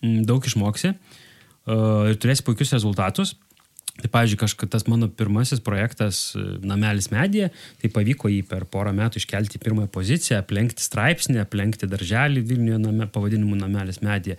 mm, 0.04 0.28
daug 0.30 0.46
išmoksi 0.46 0.94
ir 1.68 2.20
turėsi 2.22 2.46
puikius 2.48 2.72
rezultatus. 2.78 3.34
Tai, 3.98 4.10
pavyzdžiui, 4.14 4.38
kažkas 4.38 4.70
tas 4.70 4.86
mano 4.86 5.08
pirmasis 5.10 5.62
projektas 5.66 6.20
e, 6.38 6.44
Namelis 6.62 7.10
medija, 7.10 7.50
tai 7.82 7.90
pavyko 7.94 8.30
jį 8.30 8.44
per 8.50 8.68
porą 8.70 8.94
metų 8.94 9.18
iškelti 9.18 9.58
į 9.58 9.62
pirmąją 9.64 9.90
poziciją, 9.94 10.42
aplenkti 10.44 10.86
straipsnį, 10.86 11.40
aplenkti 11.42 11.90
darželį 11.90 12.44
Vilniuje 12.46 12.78
name, 12.84 13.08
pavadinimu 13.10 13.58
Namelis 13.58 14.04
medija. 14.06 14.38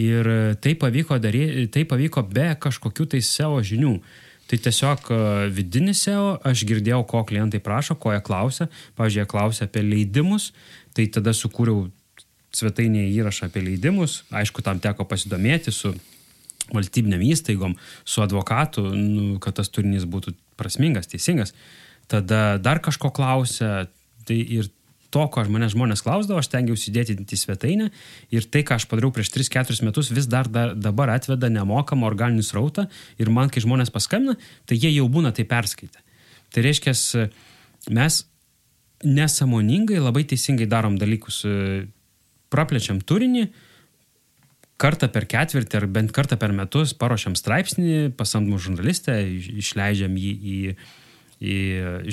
Ir 0.00 0.28
e, 0.28 0.40
tai 0.60 0.74
pavyko, 0.76 1.16
daryti, 1.22 1.70
tai 1.72 1.86
pavyko 1.88 2.26
be 2.28 2.50
kažkokių 2.60 3.08
tai 3.14 3.22
SEO 3.24 3.62
žinių. 3.70 3.94
Tai 4.50 4.58
tiesiog 4.66 5.08
e, 5.08 5.22
vidinis 5.56 6.04
SEO, 6.04 6.36
aš 6.44 6.66
girdėjau, 6.68 7.00
ko 7.08 7.24
klientai 7.24 7.62
prašo, 7.64 7.96
ko 7.96 8.12
jie 8.12 8.20
klausia. 8.26 8.68
Pavyzdžiui, 9.00 9.24
jie 9.24 9.32
klausia 9.32 9.70
apie 9.70 9.86
leidimus, 9.86 10.50
tai 10.92 11.08
tada 11.08 11.32
sukūriau 11.36 11.88
svetainėje 12.52 13.14
įrašą 13.16 13.48
apie 13.48 13.64
leidimus. 13.64 14.24
Aišku, 14.34 14.60
tam 14.66 14.82
teko 14.82 15.08
pasidomėti 15.08 15.72
su 15.72 15.94
valstybiniam 16.74 17.22
įstaigom, 17.26 17.76
su 18.04 18.24
advokatu, 18.24 18.84
nu, 18.94 19.38
kad 19.42 19.58
tas 19.58 19.72
turinys 19.72 20.06
būtų 20.10 20.34
prasmingas, 20.60 21.10
teisingas. 21.10 21.54
Tada 22.10 22.58
dar 22.62 22.82
kažko 22.82 23.12
klausia, 23.14 23.88
tai 24.26 24.38
ir 24.40 24.70
to, 25.10 25.26
ko 25.32 25.42
mane 25.50 25.68
žmonės 25.70 26.02
klausdavo, 26.06 26.40
aš 26.40 26.50
tengiausi 26.52 26.90
įdėti 26.90 27.16
į 27.18 27.38
svetainę 27.38 27.88
ir 28.34 28.46
tai, 28.46 28.62
ką 28.66 28.78
aš 28.78 28.86
padariau 28.90 29.12
prieš 29.14 29.32
3-4 29.34 29.86
metus, 29.86 30.10
vis 30.14 30.28
dar, 30.30 30.48
dar 30.50 30.74
dabar 30.78 31.12
atveda 31.16 31.50
nemokamą 31.50 32.06
organinį 32.08 32.44
srautą 32.46 32.86
ir 33.18 33.30
man, 33.34 33.50
kai 33.50 33.62
žmonės 33.64 33.92
paskambina, 33.94 34.38
tai 34.70 34.78
jie 34.78 34.92
jau 34.94 35.08
būna 35.10 35.34
tai 35.34 35.46
perskaitę. 35.50 36.02
Tai 36.50 36.66
reiškia, 36.66 36.94
mes 37.94 38.20
nesamoningai 39.06 39.98
labai 40.02 40.26
teisingai 40.28 40.68
darom 40.70 40.98
dalykus, 41.00 41.42
praplečiam 42.50 43.00
turinį, 43.00 43.48
kartą 44.80 45.10
per 45.12 45.26
ketvirtį 45.28 45.80
ar 45.80 45.86
bent 45.92 46.14
kartą 46.16 46.38
per 46.40 46.54
metus 46.56 46.94
paruošiam 46.96 47.36
straipsnį, 47.38 48.14
pasamdom 48.18 48.60
žurnalistę, 48.62 49.18
išleidžiam 49.60 50.16
jį 50.16 50.32
į, 50.32 50.56
į 51.40 51.56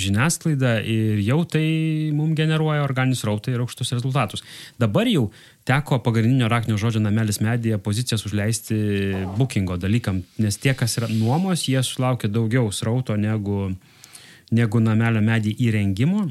žiniasklaidą 0.04 0.74
ir 0.88 1.22
jau 1.24 1.40
tai 1.48 1.64
mums 2.16 2.36
generuoja 2.38 2.84
organinius 2.84 3.24
rautai 3.28 3.54
ir 3.54 3.64
aukštus 3.64 3.92
rezultatus. 3.96 4.44
Dabar 4.80 5.08
jau 5.10 5.28
teko 5.68 6.00
pagrindinio 6.04 6.48
raktinio 6.52 6.80
žodžio 6.80 7.02
namelis 7.04 7.40
medija 7.44 7.80
pozicijas 7.80 8.24
užleisti 8.28 8.78
bookingo 9.36 9.76
dalykam, 9.80 10.22
nes 10.40 10.60
tie, 10.60 10.74
kas 10.76 10.98
yra 11.00 11.10
nuomos, 11.12 11.66
jie 11.68 11.82
sulaukia 11.84 12.30
daugiau 12.32 12.72
srauto 12.72 13.16
negu, 13.20 13.70
negu 14.52 14.84
namelio 14.84 15.24
medį 15.24 15.56
įrengimo 15.68 16.28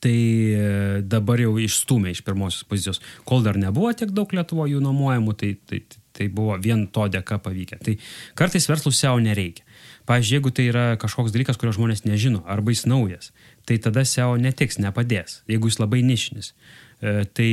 tai 0.00 0.16
e, 0.56 1.00
dabar 1.04 1.40
jau 1.42 1.54
išstumė 1.60 2.14
iš 2.14 2.22
pirmosios 2.26 2.66
pozicijos. 2.68 3.00
Kol 3.28 3.44
dar 3.44 3.58
nebuvo 3.60 3.92
tiek 3.96 4.12
daug 4.16 4.32
Lietuvo 4.34 4.66
jų 4.68 4.80
nuomojamų, 4.84 5.34
tai, 5.40 5.54
tai, 5.68 5.82
tai 6.16 6.28
buvo 6.32 6.56
vien 6.62 6.86
to 6.92 7.06
dėka 7.12 7.40
pavykę. 7.44 7.80
Tai 7.84 7.96
kartais 8.38 8.68
verslų 8.70 8.94
SEO 8.96 9.18
nereikia. 9.22 9.66
Pavyzdžiui, 10.08 10.38
jeigu 10.38 10.50
tai 10.56 10.66
yra 10.70 10.84
kažkoks 10.98 11.34
dalykas, 11.34 11.58
kurio 11.60 11.74
žmonės 11.76 12.06
nežino, 12.06 12.40
arba 12.50 12.72
jis 12.72 12.86
naujas, 12.88 13.30
tai 13.68 13.76
tada 13.82 14.02
SEO 14.08 14.32
netiks, 14.40 14.80
nepadės, 14.82 15.42
jeigu 15.50 15.70
jis 15.70 15.78
labai 15.78 16.00
nišinis. 16.02 16.54
E, 17.00 17.12
tai, 17.36 17.52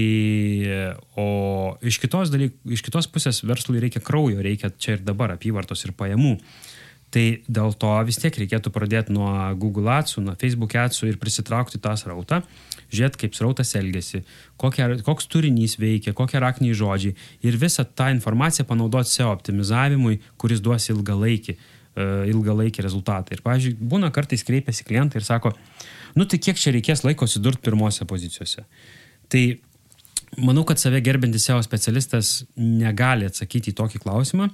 o 1.20 1.28
iš 1.86 2.00
kitos, 2.02 2.32
dalyk, 2.34 2.56
iš 2.74 2.82
kitos 2.88 3.12
pusės 3.12 3.44
verslui 3.46 3.84
reikia 3.84 4.02
kraujo, 4.04 4.40
reikia 4.44 4.72
čia 4.74 4.96
ir 4.98 5.06
dabar 5.06 5.36
apyvartos 5.36 5.86
ir 5.86 5.94
pajamų. 6.00 6.38
Tai 7.18 7.26
dėl 7.50 7.72
to 7.82 7.92
vis 8.06 8.20
tiek 8.22 8.36
reikėtų 8.38 8.70
pradėti 8.70 9.14
nuo 9.16 9.32
Google 9.58 9.90
Adsų, 9.90 10.22
nuo 10.22 10.36
Facebook 10.38 10.76
Adsų 10.78 11.08
ir 11.10 11.16
prisitraukti 11.18 11.80
tą 11.82 11.96
srautą, 11.98 12.44
žiūrėti, 12.94 13.24
kaip 13.24 13.34
srautas 13.34 13.74
elgesi, 13.80 14.22
kokia, 14.62 14.92
koks 15.02 15.26
turinys 15.34 15.80
veikia, 15.82 16.14
kokie 16.14 16.38
rakniai 16.44 16.78
žodžiai 16.78 17.16
ir 17.42 17.58
visą 17.58 17.88
tą 17.90 18.12
informaciją 18.14 18.68
panaudoti 18.70 19.16
SEO 19.16 19.32
optimizavimui, 19.32 20.20
kuris 20.38 20.62
duos 20.62 20.86
ilgalaikį, 20.94 21.58
e, 21.58 22.08
ilgalaikį 22.36 22.86
rezultatą. 22.86 23.34
Ir, 23.34 23.42
pavyzdžiui, 23.48 23.74
būna 23.82 24.14
kartais 24.14 24.46
kreipiasi 24.46 24.86
klientai 24.86 25.18
ir 25.18 25.26
sako, 25.26 25.56
nu 26.14 26.30
tai 26.30 26.38
kiek 26.38 26.62
čia 26.62 26.76
reikės 26.78 27.02
laiko 27.08 27.26
atsidurti 27.26 27.66
pirmose 27.66 28.06
pozicijose. 28.06 28.68
Tai 29.34 29.46
manau, 30.38 30.70
kad 30.70 30.78
save 30.78 31.02
gerbintis 31.02 31.50
SEO 31.50 31.66
specialistas 31.66 32.44
negali 32.62 33.26
atsakyti 33.26 33.74
į 33.74 33.80
tokį 33.82 34.06
klausimą 34.06 34.52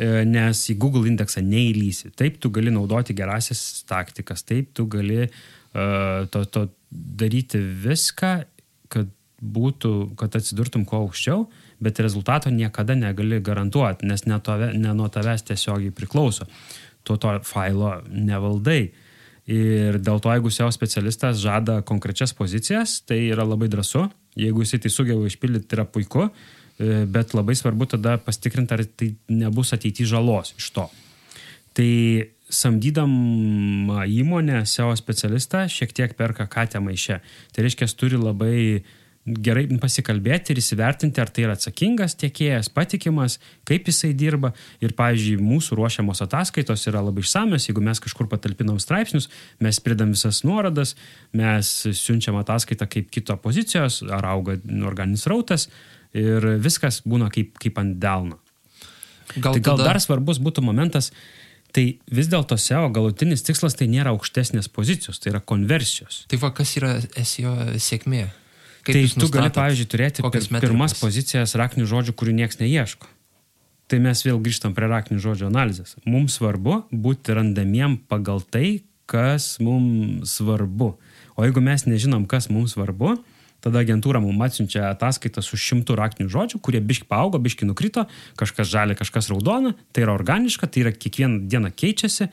nes 0.00 0.60
į 0.72 0.76
Google 0.80 1.08
indeksą 1.10 1.42
neįlysi. 1.44 2.12
Taip, 2.16 2.38
tu 2.40 2.50
gali 2.54 2.72
naudoti 2.72 3.14
gerasias 3.16 3.82
taktikas, 3.88 4.44
taip, 4.48 4.70
tu 4.76 4.86
gali 4.90 5.26
uh, 5.26 6.24
to, 6.32 6.44
to 6.48 6.66
daryti 6.90 7.60
viską, 7.60 8.32
kad 8.92 9.10
būtų, 9.42 9.92
kad 10.16 10.38
atsidurtum 10.38 10.86
kuo 10.88 11.02
aukščiau, 11.04 11.44
bet 11.82 12.00
rezultato 12.00 12.50
niekada 12.50 12.94
negali 12.96 13.40
garantuoti, 13.42 14.06
nes 14.06 14.24
ne, 14.30 14.38
tove, 14.40 14.70
ne 14.78 14.94
nuo 14.96 15.10
tavęs 15.12 15.44
tiesiogiai 15.48 15.94
priklauso. 15.94 16.46
Tu 17.02 17.16
to 17.18 17.32
failo 17.44 17.96
nevaldai. 18.08 18.92
Ir 19.50 19.98
dėl 19.98 20.20
to, 20.22 20.30
jeigu 20.30 20.52
SEO 20.54 20.68
specialistas 20.70 21.40
žada 21.42 21.80
konkrečias 21.82 22.30
pozicijas, 22.38 23.00
tai 23.02 23.24
yra 23.32 23.42
labai 23.42 23.66
drąsu. 23.72 24.06
Jeigu 24.38 24.62
jisai 24.62 24.78
tai 24.84 24.92
sugeba 24.94 25.26
išpildyti, 25.26 25.66
tai 25.66 25.80
yra 25.80 25.88
puiku. 25.90 26.28
Uh, 26.28 26.30
E, 26.30 26.61
bet 27.12 27.34
labai 27.36 27.56
svarbu 27.58 27.88
tada 27.94 28.16
pastikrinti, 28.22 28.74
ar 28.74 28.84
tai 28.84 29.12
nebus 29.30 29.72
ateity 29.76 30.06
žalos 30.08 30.54
iš 30.58 30.70
to. 30.76 30.88
Tai 31.76 31.90
samdydama 32.52 34.02
įmonę 34.12 34.64
SEO 34.68 34.92
specialistą 34.98 35.64
šiek 35.72 35.94
tiek 35.96 36.16
perka 36.18 36.46
katę 36.50 36.82
maišę. 36.84 37.20
Tai 37.54 37.64
reiškia, 37.64 37.88
turi 37.96 38.20
labai 38.20 38.58
gerai 39.22 39.68
pasikalbėti 39.78 40.50
ir 40.50 40.58
įsivertinti, 40.58 41.20
ar 41.22 41.30
tai 41.30 41.44
yra 41.46 41.54
atsakingas 41.54 42.16
tiekėjas, 42.18 42.68
patikimas, 42.74 43.38
kaip 43.68 43.86
jisai 43.86 44.10
dirba. 44.18 44.50
Ir, 44.82 44.96
pavyzdžiui, 44.98 45.38
mūsų 45.42 45.78
ruošiamos 45.78 46.24
ataskaitos 46.26 46.82
yra 46.90 47.04
labai 47.06 47.22
išsamios, 47.22 47.68
jeigu 47.68 47.84
mes 47.86 48.02
kažkur 48.02 48.26
patalpinam 48.30 48.80
straipsnius, 48.82 49.30
mes 49.62 49.78
pridam 49.84 50.10
visas 50.16 50.42
nuorodas, 50.46 50.96
mes 51.38 51.70
siunčiam 51.94 52.40
ataskaitą 52.42 52.90
kaip 52.90 53.12
kito 53.14 53.38
pozicijos, 53.42 54.02
ar 54.10 54.26
auga 54.34 54.58
organinis 54.82 55.28
rautas, 55.30 55.68
ir 56.16 56.46
viskas 56.62 57.00
būna 57.08 57.30
kaip, 57.32 57.56
kaip 57.60 57.78
ant 57.80 57.98
delno. 58.02 58.38
Gal, 59.36 59.54
tai 59.54 59.62
gal 59.62 59.78
tada... 59.78 59.88
dar 59.88 60.00
svarbus 60.02 60.40
būtų 60.42 60.64
momentas, 60.64 61.10
tai 61.72 61.86
vis 62.12 62.28
dėlto 62.28 62.58
SEO 62.60 62.90
galutinis 62.92 63.44
tikslas 63.46 63.76
tai 63.78 63.88
nėra 63.88 64.12
aukštesnės 64.12 64.68
pozicijos, 64.68 65.22
tai 65.22 65.32
yra 65.32 65.40
konversijos. 65.40 66.26
Tai 66.28 66.40
va, 66.42 66.52
kas 66.56 66.76
yra 66.80 66.98
SEO 67.00 67.54
sėkmė? 67.80 68.26
Kaip 68.82 68.96
tai 68.98 69.02
tu 69.14 69.30
gali, 69.30 69.50
pavyzdžiui, 69.54 69.88
turėti 69.88 70.24
pir, 70.26 70.46
pirmas 70.58 70.96
pozicijas 70.98 71.54
raknių 71.58 71.86
žodžių, 71.86 72.16
kurių 72.18 72.34
niekas 72.40 72.58
neieško. 72.58 73.08
Tai 73.86 74.00
mes 74.02 74.22
vėl 74.26 74.40
grįžtam 74.42 74.74
prie 74.74 74.88
raknių 74.90 75.20
žodžių 75.22 75.46
analizės. 75.50 75.94
Mums 76.08 76.40
svarbu 76.40 76.80
būti 76.90 77.36
randamiem 77.36 77.98
pagal 78.10 78.42
tai, 78.42 78.82
kas 79.06 79.58
mums 79.62 80.34
svarbu. 80.38 80.96
O 81.36 81.46
jeigu 81.46 81.62
mes 81.64 81.86
nežinom, 81.86 82.26
kas 82.26 82.48
mums 82.50 82.74
svarbu, 82.74 83.14
Tada 83.62 83.82
agentūra 83.84 84.20
mums 84.22 84.42
atsiunčia 84.48 84.88
ataskaitą 84.90 85.42
su 85.44 85.58
šimtų 85.60 85.94
raktinių 85.98 86.32
žodžių, 86.32 86.58
kurie 86.64 86.80
biški 86.82 87.06
paaugo, 87.10 87.38
biški 87.42 87.68
nukrito, 87.68 88.08
kažkas 88.40 88.70
žalia, 88.72 88.98
kažkas 88.98 89.30
raudona, 89.30 89.76
tai 89.94 90.06
yra 90.06 90.16
organiška, 90.16 90.66
tai 90.66 90.86
yra 90.86 90.92
kiekvieną 90.96 91.46
dieną 91.52 91.70
keičiasi 91.70 92.30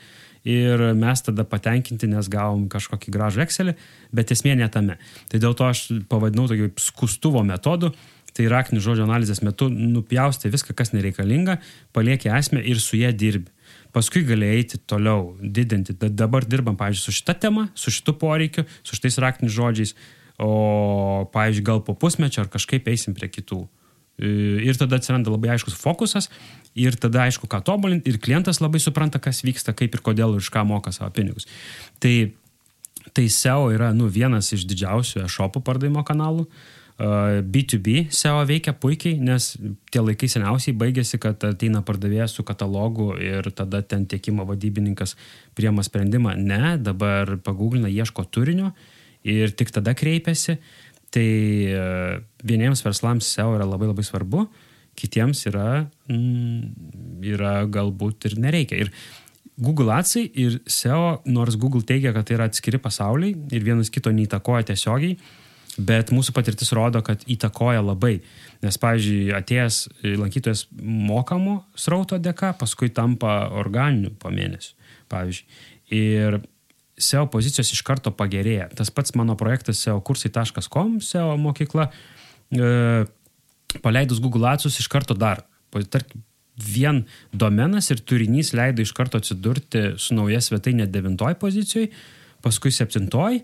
ir 0.48 0.82
mes 0.96 1.22
tada 1.22 1.44
patenkinti, 1.44 2.08
nes 2.10 2.28
gavom 2.32 2.64
kažkokį 2.72 3.12
gražų 3.12 3.44
Excelį, 3.44 3.76
bet 4.16 4.32
esmė 4.32 4.56
ne 4.58 4.68
tame. 4.72 4.96
Tai 5.30 5.40
dėl 5.42 5.54
to 5.54 5.68
aš 5.68 5.84
pavadinau 6.10 6.48
tokį 6.50 6.72
skustuvo 6.80 7.44
metodu, 7.46 7.92
tai 8.34 8.46
raktinių 8.50 8.82
žodžių 8.82 9.04
analizės 9.04 9.42
metu 9.44 9.68
nupjausti 9.70 10.50
viską, 10.50 10.74
kas 10.78 10.94
nereikalinga, 10.94 11.58
palieki 11.92 12.30
esmę 12.32 12.62
ir 12.62 12.80
su 12.80 12.98
ją 12.98 13.10
dirbi. 13.12 13.50
Paskui 13.94 14.22
gali 14.22 14.46
eiti 14.46 14.78
toliau, 14.86 15.34
didinti. 15.42 15.96
Dabar 15.98 16.46
dirbam, 16.46 16.76
pavyzdžiui, 16.78 17.04
su 17.10 17.14
šita 17.18 17.34
tema, 17.42 17.66
su 17.74 17.90
šitu 17.90 18.14
poreikiu, 18.18 18.64
su 18.86 18.98
šitais 18.98 19.18
raktiniais 19.22 19.54
žodžiais 19.54 19.94
o, 20.40 21.28
pavyzdžiui, 21.34 21.66
gal 21.66 21.84
po 21.84 21.94
pusmečio 21.98 22.44
ar 22.44 22.50
kažkaip 22.52 22.88
eisim 22.90 23.14
prie 23.16 23.28
kitų. 23.30 23.60
E, 24.20 24.30
ir 24.66 24.78
tada 24.80 24.98
atsiranda 25.00 25.32
labai 25.32 25.54
aiškus 25.54 25.76
fokusas 25.80 26.30
ir 26.78 26.96
tada 27.00 27.24
aišku, 27.26 27.48
ką 27.50 27.62
tobulinti 27.66 28.12
ir 28.12 28.20
klientas 28.22 28.60
labai 28.60 28.80
supranta, 28.82 29.20
kas 29.22 29.44
vyksta, 29.46 29.76
kaip 29.76 29.96
ir 29.96 30.04
kodėl 30.04 30.36
ir 30.36 30.44
iš 30.44 30.50
ką 30.52 30.64
moka 30.68 30.92
savo 30.96 31.12
pinigus. 31.16 31.48
Tai, 32.00 32.32
tai 33.16 33.28
SEO 33.32 33.70
yra 33.74 33.94
nu, 33.96 34.10
vienas 34.12 34.52
iš 34.56 34.66
didžiausių 34.70 35.24
e-shopų 35.26 35.64
pardavimo 35.64 36.04
kanalų. 36.06 36.46
B2B 37.00 37.94
e, 37.96 38.06
SEO 38.12 38.42
veikia 38.44 38.74
puikiai, 38.76 39.16
nes 39.24 39.54
tie 39.88 40.02
laikai 40.04 40.28
seniausiai 40.28 40.76
baigėsi, 40.76 41.16
kad 41.20 41.40
ateina 41.48 41.80
pardavėjas 41.80 42.34
su 42.36 42.44
katalogu 42.44 43.14
ir 43.16 43.48
tada 43.56 43.80
ten 43.80 44.04
tiekimo 44.04 44.44
vadybininkas 44.44 45.16
priema 45.56 45.84
sprendimą. 45.86 46.36
Ne, 46.36 46.76
dabar 46.76 47.38
pagūglina, 47.40 47.88
ieško 47.88 48.28
turinio 48.28 48.74
ir 49.26 49.54
tik 49.56 49.72
tada 49.74 49.94
kreipiasi. 49.96 50.58
Tai 51.10 51.26
e, 51.26 51.86
vieniems 52.46 52.84
verslams 52.86 53.26
SEO 53.34 53.56
yra 53.56 53.66
labai 53.66 53.88
labai 53.90 54.04
svarbu, 54.06 54.44
kitiems 54.98 55.42
yra, 55.50 55.86
mm, 56.10 57.24
yra 57.32 57.56
galbūt 57.66 58.28
ir 58.30 58.38
nereikia. 58.42 58.84
Ir 58.84 58.92
Google 59.60 59.92
Adsai 59.92 60.24
ir 60.38 60.60
SEO, 60.70 61.20
nors 61.28 61.58
Google 61.60 61.82
teigia, 61.86 62.14
kad 62.16 62.28
tai 62.28 62.38
yra 62.38 62.46
atskiri 62.48 62.80
pasauliai 62.80 63.34
ir 63.52 63.66
vienas 63.66 63.90
kito 63.92 64.12
neįtakoja 64.14 64.70
tiesiogiai, 64.70 65.18
bet 65.80 66.12
mūsų 66.14 66.34
patirtis 66.36 66.72
rodo, 66.76 67.02
kad 67.04 67.26
įtakoja 67.30 67.82
labai. 67.84 68.20
Nes, 68.64 68.78
pavyzdžiui, 68.80 69.34
atėjęs 69.36 69.82
lankytojas 70.20 70.64
mokamų 70.80 71.58
srauto 71.78 72.20
dėka, 72.22 72.54
paskui 72.60 72.90
tampa 72.94 73.50
organiniu 73.60 74.14
po 74.20 74.32
mėnesio, 74.32 74.76
pavyzdžiui. 75.12 75.60
Ir 75.90 76.40
SEO 77.00 77.26
pozicijos 77.32 77.72
iš 77.74 77.82
karto 77.86 78.12
pagerėja. 78.14 78.68
Tas 78.76 78.92
pats 78.94 79.14
mano 79.18 79.36
projektas 79.40 79.80
seokursai.com, 79.86 80.98
SEO 81.04 81.36
mokykla, 81.40 81.88
e, 82.52 82.72
paleidus 83.80 84.20
Google 84.20 84.50
Adsus 84.52 84.78
iš 84.82 84.90
karto 84.92 85.16
dar. 85.16 85.44
Tarkim, 85.70 86.22
vien 86.60 87.04
domenas 87.32 87.90
ir 87.90 88.02
turinys 88.04 88.52
leido 88.56 88.82
iš 88.82 88.92
karto 88.96 89.20
atsidurti 89.20 89.94
su 89.98 90.16
nauja 90.16 90.40
svetainė 90.44 90.88
devintoj 90.90 91.38
pozicijoj, 91.40 91.88
paskui 92.44 92.72
septintoj 92.74 93.40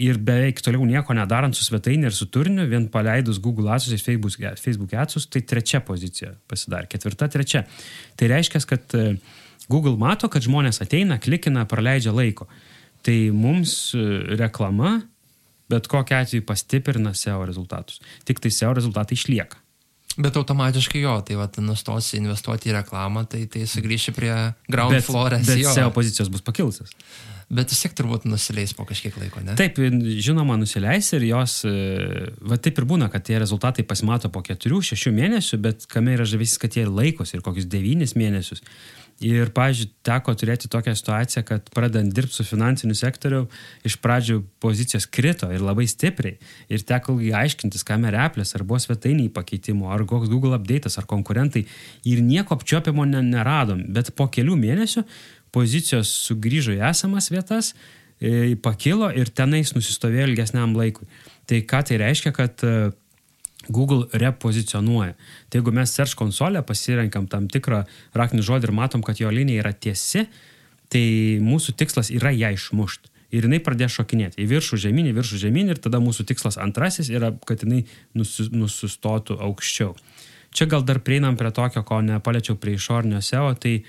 ir 0.00 0.18
beveik 0.18 0.58
toliau 0.64 0.86
nieko 0.88 1.14
nedarant 1.14 1.54
su 1.54 1.64
svetainė 1.66 2.10
ir 2.10 2.16
su 2.16 2.26
turiniu, 2.32 2.66
vien 2.70 2.88
paleidus 2.90 3.38
Google 3.42 3.70
Adsus 3.74 3.94
ir 3.94 4.02
Facebook, 4.02 4.38
Facebook 4.60 4.94
Adsus, 4.98 5.28
tai 5.30 5.44
trečia 5.46 5.80
pozicija 5.84 6.34
pasidarė, 6.50 6.90
ketvirta, 6.90 7.28
trečia. 7.30 7.64
Tai 8.18 8.30
reiškia, 8.32 8.62
kad 8.66 8.96
e, 8.98 9.04
Google 9.70 9.94
mato, 10.00 10.28
kad 10.28 10.44
žmonės 10.44 10.82
ateina, 10.82 11.20
klikina, 11.22 11.66
praleidžia 11.70 12.14
laiko. 12.14 12.48
Tai 13.04 13.18
mums 13.36 13.92
e, 13.96 14.04
reklama 14.40 15.02
bet 15.68 15.88
kokia 15.90 16.22
atveju 16.24 16.44
pastiprina 16.46 17.14
SEO 17.14 17.44
rezultatus. 17.46 18.00
Tik 18.28 18.40
tai 18.42 18.52
SEO 18.52 18.72
rezultatai 18.76 19.18
išlieka. 19.18 19.60
Bet 20.14 20.36
automatiškai 20.38 21.00
jo, 21.02 21.14
tai 21.26 21.34
va, 21.34 21.48
nustosi 21.58 22.20
investuoti 22.20 22.70
į 22.70 22.76
reklamą, 22.76 23.24
tai, 23.30 23.48
tai 23.50 23.64
sugrįši 23.66 24.12
prie 24.14 24.34
ground 24.70 24.94
bet, 24.94 25.06
floor 25.08 25.34
SEO. 25.40 25.46
Bet 25.48 25.70
SEO 25.74 25.94
pozicijos 25.94 26.30
bus 26.30 26.44
pakilusios. 26.46 26.92
Bet 27.54 27.72
vis 27.74 27.82
tiek 27.82 27.92
turbūt 27.98 28.24
nusileis 28.24 28.72
po 28.76 28.86
kažkiek 28.88 29.16
laiko, 29.20 29.42
ne? 29.44 29.56
Taip, 29.58 29.76
žinoma, 30.24 30.54
nusileis 30.56 31.10
ir 31.18 31.26
jos, 31.28 31.58
e, 31.68 32.28
va 32.46 32.56
taip 32.62 32.78
ir 32.80 32.86
būna, 32.88 33.10
kad 33.12 33.26
tie 33.26 33.36
rezultatai 33.42 33.84
pasimato 33.84 34.30
po 34.32 34.40
4-6 34.46 35.12
mėnesių, 35.12 35.58
bet 35.66 35.84
kame 35.90 36.14
yra 36.16 36.24
žavesys, 36.28 36.62
kad 36.62 36.78
jie 36.78 36.86
laikosi 36.88 37.36
ir 37.36 37.44
kokius 37.44 37.66
9 37.74 38.14
mėnesius. 38.20 38.62
Ir, 39.22 39.52
pažiūrėjau, 39.54 39.92
teko 40.04 40.32
turėti 40.34 40.68
tokią 40.70 40.92
situaciją, 40.98 41.44
kad 41.46 41.68
pradant 41.74 42.10
dirbti 42.12 42.34
su 42.34 42.44
finansiniu 42.46 42.96
sektoriu, 42.98 43.44
iš 43.86 43.96
pradžių 44.02 44.40
pozicijos 44.62 45.06
krito 45.06 45.46
ir 45.54 45.62
labai 45.62 45.86
stipriai. 45.88 46.34
Ir 46.68 46.82
teko 46.82 47.14
aiškintis, 47.22 47.86
kam 47.86 48.08
yra 48.10 48.26
Apple'as, 48.26 48.56
ar 48.58 48.66
buvo 48.66 48.80
svetainiai 48.82 49.30
pakeitimo, 49.32 49.92
ar 49.94 50.02
koks 50.08 50.32
Google 50.32 50.58
update'as, 50.58 50.98
ar 50.98 51.06
konkurentai. 51.06 51.62
Ir 52.10 52.24
nieko 52.26 52.58
apčiopimo 52.58 53.06
neradom. 53.06 53.86
Bet 53.94 54.10
po 54.18 54.26
kelių 54.26 54.58
mėnesių 54.60 55.04
pozicijos 55.54 56.10
sugrįžo 56.26 56.74
į 56.74 56.82
esamas 56.90 57.30
vietas, 57.30 57.72
e, 58.18 58.56
pakilo 58.58 59.12
ir 59.14 59.30
tenais 59.30 59.76
nusistovėjo 59.76 60.32
ilgesniam 60.32 60.74
laikui. 60.74 61.06
Tai 61.46 61.62
ką 61.62 61.84
tai 61.86 62.02
reiškia, 62.02 62.34
kad 62.34 62.66
Google 63.68 64.08
repozicionuoja. 64.12 65.14
Tai 65.48 65.60
jeigu 65.60 65.72
mes 65.74 65.94
search 65.94 66.16
konsolę 66.18 66.62
pasirenkam 66.66 67.28
tam 67.30 67.48
tikrą 67.48 67.84
raktinį 68.16 68.44
žodį 68.44 68.70
ir 68.70 68.74
matom, 68.76 69.02
kad 69.04 69.20
jo 69.20 69.32
linija 69.32 69.64
yra 69.64 69.72
tiesi, 69.72 70.26
tai 70.92 71.04
mūsų 71.42 71.76
tikslas 71.80 72.12
yra 72.14 72.32
ją 72.34 72.52
išmušti. 72.56 73.10
Ir 73.34 73.48
jinai 73.48 73.58
pradės 73.64 73.96
šokinėti 73.96 74.38
į 74.44 74.46
viršų 74.52 74.78
žemyn, 74.84 75.08
į 75.10 75.16
viršų 75.16 75.40
žemyn 75.42 75.72
ir 75.72 75.80
tada 75.82 75.98
mūsų 76.02 76.26
tikslas 76.28 76.58
antrasis 76.60 77.10
yra, 77.10 77.32
kad 77.48 77.64
jinai 77.64 77.82
nusistotų 78.14 79.40
aukščiau. 79.42 79.96
Čia 80.54 80.68
gal 80.70 80.84
dar 80.86 81.00
prieinam 81.02 81.34
prie 81.34 81.50
tokio, 81.50 81.82
ko 81.82 81.98
nepaliečiau 82.04 82.54
prie 82.60 82.76
išornio 82.78 83.18
SEO, 83.18 83.48
tai 83.58 83.80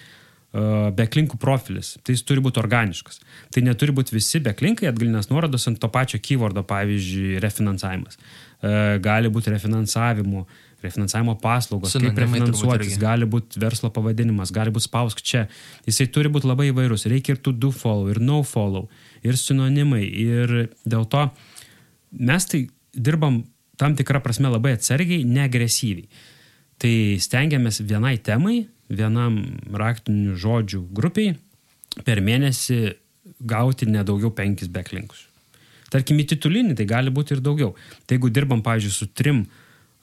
beklinkų 0.96 1.40
profilis. 1.42 1.96
Tai 2.06 2.16
jis 2.16 2.24
turi 2.24 2.44
būti 2.44 2.62
organiškas. 2.62 3.20
Tai 3.52 3.64
neturi 3.66 3.96
būti 3.96 4.16
visi 4.16 4.40
beklinkai 4.44 4.88
atgalinės 4.92 5.28
nuorodos 5.32 5.68
ant 5.68 5.82
to 5.82 5.90
pačio 5.92 6.22
keywordo, 6.24 6.64
pavyzdžiui, 6.68 7.40
refinansavimas. 7.44 8.20
Uh, 8.20 8.96
gali 9.04 9.30
būti 9.30 9.52
refinansavimo, 9.54 10.46
refinansavimo 10.84 11.36
paslaugos, 11.42 11.92
Sinonimai 11.94 12.14
kaip 12.14 12.22
refinansuotis, 12.24 12.98
gali 13.02 13.28
būti 13.30 13.60
verslo 13.62 13.92
pavadinimas, 13.94 14.54
gali 14.56 14.74
būti 14.74 14.88
spausk 14.88 15.22
čia. 15.26 15.46
Jisai 15.88 16.08
turi 16.14 16.32
būti 16.32 16.50
labai 16.50 16.70
įvairus. 16.72 17.08
Reikia 17.12 17.36
ir 17.36 17.42
to 17.44 17.54
do 17.54 17.72
follow, 17.76 18.10
ir 18.14 18.22
no 18.24 18.42
follow, 18.48 18.88
ir 19.26 19.38
sinonimai. 19.40 20.06
Ir 20.06 20.56
dėl 20.86 21.08
to 21.12 21.28
mes 22.16 22.48
tai 22.52 22.66
dirbam 22.96 23.44
tam 23.78 23.98
tikrą 23.98 24.22
prasme 24.24 24.50
labai 24.52 24.76
atsargiai, 24.78 25.26
neagresyviai. 25.28 26.08
Tai 26.80 26.96
stengiamės 27.24 27.82
vienai 27.88 28.18
temai, 28.24 28.66
vienam 28.90 29.40
raktinių 29.74 30.36
žodžių 30.40 30.82
grupiai 30.96 31.36
per 32.06 32.22
mėnesį 32.22 32.80
gauti 33.40 33.88
nedaugiau 33.90 34.32
penkis 34.36 34.70
backlinkus. 34.72 35.26
Tarkim, 35.94 36.20
į 36.20 36.28
titulinį 36.34 36.76
tai 36.78 36.88
gali 36.90 37.14
būti 37.14 37.36
ir 37.36 37.44
daugiau. 37.46 37.76
Tai 38.06 38.18
jeigu 38.18 38.32
dirbam, 38.34 38.64
pavyzdžiui, 38.66 38.94
su 38.94 39.08
trim 39.16 39.46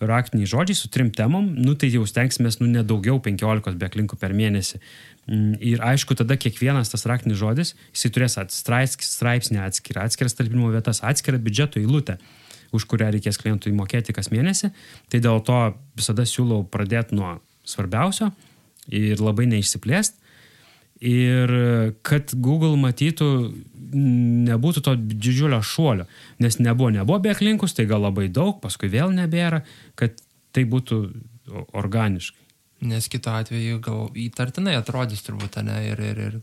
raktiniai 0.02 0.48
žodžiai, 0.50 0.78
su 0.78 0.88
trim 0.90 1.12
temom, 1.14 1.46
nu 1.62 1.74
tai 1.78 1.90
jau 1.92 2.02
stengsimės, 2.08 2.58
nu 2.62 2.66
nedaugiau 2.70 3.20
15 3.22 3.78
backlinkų 3.78 4.18
per 4.18 4.34
mėnesį. 4.34 4.80
Mm, 5.28 5.58
Ir 5.62 5.82
aišku, 5.86 6.16
tada 6.18 6.34
kiekvienas 6.40 6.90
tas 6.90 7.06
raktinis 7.06 7.38
žodis, 7.38 7.74
jisai 7.94 8.10
turės 8.14 8.38
straipsnį 8.56 9.60
atskirą, 9.62 10.06
atskiras 10.08 10.34
talpinimo 10.38 10.72
vietas, 10.74 11.02
atskirą 11.06 11.38
biudžeto 11.42 11.78
eilutę, 11.82 12.18
už 12.74 12.88
kurią 12.90 13.12
reikės 13.14 13.38
klientui 13.38 13.74
mokėti 13.76 14.14
kas 14.16 14.32
mėnesį. 14.34 14.72
Tai 15.12 15.22
dėl 15.22 15.42
to 15.46 15.60
visada 15.98 16.26
siūlau 16.26 16.64
pradėti 16.66 17.14
nuo 17.18 17.36
svarbiausio 17.68 18.32
ir 18.90 19.22
labai 19.22 19.46
neišsiplėsti. 19.50 20.18
Ir 21.02 21.50
kad 22.06 22.30
Google 22.38 22.76
matytų, 22.78 23.28
nebūtų 24.46 24.82
to 24.86 24.94
didžiulio 24.94 25.58
šuolio, 25.66 26.06
nes 26.38 26.60
nebuvo, 26.62 26.92
nebuvo 26.94 27.18
backlinkus, 27.24 27.74
tai 27.74 27.88
gal 27.90 28.04
labai 28.06 28.28
daug, 28.30 28.60
paskui 28.62 28.92
vėl 28.92 29.10
nebėra, 29.16 29.64
kad 29.98 30.14
tai 30.54 30.62
būtų 30.68 31.00
organiškai. 31.74 32.41
Nes 32.82 33.06
kitu 33.06 33.30
atveju 33.30 33.78
gal 33.82 34.08
įtartinai 34.18 34.74
atrodys 34.74 35.22
turbūt, 35.22 35.60
ne? 35.62 35.76
Ir, 35.92 36.00
ir, 36.02 36.18
ir 36.18 36.38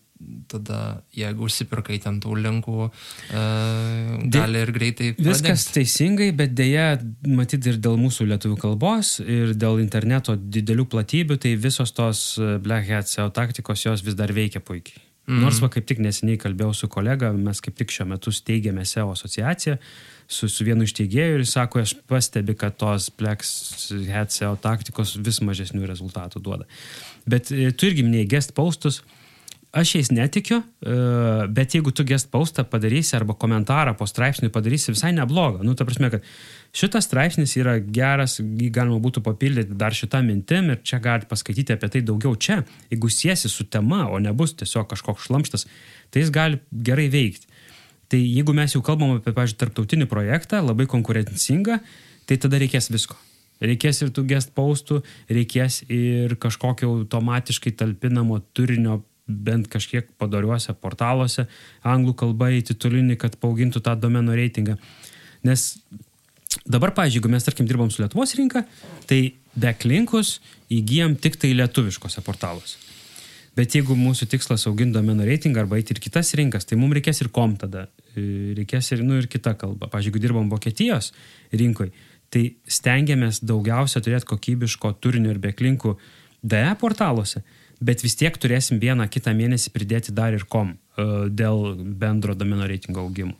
tada, 0.51 1.01
jeigu 1.15 1.47
užsipirkai 1.47 1.97
ten 2.03 2.19
tų 2.23 2.37
linkų, 2.39 2.85
uh, 2.87 4.13
gali 4.31 4.63
ir 4.63 4.71
greitai. 4.75 5.09
Viskas 5.17 5.41
pradingti. 5.43 5.73
teisingai, 5.77 6.29
bet 6.35 6.55
dėja, 6.55 6.87
matyt 7.27 7.67
ir 7.71 7.79
dėl 7.83 7.99
mūsų 7.99 8.29
lietuvių 8.33 8.59
kalbos, 8.61 9.17
ir 9.23 9.51
dėl 9.59 9.81
interneto 9.83 10.37
didelių 10.39 10.87
platybių, 10.91 11.39
tai 11.43 11.55
visos 11.59 11.91
tos 11.95 12.23
e, 12.39 12.57
Black 12.63 12.87
Hat 12.91 13.11
SEO 13.11 13.29
taktikos 13.35 13.85
jos 13.85 14.03
vis 14.05 14.15
dar 14.19 14.31
veikia 14.35 14.63
puikiai. 14.63 14.99
Mm 14.99 15.35
-hmm. 15.35 15.41
Nors 15.43 15.59
va 15.61 15.69
kaip 15.69 15.85
tik 15.85 15.99
neseniai 15.99 16.39
kalbėjau 16.41 16.73
su 16.73 16.87
kolega, 16.87 17.31
mes 17.33 17.61
kaip 17.61 17.75
tik 17.75 17.91
šiuo 17.91 18.07
metu 18.07 18.31
steigėme 18.31 18.85
SEO 18.85 19.11
asociaciją 19.11 19.77
su, 20.29 20.47
su 20.49 20.65
vienu 20.65 20.85
iš 20.85 20.93
teigėjų 20.99 21.39
ir 21.39 21.45
sako, 21.49 21.81
aš 21.81 21.95
pastebi, 22.09 22.53
kad 22.57 22.77
tos 22.77 23.09
Hat 24.13 24.33
SEO 24.33 24.53
taktikos 24.61 25.15
vis 25.25 25.41
mažesnių 25.41 25.87
rezultatų 25.89 26.41
duoda. 26.45 26.67
Bet 27.29 27.49
e, 27.49 27.71
tu 27.73 27.89
irgi 27.89 28.05
minėjai 28.05 28.29
guest 28.37 28.53
postus. 28.57 29.01
Aš 29.69 29.91
jais 29.99 30.07
netikiu, 30.09 30.63
e, 30.81 30.93
bet 31.53 31.75
jeigu 31.77 31.91
tu 31.93 32.05
guest 32.05 32.29
postą 32.33 32.63
padarysi 32.65 33.13
arba 33.17 33.35
komentarą 33.37 33.95
po 33.97 34.07
straipsniui 34.09 34.53
padarysi 34.53 34.93
visai 34.95 35.11
neblogą, 35.17 35.61
nu, 35.65 35.75
ta 35.77 35.85
prasme, 35.85 36.09
kad 36.13 36.25
šitas 36.73 37.05
straipsnis 37.05 37.53
yra 37.57 37.75
geras, 37.81 38.39
jį 38.41 38.69
galima 38.73 38.97
būtų 39.01 39.21
papildyti 39.25 39.77
dar 39.77 39.93
šitą 39.93 40.23
mintim 40.25 40.71
ir 40.73 40.81
čia 40.85 41.01
galite 41.01 41.29
paskaityti 41.29 41.77
apie 41.77 41.89
tai 41.93 42.01
daugiau 42.05 42.33
čia. 42.37 42.63
Jeigu 42.93 43.13
siesi 43.13 43.49
su 43.49 43.65
tema, 43.69 44.07
o 44.09 44.17
nebus 44.21 44.55
tiesiog 44.57 44.89
kažkoks 44.93 45.29
šlamštas, 45.29 45.69
tai 46.09 46.25
jis 46.25 46.33
gali 46.33 46.61
gerai 46.73 47.09
veikti. 47.13 47.49
Tai 48.09 48.19
jeigu 48.19 48.55
mes 48.57 48.73
jau 48.73 48.81
kalbam 48.85 49.17
apie, 49.17 49.33
pavyzdžiui, 49.35 49.59
tarptautinį 49.61 50.07
projektą, 50.09 50.63
labai 50.65 50.87
konkurencingą, 50.89 51.77
tai 52.25 52.37
tada 52.41 52.57
reikės 52.61 52.89
visko. 52.89 53.17
Reikės 53.61 53.99
ir 54.01 54.09
tų 54.15 54.23
guest 54.29 54.53
postų, 54.55 55.01
reikės 55.29 55.83
ir 55.91 56.33
kažkokio 56.39 56.89
automatiškai 57.01 57.75
talpinamo 57.77 58.39
turinio 58.55 59.01
bent 59.29 59.69
kažkiek 59.69 60.07
padariuose 60.17 60.73
portaluose, 60.81 61.45
anglų 61.85 62.15
kalba 62.23 62.49
į 62.55 62.63
titulinį, 62.71 63.19
kad 63.21 63.37
paaugintų 63.41 63.83
tą 63.85 63.93
domeno 63.99 64.33
reitingą. 64.33 64.79
Nes 65.45 65.75
dabar, 66.65 66.95
pavyzdžiui, 66.97 67.21
jeigu 67.21 67.33
mes, 67.35 67.45
tarkim, 67.45 67.67
dirbam 67.69 67.91
su 67.93 68.01
Lietuvos 68.01 68.33
rinka, 68.39 68.65
tai 69.09 69.35
backlinkus 69.59 70.39
įgyjam 70.73 71.15
tik 71.21 71.37
tai 71.41 71.53
lietuviškose 71.57 72.25
portaluose. 72.25 72.79
Bet 73.57 73.75
jeigu 73.75 73.95
mūsų 73.97 74.29
tikslas 74.31 74.65
auginti 74.69 74.97
domeno 74.97 75.25
reitingą 75.27 75.65
arba 75.65 75.79
eiti 75.79 75.95
ir 75.95 76.01
kitas 76.01 76.31
rinkas, 76.37 76.65
tai 76.65 76.77
mums 76.79 76.95
reikės 76.97 77.21
ir 77.23 77.31
kom 77.33 77.57
tada. 77.59 77.87
E, 78.15 78.53
Reikės 78.57 78.93
ir, 78.95 79.03
nu, 79.05 79.19
ir 79.19 79.29
kita 79.31 79.55
kalba. 79.59 79.89
Pavyzdžiui, 79.89 80.13
jeigu 80.13 80.23
dirbam 80.23 80.49
Vokietijos 80.51 81.11
rinkoje, 81.53 81.93
tai 82.33 82.43
stengiamės 82.69 83.41
daugiausia 83.45 84.01
turėti 84.05 84.29
kokybiško 84.29 84.93
turinio 85.01 85.33
ir 85.33 85.41
beklinkų 85.41 85.95
DE 86.41 86.65
portaluose, 86.79 87.41
bet 87.83 88.03
vis 88.05 88.15
tiek 88.19 88.35
turėsim 88.37 88.79
vieną 88.81 89.09
kitą 89.11 89.33
mėnesį 89.35 89.73
pridėti 89.75 90.15
dar 90.15 90.35
ir 90.37 90.45
kom 90.49 90.75
e, 90.75 91.29
dėl 91.29 91.75
bendro 91.77 92.35
domeno 92.37 92.67
reitingo 92.69 93.03
augimo. 93.05 93.35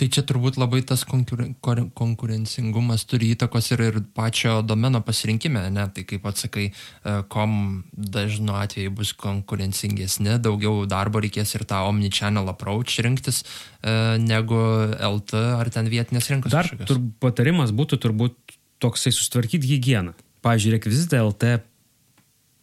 Tai 0.00 0.08
čia 0.08 0.22
turbūt 0.26 0.56
labai 0.56 0.80
tas 0.88 1.04
konkuren, 1.06 1.52
konkurencingumas 1.94 3.04
turi 3.08 3.32
įtakos 3.34 3.68
ir, 3.74 3.82
ir 3.90 3.98
pačio 4.16 4.56
domeno 4.64 5.02
pasirinkime, 5.04 5.66
ne? 5.74 5.84
Tai 5.94 6.04
kaip 6.08 6.24
atsakai, 6.30 6.64
e, 6.72 7.16
kom 7.32 7.52
dažnu 7.92 8.56
atveju 8.56 8.94
bus 8.98 9.12
konkurencingesni, 9.20 10.38
daugiau 10.42 10.86
darbo 10.90 11.22
reikės 11.22 11.54
ir 11.58 11.66
tą 11.68 11.84
omnichannel 11.90 12.48
approach 12.50 12.98
rinktis, 13.04 13.42
e, 13.82 13.94
negu 14.22 14.58
LT 14.96 15.44
ar 15.60 15.70
ten 15.74 15.92
vietinės 15.92 16.30
rinkos. 16.32 16.54
Dar 16.54 16.72
tur, 16.88 17.02
patarimas 17.22 17.74
būtų 17.76 18.00
turbūt 18.06 18.56
toksai 18.82 19.12
sustvarkyti 19.14 19.76
hygieną. 19.76 20.16
Pavyzdžiui, 20.42 20.74
rekvizitą 20.78 21.20
LT 21.28 21.60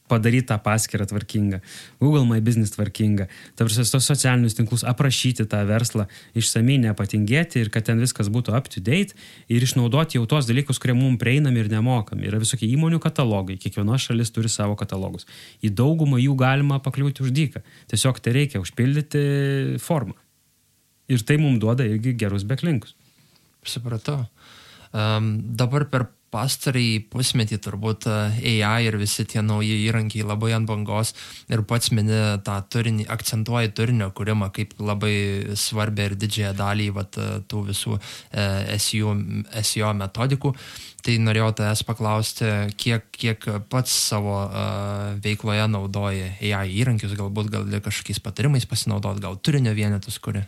padaryti 0.10 0.50
tą 0.50 0.58
paskirtą 0.64 1.08
tvarkingą, 1.12 1.60
Google 2.02 2.26
My 2.28 2.42
Business 2.44 2.74
tvarkingą, 2.76 3.28
tarsi 3.60 3.86
tos 3.86 4.08
socialinius 4.10 4.58
tinklus 4.58 4.84
aprašyti 4.88 5.46
tą 5.50 5.62
verslą, 5.70 6.08
išsamei 6.38 6.80
nepatingėti 6.84 7.64
ir 7.64 7.72
kad 7.74 7.88
ten 7.90 8.02
viskas 8.02 8.32
būtų 8.34 8.56
up 8.58 8.70
to 8.74 8.84
date 8.84 9.18
ir 9.48 9.66
išnaudoti 9.66 10.20
jau 10.20 10.26
tos 10.30 10.50
dalykus, 10.50 10.82
kurie 10.82 10.98
mums 10.98 11.20
prieinami 11.22 11.64
ir 11.64 11.72
nemokami. 11.72 12.28
Yra 12.30 12.42
visokie 12.42 12.70
įmonių 12.70 13.02
katalogai, 13.04 13.60
kiekviena 13.62 14.00
šalis 14.02 14.34
turi 14.36 14.52
savo 14.52 14.78
katalogus. 14.80 15.28
Į 15.64 15.74
daugumą 15.78 16.20
jų 16.22 16.36
galima 16.40 16.80
pakliūti 16.84 17.26
už 17.26 17.36
dyką. 17.36 17.64
Tiesiog 17.92 18.22
tai 18.24 18.36
reikia 18.38 18.64
užpildyti 18.64 19.80
formą. 19.84 20.18
Ir 21.10 21.24
tai 21.26 21.40
mums 21.42 21.62
duoda 21.62 21.88
irgi 21.90 22.14
gerus 22.18 22.46
backlinkus. 22.46 22.94
Supratau. 23.66 24.24
Um, 24.94 25.36
dabar 25.58 25.86
per 25.90 26.08
pastarąjį 26.34 26.96
pusmetį 27.14 27.60
turbūt 27.64 28.08
e, 28.10 28.18
AI 28.64 28.90
ir 28.90 28.98
visi 29.02 29.26
tie 29.30 29.42
nauji 29.46 29.78
įrankiai 29.88 30.26
labai 30.28 30.52
ant 30.58 30.70
bangos 30.70 31.14
ir 31.50 31.64
pats 31.70 31.92
mini 31.96 32.20
tą 32.46 32.58
turinį, 32.74 33.08
akcentuoji 33.12 33.74
turinio 33.78 34.12
kūrimą 34.16 34.52
kaip 34.56 34.76
labai 34.80 35.16
svarbę 35.60 36.10
ir 36.10 36.18
didžiąją 36.20 36.54
dalį 36.60 36.90
vat, 36.98 37.20
tų 37.50 37.64
visų 37.72 37.98
SEO, 38.78 39.16
SEO 39.64 39.92
metodikų. 39.98 40.54
Tai 41.00 41.16
norėjau 41.24 41.50
tavęs 41.56 41.82
paklausti, 41.88 42.48
kiek, 42.80 43.06
kiek 43.16 43.46
pats 43.72 43.94
savo 44.10 44.36
uh, 44.44 45.16
veikloje 45.24 45.64
naudoji 45.72 46.26
AI 46.52 46.74
įrankius, 46.82 47.16
galbūt 47.16 47.52
gali 47.54 47.80
kažkokiais 47.86 48.20
patarimais 48.24 48.68
pasinaudoti, 48.68 49.24
gal 49.24 49.40
turinio 49.40 49.72
vienetus 49.78 50.20
kuri. 50.20 50.44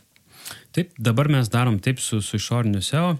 Taip, 0.75 0.91
dabar 0.99 1.31
mes 1.31 1.49
darom 1.51 1.79
taip 1.79 1.99
su, 2.03 2.19
su 2.21 2.39
išoriniu 2.39 2.83
SEO. 2.83 3.15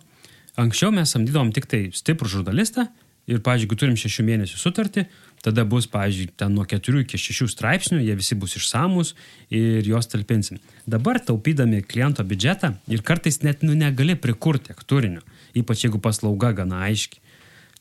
Anksčiau 0.60 0.92
mes 0.92 1.12
samdydom 1.14 1.54
tik 1.56 1.68
tai 1.72 1.86
stiprų 1.96 2.30
žurnalistą 2.32 2.90
ir, 3.30 3.40
pavyzdžiui, 3.40 3.68
jeigu 3.68 3.78
turim 3.80 3.98
šešių 4.00 4.26
mėnesių 4.28 4.58
sutartį, 4.60 5.06
tada 5.46 5.64
bus, 5.66 5.88
pavyzdžiui, 5.92 6.32
ten 6.38 6.54
nuo 6.58 6.66
keturių 6.68 7.06
iki 7.06 7.20
šešių 7.22 7.48
straipsnių, 7.54 8.02
jie 8.04 8.16
visi 8.18 8.38
bus 8.38 8.58
išsamus 8.60 9.14
ir 9.54 9.88
juos 9.88 10.10
talpinsim. 10.12 10.60
Dabar 10.90 11.22
taupydami 11.24 11.82
kliento 11.88 12.26
biudžetą 12.28 12.74
ir 12.92 13.06
kartais 13.08 13.42
net 13.46 13.64
nu, 13.66 13.76
negali 13.78 14.18
prikurti 14.20 14.72
tiek 14.72 14.84
turinio, 14.84 15.24
ypač 15.58 15.86
jeigu 15.86 16.02
paslauga 16.04 16.52
gana 16.58 16.84
aiški, 16.90 17.22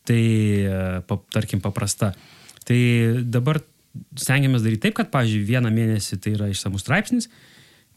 tai, 0.08 0.22
e, 0.70 1.18
tarkim, 1.34 1.62
paprasta. 1.64 2.14
Tai 2.68 2.80
dabar 3.26 3.60
stengiamės 4.14 4.62
daryti 4.64 4.86
taip, 4.86 5.00
kad, 5.00 5.10
pavyzdžiui, 5.12 5.46
vieną 5.48 5.72
mėnesį 5.74 6.20
tai 6.22 6.36
yra 6.36 6.50
išsamus 6.52 6.84
straipsnis, 6.86 7.30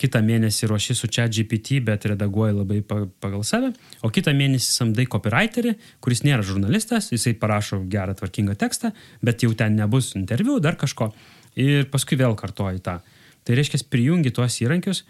kitą 0.02 0.22
mėnesį 0.26 0.68
ruoši 0.72 0.96
su 0.98 1.08
čia 1.12 1.28
GPT, 1.32 1.80
bet 1.86 2.08
redaguoji 2.10 2.56
labai 2.58 2.80
pa- 2.86 3.06
pagal 3.24 3.44
save, 3.46 3.72
o 4.02 4.10
kitą 4.14 4.34
mėnesį 4.36 4.70
samdai 4.74 5.06
copywriterį, 5.10 5.76
kuris 6.04 6.24
nėra 6.26 6.46
žurnalistas, 6.46 7.12
jisai 7.14 7.36
parašo 7.40 7.84
gerą 7.90 8.16
tvarkingą 8.18 8.58
tekstą, 8.60 8.94
bet 9.22 9.46
jau 9.46 9.54
ten 9.58 9.78
nebus 9.78 10.14
interviu, 10.20 10.60
dar 10.64 10.78
kažko. 10.80 11.12
Ir 11.60 11.86
paskui 11.94 12.18
vėl 12.18 12.34
kartoji 12.36 12.82
tą. 12.82 13.00
Tai 13.46 13.58
reiškia, 13.60 13.84
prijungi 13.92 14.34
tuos 14.34 14.58
įrankius, 14.64 15.04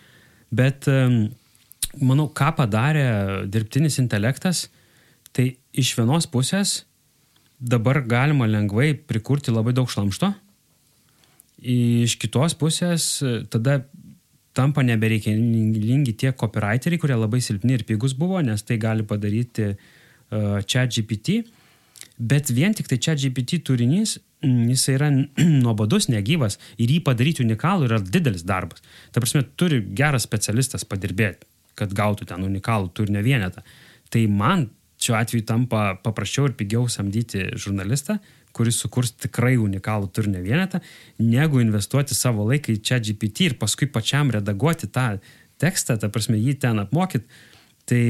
bet 0.52 0.90
manau, 2.02 2.28
ką 2.28 2.50
padarė 2.58 3.08
dirbtinis 3.48 4.02
intelektas, 4.04 4.68
tai 5.32 5.54
iš 5.72 5.96
vienos 5.98 6.28
pusės 6.28 6.84
dabar 7.64 8.02
galima 8.04 8.50
lengvai 8.50 8.92
prikurti 9.08 9.54
labai 9.54 9.72
daug 9.74 9.88
šlamšto 9.90 10.34
Iš 11.64 12.18
kitos 12.20 12.58
pusės 12.60 13.24
tada 13.48 13.86
tampa 14.54 14.84
nebereikalingi 14.86 16.14
tie 16.18 16.32
copywriteriai, 16.38 17.02
kurie 17.02 17.18
labai 17.18 17.42
silpni 17.42 17.78
ir 17.78 17.86
pigus 17.90 18.14
buvo, 18.18 18.42
nes 18.46 18.64
tai 18.66 18.78
gali 18.82 19.06
padaryti 19.08 19.72
uh, 19.74 20.60
chat 20.66 20.94
GPT. 20.94 21.42
Bet 22.18 22.52
vien 22.54 22.76
tik 22.78 22.90
tai 22.92 23.00
chat 23.02 23.22
GPT 23.22 23.64
turinys, 23.66 24.20
mm, 24.46 24.68
jis 24.74 24.86
yra 24.94 25.10
nuobodus, 25.64 26.10
negyvas 26.14 26.60
ir 26.78 26.94
jį 26.94 27.02
padaryti 27.08 27.46
unikalų 27.46 27.90
yra 27.90 28.00
didelis 28.04 28.46
darbas. 28.46 28.86
Ta 29.12 29.24
prasme, 29.24 29.44
turi 29.58 29.82
geras 29.98 30.28
specialistas 30.28 30.86
padirbėti, 30.86 31.50
kad 31.80 31.96
gautų 31.98 32.30
ten 32.30 32.46
unikalų 32.46 32.94
turinio 32.94 33.26
vienetą. 33.26 33.66
Tai 34.14 34.24
man 34.30 34.70
šiuo 35.04 35.18
atveju 35.18 35.48
tampa 35.50 35.94
paprasčiau 36.04 36.48
ir 36.48 36.58
pigiau 36.60 36.86
samdyti 36.92 37.50
žurnalistą, 37.60 38.20
kuris 38.54 38.78
sukurs 38.84 39.14
tikrai 39.18 39.56
unikalų 39.62 40.12
turinio 40.14 40.44
vienetą, 40.46 40.82
negu 41.22 41.62
investuoti 41.64 42.16
savo 42.18 42.46
laiką 42.50 42.76
į 42.76 42.84
čia 42.86 43.02
GPT 43.02 43.50
ir 43.50 43.58
paskui 43.62 43.90
pačiam 43.90 44.32
redaguoti 44.34 44.90
tą 44.94 45.18
tekstą, 45.62 45.98
ta 46.00 46.10
prasme, 46.14 46.38
jį 46.38 46.56
ten 46.62 46.82
apmokyti. 46.84 47.42
Tai, 47.90 48.04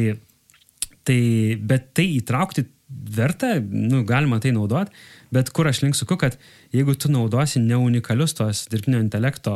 tai, 1.07 1.19
bet 1.57 1.91
tai 1.97 2.07
įtraukti 2.19 2.67
verta, 3.15 3.55
nu, 3.63 4.03
galima 4.05 4.39
tai 4.43 4.53
naudoti, 4.53 4.93
bet 5.33 5.49
kur 5.55 5.67
aš 5.69 5.81
link 5.85 5.97
suku, 5.97 6.17
kad 6.19 6.37
jeigu 6.75 6.93
tu 6.99 7.09
naudosi 7.11 7.61
ne 7.63 7.79
unikalius 7.79 8.35
tos 8.37 8.67
dirbtinio 8.69 9.01
intelekto 9.01 9.55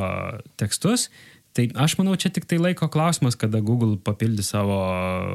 tekstus, 0.58 1.12
tai 1.58 1.68
aš 1.78 1.98
manau, 2.00 2.16
čia 2.18 2.32
tik 2.34 2.48
tai 2.50 2.60
laiko 2.62 2.90
klausimas, 2.94 3.38
kada 3.38 3.62
Google 3.66 4.00
papildys 4.02 4.52
savo 4.54 4.80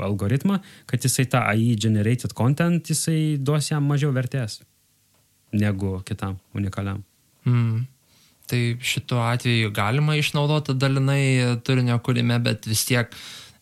algoritmą, 0.09 0.61
kad 0.91 1.07
jisai 1.07 1.29
tą 1.31 1.47
AI 1.53 1.77
generated 1.79 2.35
content, 2.39 2.91
jisai 2.91 3.39
duos 3.39 3.71
jam 3.71 3.87
mažiau 3.87 4.15
vertės 4.15 4.61
negu 5.53 5.99
kitam 6.09 6.39
unikaliam. 6.57 7.03
Mm. 7.45 7.85
Tai 8.51 8.61
šituo 8.85 9.23
atveju 9.25 9.71
galima 9.73 10.17
išnaudoti 10.19 10.75
dalinai 10.77 11.57
turinio 11.65 11.97
kūrime, 12.05 12.37
bet 12.43 12.67
vis 12.69 12.85
tiek 12.89 13.15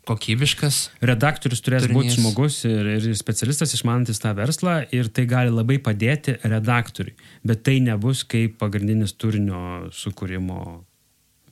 kokybiškas. 0.09 0.79
Redaktorius 1.05 1.63
turės 1.65 1.85
turinys. 1.85 1.99
būti 1.99 2.17
žmogus 2.17 2.61
ir, 2.69 2.89
ir 2.99 3.19
specialistas 3.19 3.75
išmanantis 3.77 4.23
tą 4.23 4.33
verslą 4.39 4.81
ir 4.97 5.11
tai 5.13 5.27
gali 5.31 5.53
labai 5.53 5.79
padėti 5.83 6.39
redaktoriui, 6.43 7.15
bet 7.47 7.63
tai 7.67 7.79
nebus 7.85 8.25
kaip 8.29 8.57
pagrindinis 8.63 9.15
turinio 9.15 9.91
sukūrimo 9.95 10.81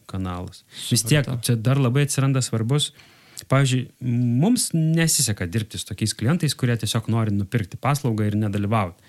kanalas. 0.09 0.65
Supratau. 0.73 0.91
Vis 0.97 1.07
tiek 1.07 1.31
čia 1.45 1.57
dar 1.61 1.81
labai 1.81 2.09
atsiranda 2.09 2.43
svarbus. 2.45 2.93
Pavyzdžiui, 3.49 3.85
mums 4.03 4.73
nesiseka 4.75 5.47
dirbti 5.47 5.79
su 5.79 5.87
tokiais 5.87 6.17
klientais, 6.19 6.57
kurie 6.59 6.75
tiesiog 6.81 7.07
nori 7.13 7.37
nupirkti 7.37 7.79
paslaugą 7.79 8.27
ir 8.27 8.35
nedalyvauti. 8.41 9.08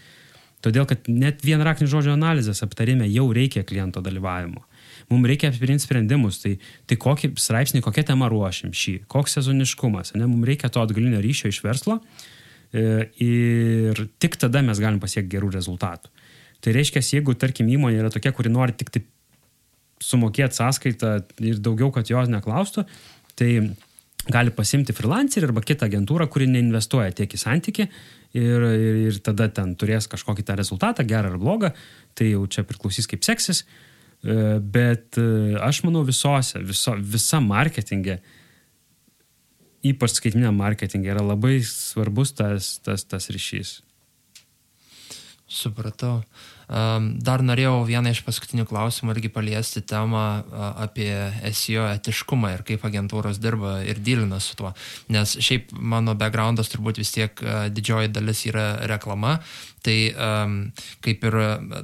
Todėl, 0.66 0.84
kad 0.89 1.07
net 1.07 1.43
vien 1.45 1.62
raktinio 1.64 1.91
žodžio 1.93 2.16
analizės 2.18 2.60
aptarime 2.66 3.07
jau 3.07 3.30
reikia 3.36 3.64
kliento 3.68 4.03
dalyvavimo. 4.03 4.66
Mums 5.10 5.30
reikia 5.32 5.49
apsprendti 5.53 5.86
sprendimus, 5.86 6.41
tai, 6.43 6.57
tai 6.89 6.97
kokį 6.99 7.32
straipsnį, 7.39 7.82
kokią 7.86 8.03
temą 8.12 8.28
ruošim 8.32 8.74
šį, 8.76 8.95
koks 9.10 9.38
sezoniškumas, 9.39 10.14
ne, 10.20 10.28
mums 10.28 10.49
reikia 10.49 10.70
to 10.74 10.84
atgalinio 10.84 11.22
ryšio 11.24 11.53
iš 11.53 11.62
verslo 11.64 11.97
e, 12.74 13.07
ir 13.24 14.03
tik 14.20 14.36
tada 14.41 14.62
mes 14.66 14.82
galim 14.84 14.99
pasiekti 15.01 15.32
gerų 15.38 15.53
rezultatų. 15.55 16.12
Tai 16.60 16.76
reiškia, 16.76 17.05
jeigu, 17.16 17.38
tarkim, 17.39 17.72
įmonė 17.72 18.03
yra 18.03 18.12
tokia, 18.12 18.36
kuri 18.36 18.51
nori 18.51 18.76
tik 18.76 18.91
taip 18.91 19.07
sumokėti 20.03 20.60
sąskaitą 20.60 21.14
ir 21.43 21.64
daugiau, 21.64 21.89
kad 21.95 22.12
jos 22.12 22.28
neklaustų, 22.32 22.84
tai 23.39 23.51
gali 24.30 24.51
pasimti 24.53 24.95
freelancerį 24.95 25.49
arba 25.49 25.64
kitą 25.66 25.88
agentūrą, 25.88 26.28
kuri 26.32 26.49
neinvestuoja 26.51 27.16
tiek 27.16 27.32
į 27.34 27.39
santyki 27.39 27.88
ir, 28.38 28.66
ir, 28.78 28.98
ir 29.10 29.20
tada 29.26 29.50
ten 29.54 29.76
turės 29.80 30.10
kažkokį 30.12 30.46
tą 30.46 30.58
rezultatą, 30.60 31.06
gerą 31.08 31.34
ar 31.34 31.40
blogą, 31.42 31.72
tai 32.18 32.32
jau 32.34 32.44
čia 32.52 32.66
priklausys 32.68 33.10
kaip 33.10 33.26
seksis. 33.26 33.64
E, 34.20 34.60
bet 34.60 35.18
e, 35.18 35.56
aš 35.64 35.84
manau 35.88 36.04
visose, 36.08 36.60
viso, 36.66 36.96
visa 37.00 37.40
marketingė, 37.44 38.20
ypač 39.90 40.18
skaitminė 40.18 40.52
marketingė, 40.56 41.14
yra 41.16 41.24
labai 41.24 41.62
svarbus 41.64 42.36
tas, 42.36 42.76
tas, 42.84 43.06
tas 43.08 43.30
ryšys. 43.32 43.78
Supratau. 45.50 46.20
Dar 46.70 47.41
norėjau 47.41 47.82
vieną 47.88 48.13
iš 48.13 48.22
paskutinių 48.28 48.67
klausimų 48.70 49.15
irgi 49.15 49.32
paliesti 49.34 49.82
temą 49.82 50.26
apie 50.86 51.09
SEO 51.49 51.88
etiškumą 51.95 52.53
ir 52.53 52.65
kaip 52.67 52.86
agentūros 52.86 53.41
dirba 53.41 53.80
ir 53.82 53.97
dylina 54.05 54.38
su 54.43 54.53
tuo. 54.59 54.76
Nes 55.09 55.34
šiaip 55.41 55.74
mano 55.74 56.13
backgroundas 56.20 56.70
turbūt 56.70 57.01
vis 57.01 57.15
tiek 57.15 57.41
didžioji 57.74 58.13
dalis 58.13 58.45
yra 58.49 58.70
reklama. 58.91 59.39
Tai 59.80 59.95
um, 60.11 60.55
kaip 61.03 61.24
ir 61.24 61.36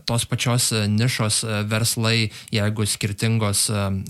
tos 0.08 0.26
pačios 0.28 0.68
nišos 0.92 1.42
verslai, 1.72 2.30
jeigu 2.54 2.88
skirtingos 2.90 3.70
um, 3.72 4.02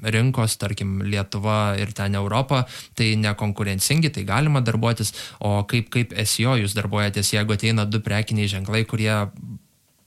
rinkos, 0.00 0.56
tarkim 0.60 1.02
Lietuva 1.04 1.76
ir 1.80 1.92
ten 1.96 2.16
Europa, 2.16 2.64
tai 2.96 3.12
nekonkurencingi, 3.20 4.12
tai 4.14 4.24
galima 4.28 4.62
darbuotis, 4.64 5.12
o 5.44 5.58
kaip, 5.68 5.90
kaip 5.92 6.16
SEO 6.24 6.56
jūs 6.62 6.76
darbuojatės, 6.78 7.34
jeigu 7.36 7.56
ateina 7.56 7.84
du 7.84 8.00
prekiniai 8.04 8.48
ženklai, 8.50 8.86
kurie 8.88 9.12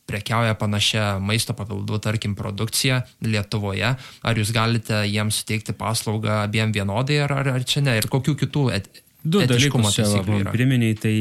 prekiauja 0.09 0.55
panašia 0.59 1.11
maisto 1.21 1.53
papildų, 1.57 1.99
tarkim, 2.03 2.33
produkcija 2.37 3.03
Lietuvoje, 3.25 3.93
ar 3.95 4.41
jūs 4.41 4.53
galite 4.55 5.03
jiems 5.05 5.43
suteikti 5.43 5.77
paslaugą 5.77 6.41
abiem 6.47 6.73
vienodai, 6.75 7.21
ar, 7.27 7.37
ar, 7.43 7.53
ar 7.59 7.67
čia 7.69 7.85
ne, 7.85 7.99
ir 8.01 8.09
kokių 8.11 8.35
kitų 8.43 8.65
et, 8.75 8.89
Du 9.19 9.41
dalykus 9.43 9.97
čia 9.97 10.05
priminiai, 10.47 10.95
tai 10.95 11.11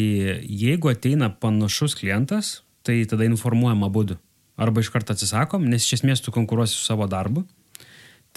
jeigu 0.46 0.92
ateina 0.92 1.32
panašus 1.34 1.96
klientas, 1.98 2.60
tai 2.86 3.00
tada 3.10 3.26
informuojama 3.26 3.88
būdu. 3.90 4.14
Arba 4.58 4.82
iš 4.82 4.90
karto 4.94 5.14
atsisakom, 5.14 5.66
nes 5.70 5.82
iš 5.82 5.98
esmės 5.98 6.22
tu 6.22 6.34
konkuruosi 6.34 6.76
su 6.76 6.86
savo 6.86 7.08
darbu. 7.10 7.42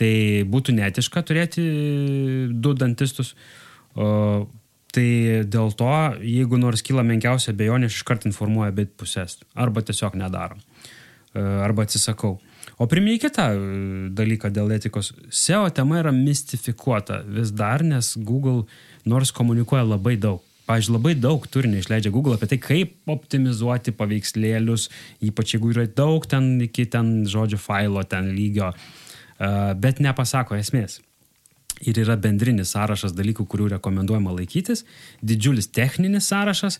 Tai 0.01 0.13
būtų 0.49 0.73
netiška 0.77 1.21
turėti 1.27 1.61
du 2.51 2.73
dantistus. 2.77 3.35
O 3.93 4.47
Tai 4.91 5.07
dėl 5.47 5.71
to, 5.79 5.91
jeigu 6.19 6.59
nors 6.59 6.83
kyla 6.83 7.03
menkiausia 7.07 7.53
bejonė, 7.55 7.87
aš 7.87 8.01
iškart 8.01 8.27
informuoju 8.27 8.75
bet 8.75 8.95
pusės. 8.99 9.37
Arba 9.55 9.83
tiesiog 9.87 10.17
nedarom. 10.19 10.59
E, 11.31 11.39
arba 11.39 11.85
atsisakau. 11.87 12.39
O 12.75 12.87
priminė 12.91 13.21
kitą 13.23 13.45
e, 13.55 13.59
dalyką 14.17 14.51
dėl 14.51 14.73
etikos. 14.75 15.13
SEO 15.31 15.69
tema 15.75 16.01
yra 16.01 16.11
mistifikuota 16.15 17.21
vis 17.23 17.53
dar, 17.55 17.85
nes 17.87 18.17
Google 18.19 18.65
nors 19.07 19.31
komunikuoja 19.35 19.85
labai 19.93 20.17
daug. 20.19 20.43
Pavyzdžiui, 20.67 20.95
labai 20.97 21.13
daug 21.19 21.45
turinio 21.51 21.79
išleidžia 21.81 22.11
Google 22.13 22.35
apie 22.35 22.49
tai, 22.51 22.59
kaip 22.61 23.11
optimizuoti 23.11 23.95
paveikslėlius, 23.97 24.89
ypač 25.23 25.55
jeigu 25.55 25.71
yra 25.71 25.87
daug 25.87 26.27
ten 26.29 26.57
iki 26.67 26.85
ten 26.91 27.21
žodžio 27.31 27.59
failo, 27.63 28.03
ten 28.07 28.27
lygio, 28.35 28.73
e, 28.75 29.49
bet 29.79 30.03
nepasako 30.03 30.59
esmės 30.59 30.99
ir 31.87 32.01
yra 32.03 32.17
bendrinis 32.19 32.73
sąrašas 32.75 33.15
dalykų, 33.17 33.45
kurių 33.49 33.71
rekomenduojama 33.75 34.33
laikytis, 34.39 34.85
didžiulis 35.25 35.71
techninis 35.73 36.29
sąrašas, 36.31 36.79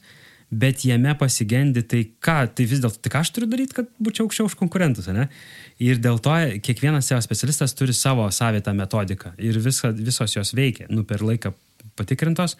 bet 0.51 0.83
jame 0.83 1.13
pasigendi 1.15 1.83
tai 1.87 2.01
ką, 2.23 2.37
tai 2.55 2.65
vis 2.67 2.81
dėlto, 2.83 3.11
ką 3.11 3.21
aš 3.23 3.31
turiu 3.35 3.47
daryti, 3.51 3.77
kad 3.77 3.91
būčiau 4.03 4.27
aukščiau 4.27 4.49
už 4.49 4.57
konkurentus, 4.59 5.07
ne? 5.15 5.29
Ir 5.79 6.01
dėl 6.03 6.19
to 6.23 6.35
kiekvienas 6.63 7.07
SEO 7.07 7.21
specialistas 7.23 7.75
turi 7.77 7.95
savo 7.95 8.27
savitą 8.35 8.75
metodiką 8.75 9.33
ir 9.39 9.59
visa, 9.63 9.93
visos 9.95 10.35
jos 10.35 10.51
veikia, 10.57 10.89
nu 10.91 11.05
per 11.07 11.23
laiką 11.23 11.53
patikrintos. 11.99 12.57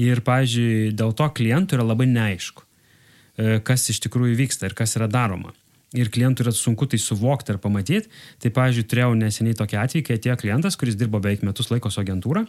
Ir, 0.00 0.22
pavyzdžiui, 0.26 0.92
dėl 0.96 1.14
to 1.18 1.26
klientų 1.36 1.76
yra 1.76 1.84
labai 1.84 2.06
neaišku, 2.10 2.62
e, 2.62 3.58
kas 3.66 3.88
iš 3.92 3.98
tikrųjų 4.06 4.36
vyksta 4.38 4.70
ir 4.70 4.76
kas 4.78 4.96
yra 4.98 5.10
daroma 5.10 5.52
ir 5.96 6.10
klientui 6.12 6.44
yra 6.44 6.52
sunku 6.54 6.86
tai 6.90 7.00
suvokti 7.02 7.54
ar 7.54 7.58
pamatyti. 7.62 8.10
Tai, 8.42 8.52
pavyzdžiui, 8.56 8.86
turėjau 8.90 9.14
neseniai 9.18 9.58
tokį 9.58 9.78
atvejį, 9.80 10.04
kai 10.06 10.18
atėjo 10.18 10.36
klientas, 10.42 10.78
kuris 10.80 10.98
dirbo 10.98 11.20
beveik 11.22 11.42
metus 11.46 11.70
laiko 11.72 11.90
su 11.90 12.02
agentūra, 12.02 12.44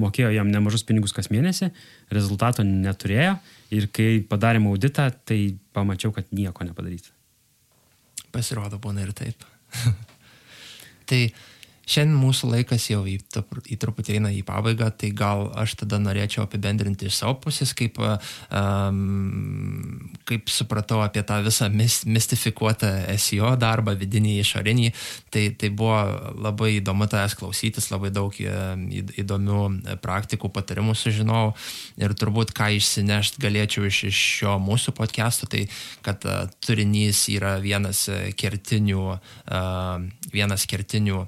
mokėjo 0.00 0.30
jam 0.32 0.50
nemažus 0.52 0.86
pinigus 0.88 1.14
kas 1.16 1.30
mėnesį, 1.32 1.70
rezultato 2.14 2.64
neturėjo 2.66 3.36
ir 3.74 3.88
kai 3.92 4.10
padarėm 4.24 4.70
auditą, 4.70 5.10
tai 5.28 5.58
pamačiau, 5.76 6.14
kad 6.16 6.30
nieko 6.32 6.66
nepadaryti. 6.68 7.12
Pasirodo, 8.32 8.80
būna 8.80 9.04
ir 9.04 9.12
taip. 9.16 9.44
tai 11.08 11.22
Šiandien 11.88 12.18
mūsų 12.20 12.50
laikas 12.52 12.84
jau 12.90 13.00
į, 13.08 13.14
į 13.72 13.76
truputį 13.80 14.18
eina 14.18 14.28
į 14.34 14.42
pabaigą, 14.44 14.90
tai 14.92 15.08
gal 15.16 15.46
aš 15.56 15.78
tada 15.80 15.96
norėčiau 16.02 16.42
apibendrinti 16.44 17.06
iš 17.08 17.22
savo 17.22 17.38
pusės, 17.40 17.72
kaip, 17.76 17.96
um, 18.02 20.10
kaip 20.28 20.52
supratau 20.52 21.00
apie 21.00 21.22
tą 21.24 21.38
visą 21.46 21.70
mistifikuotą 21.72 22.90
SEO 23.16 23.54
darbą, 23.60 23.94
vidinį, 23.96 24.34
išorinį. 24.42 24.90
Tai, 25.32 25.46
tai 25.56 25.70
buvo 25.72 26.02
labai 26.36 26.74
įdomu 26.76 27.08
tavęs 27.08 27.38
klausytis, 27.40 27.88
labai 27.94 28.12
daug 28.12 28.36
įdomių 28.36 29.62
praktikų, 30.04 30.52
patarimų 30.52 30.96
sužinojau 30.98 31.54
ir 32.04 32.16
turbūt 32.20 32.52
ką 32.56 32.68
išsinešti 32.76 33.40
galėčiau 33.46 33.88
iš, 33.88 34.02
iš 34.10 34.20
šio 34.42 34.58
mūsų 34.60 34.92
podcast'o, 35.00 35.48
tai 35.48 35.64
kad 36.04 36.28
uh, 36.28 36.44
turinys 36.60 37.24
yra 37.32 37.56
vienas 37.64 38.04
kertinių, 38.36 39.08
uh, 39.16 40.06
vienas 40.36 40.68
kertinių 40.68 41.24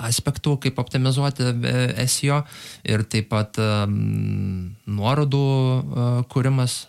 aspektų, 0.00 0.56
kaip 0.64 0.80
optimizuoti 0.82 1.50
e, 1.52 2.08
SEO 2.08 2.42
ir 2.88 3.06
taip 3.10 3.30
pat 3.34 3.60
nuorodų 3.60 5.44
uh, 5.44 6.18
kūrimas 6.30 6.84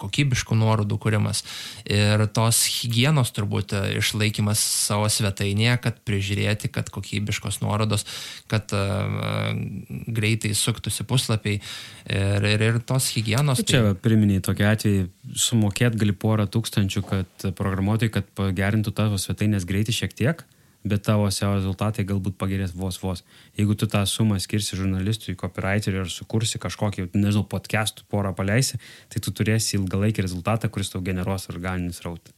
kokybiškų 0.00 0.56
nuorodų 0.58 0.96
kūrimas 0.98 1.44
ir 1.86 2.24
tos 2.34 2.64
hygienos 2.80 3.30
turbūt 3.34 3.76
išlaikymas 3.94 4.58
savo 4.58 5.06
svetainėje, 5.12 5.76
kad 5.84 6.00
prižiūrėti, 6.08 6.70
kad 6.74 6.90
kokybiškos 6.90 7.60
nuorodos, 7.62 8.06
kad 8.50 8.74
uh, 8.74 9.54
greitai 9.86 10.50
suktųsi 10.58 11.06
puslapiai 11.06 11.60
ir, 11.60 12.48
ir, 12.50 12.66
ir 12.70 12.80
tos 12.86 13.12
hygienos. 13.14 13.62
Čia 13.62 13.84
tai... 13.84 13.94
priminiai 14.08 14.42
tokį 14.44 14.68
atvejį, 14.72 15.06
sumokėt 15.46 15.98
gali 16.00 16.16
porą 16.16 16.48
tūkstančių, 16.50 17.06
kad 17.06 17.48
programuotojai, 17.58 18.16
kad 18.18 18.34
pagerintų 18.38 18.94
tavo 18.98 19.20
svetainės 19.20 19.68
greitį 19.68 20.00
šiek 20.02 20.18
tiek 20.18 20.46
bet 20.86 21.02
tavo 21.06 21.26
SEO 21.32 21.56
rezultatai 21.56 22.04
galbūt 22.06 22.36
pagerės 22.38 22.74
vos 22.78 22.98
vos. 23.02 23.22
Jeigu 23.58 23.74
tu 23.78 23.88
tą 23.90 24.04
sumą 24.06 24.38
skirsi 24.42 24.78
žurnalistui, 24.78 25.36
copywriteriui 25.38 26.04
ar 26.04 26.10
sukursi 26.12 26.60
kažkokį, 26.62 27.08
nežinau, 27.16 27.44
podcastų 27.50 28.06
porą 28.12 28.32
paleisi, 28.38 28.78
tai 29.12 29.22
tu 29.24 29.34
turėsi 29.34 29.76
ilgalaikį 29.80 30.26
rezultatą, 30.26 30.70
kuris 30.70 30.92
tau 30.92 31.02
generuos 31.04 31.48
organinis 31.52 32.02
rautą. 32.06 32.34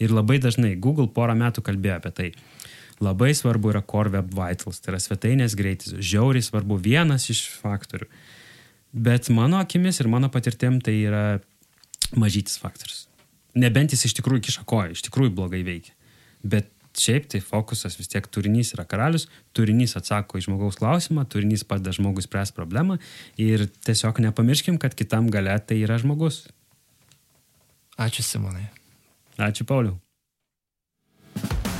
Ir 0.00 0.14
labai 0.14 0.40
dažnai 0.40 0.74
Google 0.80 1.10
porą 1.12 1.36
metų 1.38 1.64
kalbėjo 1.66 1.98
apie 2.00 2.14
tai. 2.14 2.28
Labai 3.02 3.32
svarbu 3.34 3.72
yra 3.72 3.82
Core 3.82 4.12
Web 4.14 4.30
Vitals, 4.36 4.78
tai 4.80 4.94
yra 4.94 5.00
svetainės 5.02 5.56
greitis, 5.58 5.96
žiauriai 5.98 6.44
svarbu 6.46 6.78
vienas 6.80 7.26
iš 7.32 7.42
faktorių. 7.58 8.06
Bet 8.94 9.28
mano 9.34 9.58
akimis 9.58 9.98
ir 10.00 10.08
mano 10.08 10.30
patirtim 10.30 10.78
tai 10.80 10.94
yra 11.02 11.24
mažytis 12.14 12.60
faktorius. 12.62 13.08
Nebent 13.58 13.94
jis 13.94 14.06
iš 14.06 14.14
tikrųjų 14.20 14.46
kiša 14.46 14.62
koją, 14.70 14.94
iš 14.94 15.02
tikrųjų 15.08 15.34
blogai 15.34 15.64
veikia. 15.66 15.94
Bet 16.46 16.70
šiaip 16.98 17.26
tai 17.32 17.40
fokusas 17.42 17.98
vis 17.98 18.10
tiek 18.10 18.26
turinys 18.30 18.74
yra 18.76 18.86
karalius, 18.88 19.26
turinys 19.56 19.96
atsako 19.98 20.38
į 20.38 20.46
žmogaus 20.48 20.78
klausimą, 20.80 21.26
turinys 21.30 21.66
padeda 21.66 21.94
žmogus 21.94 22.28
spręs 22.28 22.54
problemą 22.54 22.98
ir 23.40 23.66
tiesiog 23.86 24.22
nepamirškim, 24.28 24.78
kad 24.78 24.94
kitam 24.94 25.30
gale 25.32 25.56
tai 25.66 25.82
yra 25.82 25.98
žmogus. 26.00 26.44
Ačiū 27.98 28.24
Simonai. 28.26 28.66
Ačiū 29.38 29.66
Pauliu. 29.66 29.98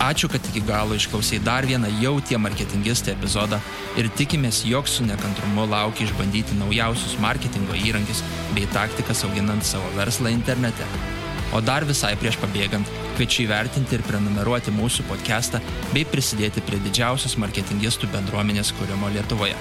Ačiū, 0.04 0.28
kad 0.28 0.42
iki 0.50 0.60
galo 0.66 0.94
išklausai 0.98 1.38
dar 1.40 1.64
vieną 1.64 1.88
jau 2.02 2.18
tie 2.20 2.36
marketingistai 2.36 3.14
epizodą 3.14 3.60
ir 3.96 4.10
tikimės, 4.18 4.64
jog 4.68 4.90
su 4.90 5.06
nekantrumu 5.06 5.64
laukia 5.70 6.04
išbandyti 6.04 6.58
naujausius 6.60 7.16
marketingo 7.24 7.78
įrankius 7.78 8.20
bei 8.52 8.68
taktikas 8.74 9.24
auginant 9.24 9.64
savo 9.64 9.88
verslą 9.96 10.34
internete. 10.34 11.13
O 11.54 11.60
dar 11.62 11.84
visai 11.86 12.16
prieš 12.18 12.34
pabėgant, 12.42 12.88
kviečiu 13.14 13.44
įvertinti 13.44 13.94
ir 13.94 14.02
prenumeruoti 14.02 14.74
mūsų 14.74 15.06
podcastą 15.06 15.60
bei 15.92 16.02
prisidėti 16.02 16.64
prie 16.66 16.80
didžiausios 16.82 17.38
marketingistų 17.38 18.10
bendruomenės 18.10 18.74
kūrimo 18.74 19.12
Lietuvoje. 19.14 19.54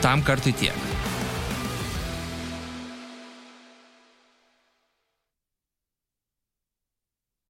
Tam 0.00 0.24
kartui 0.24 0.54
tiek. 0.56 0.78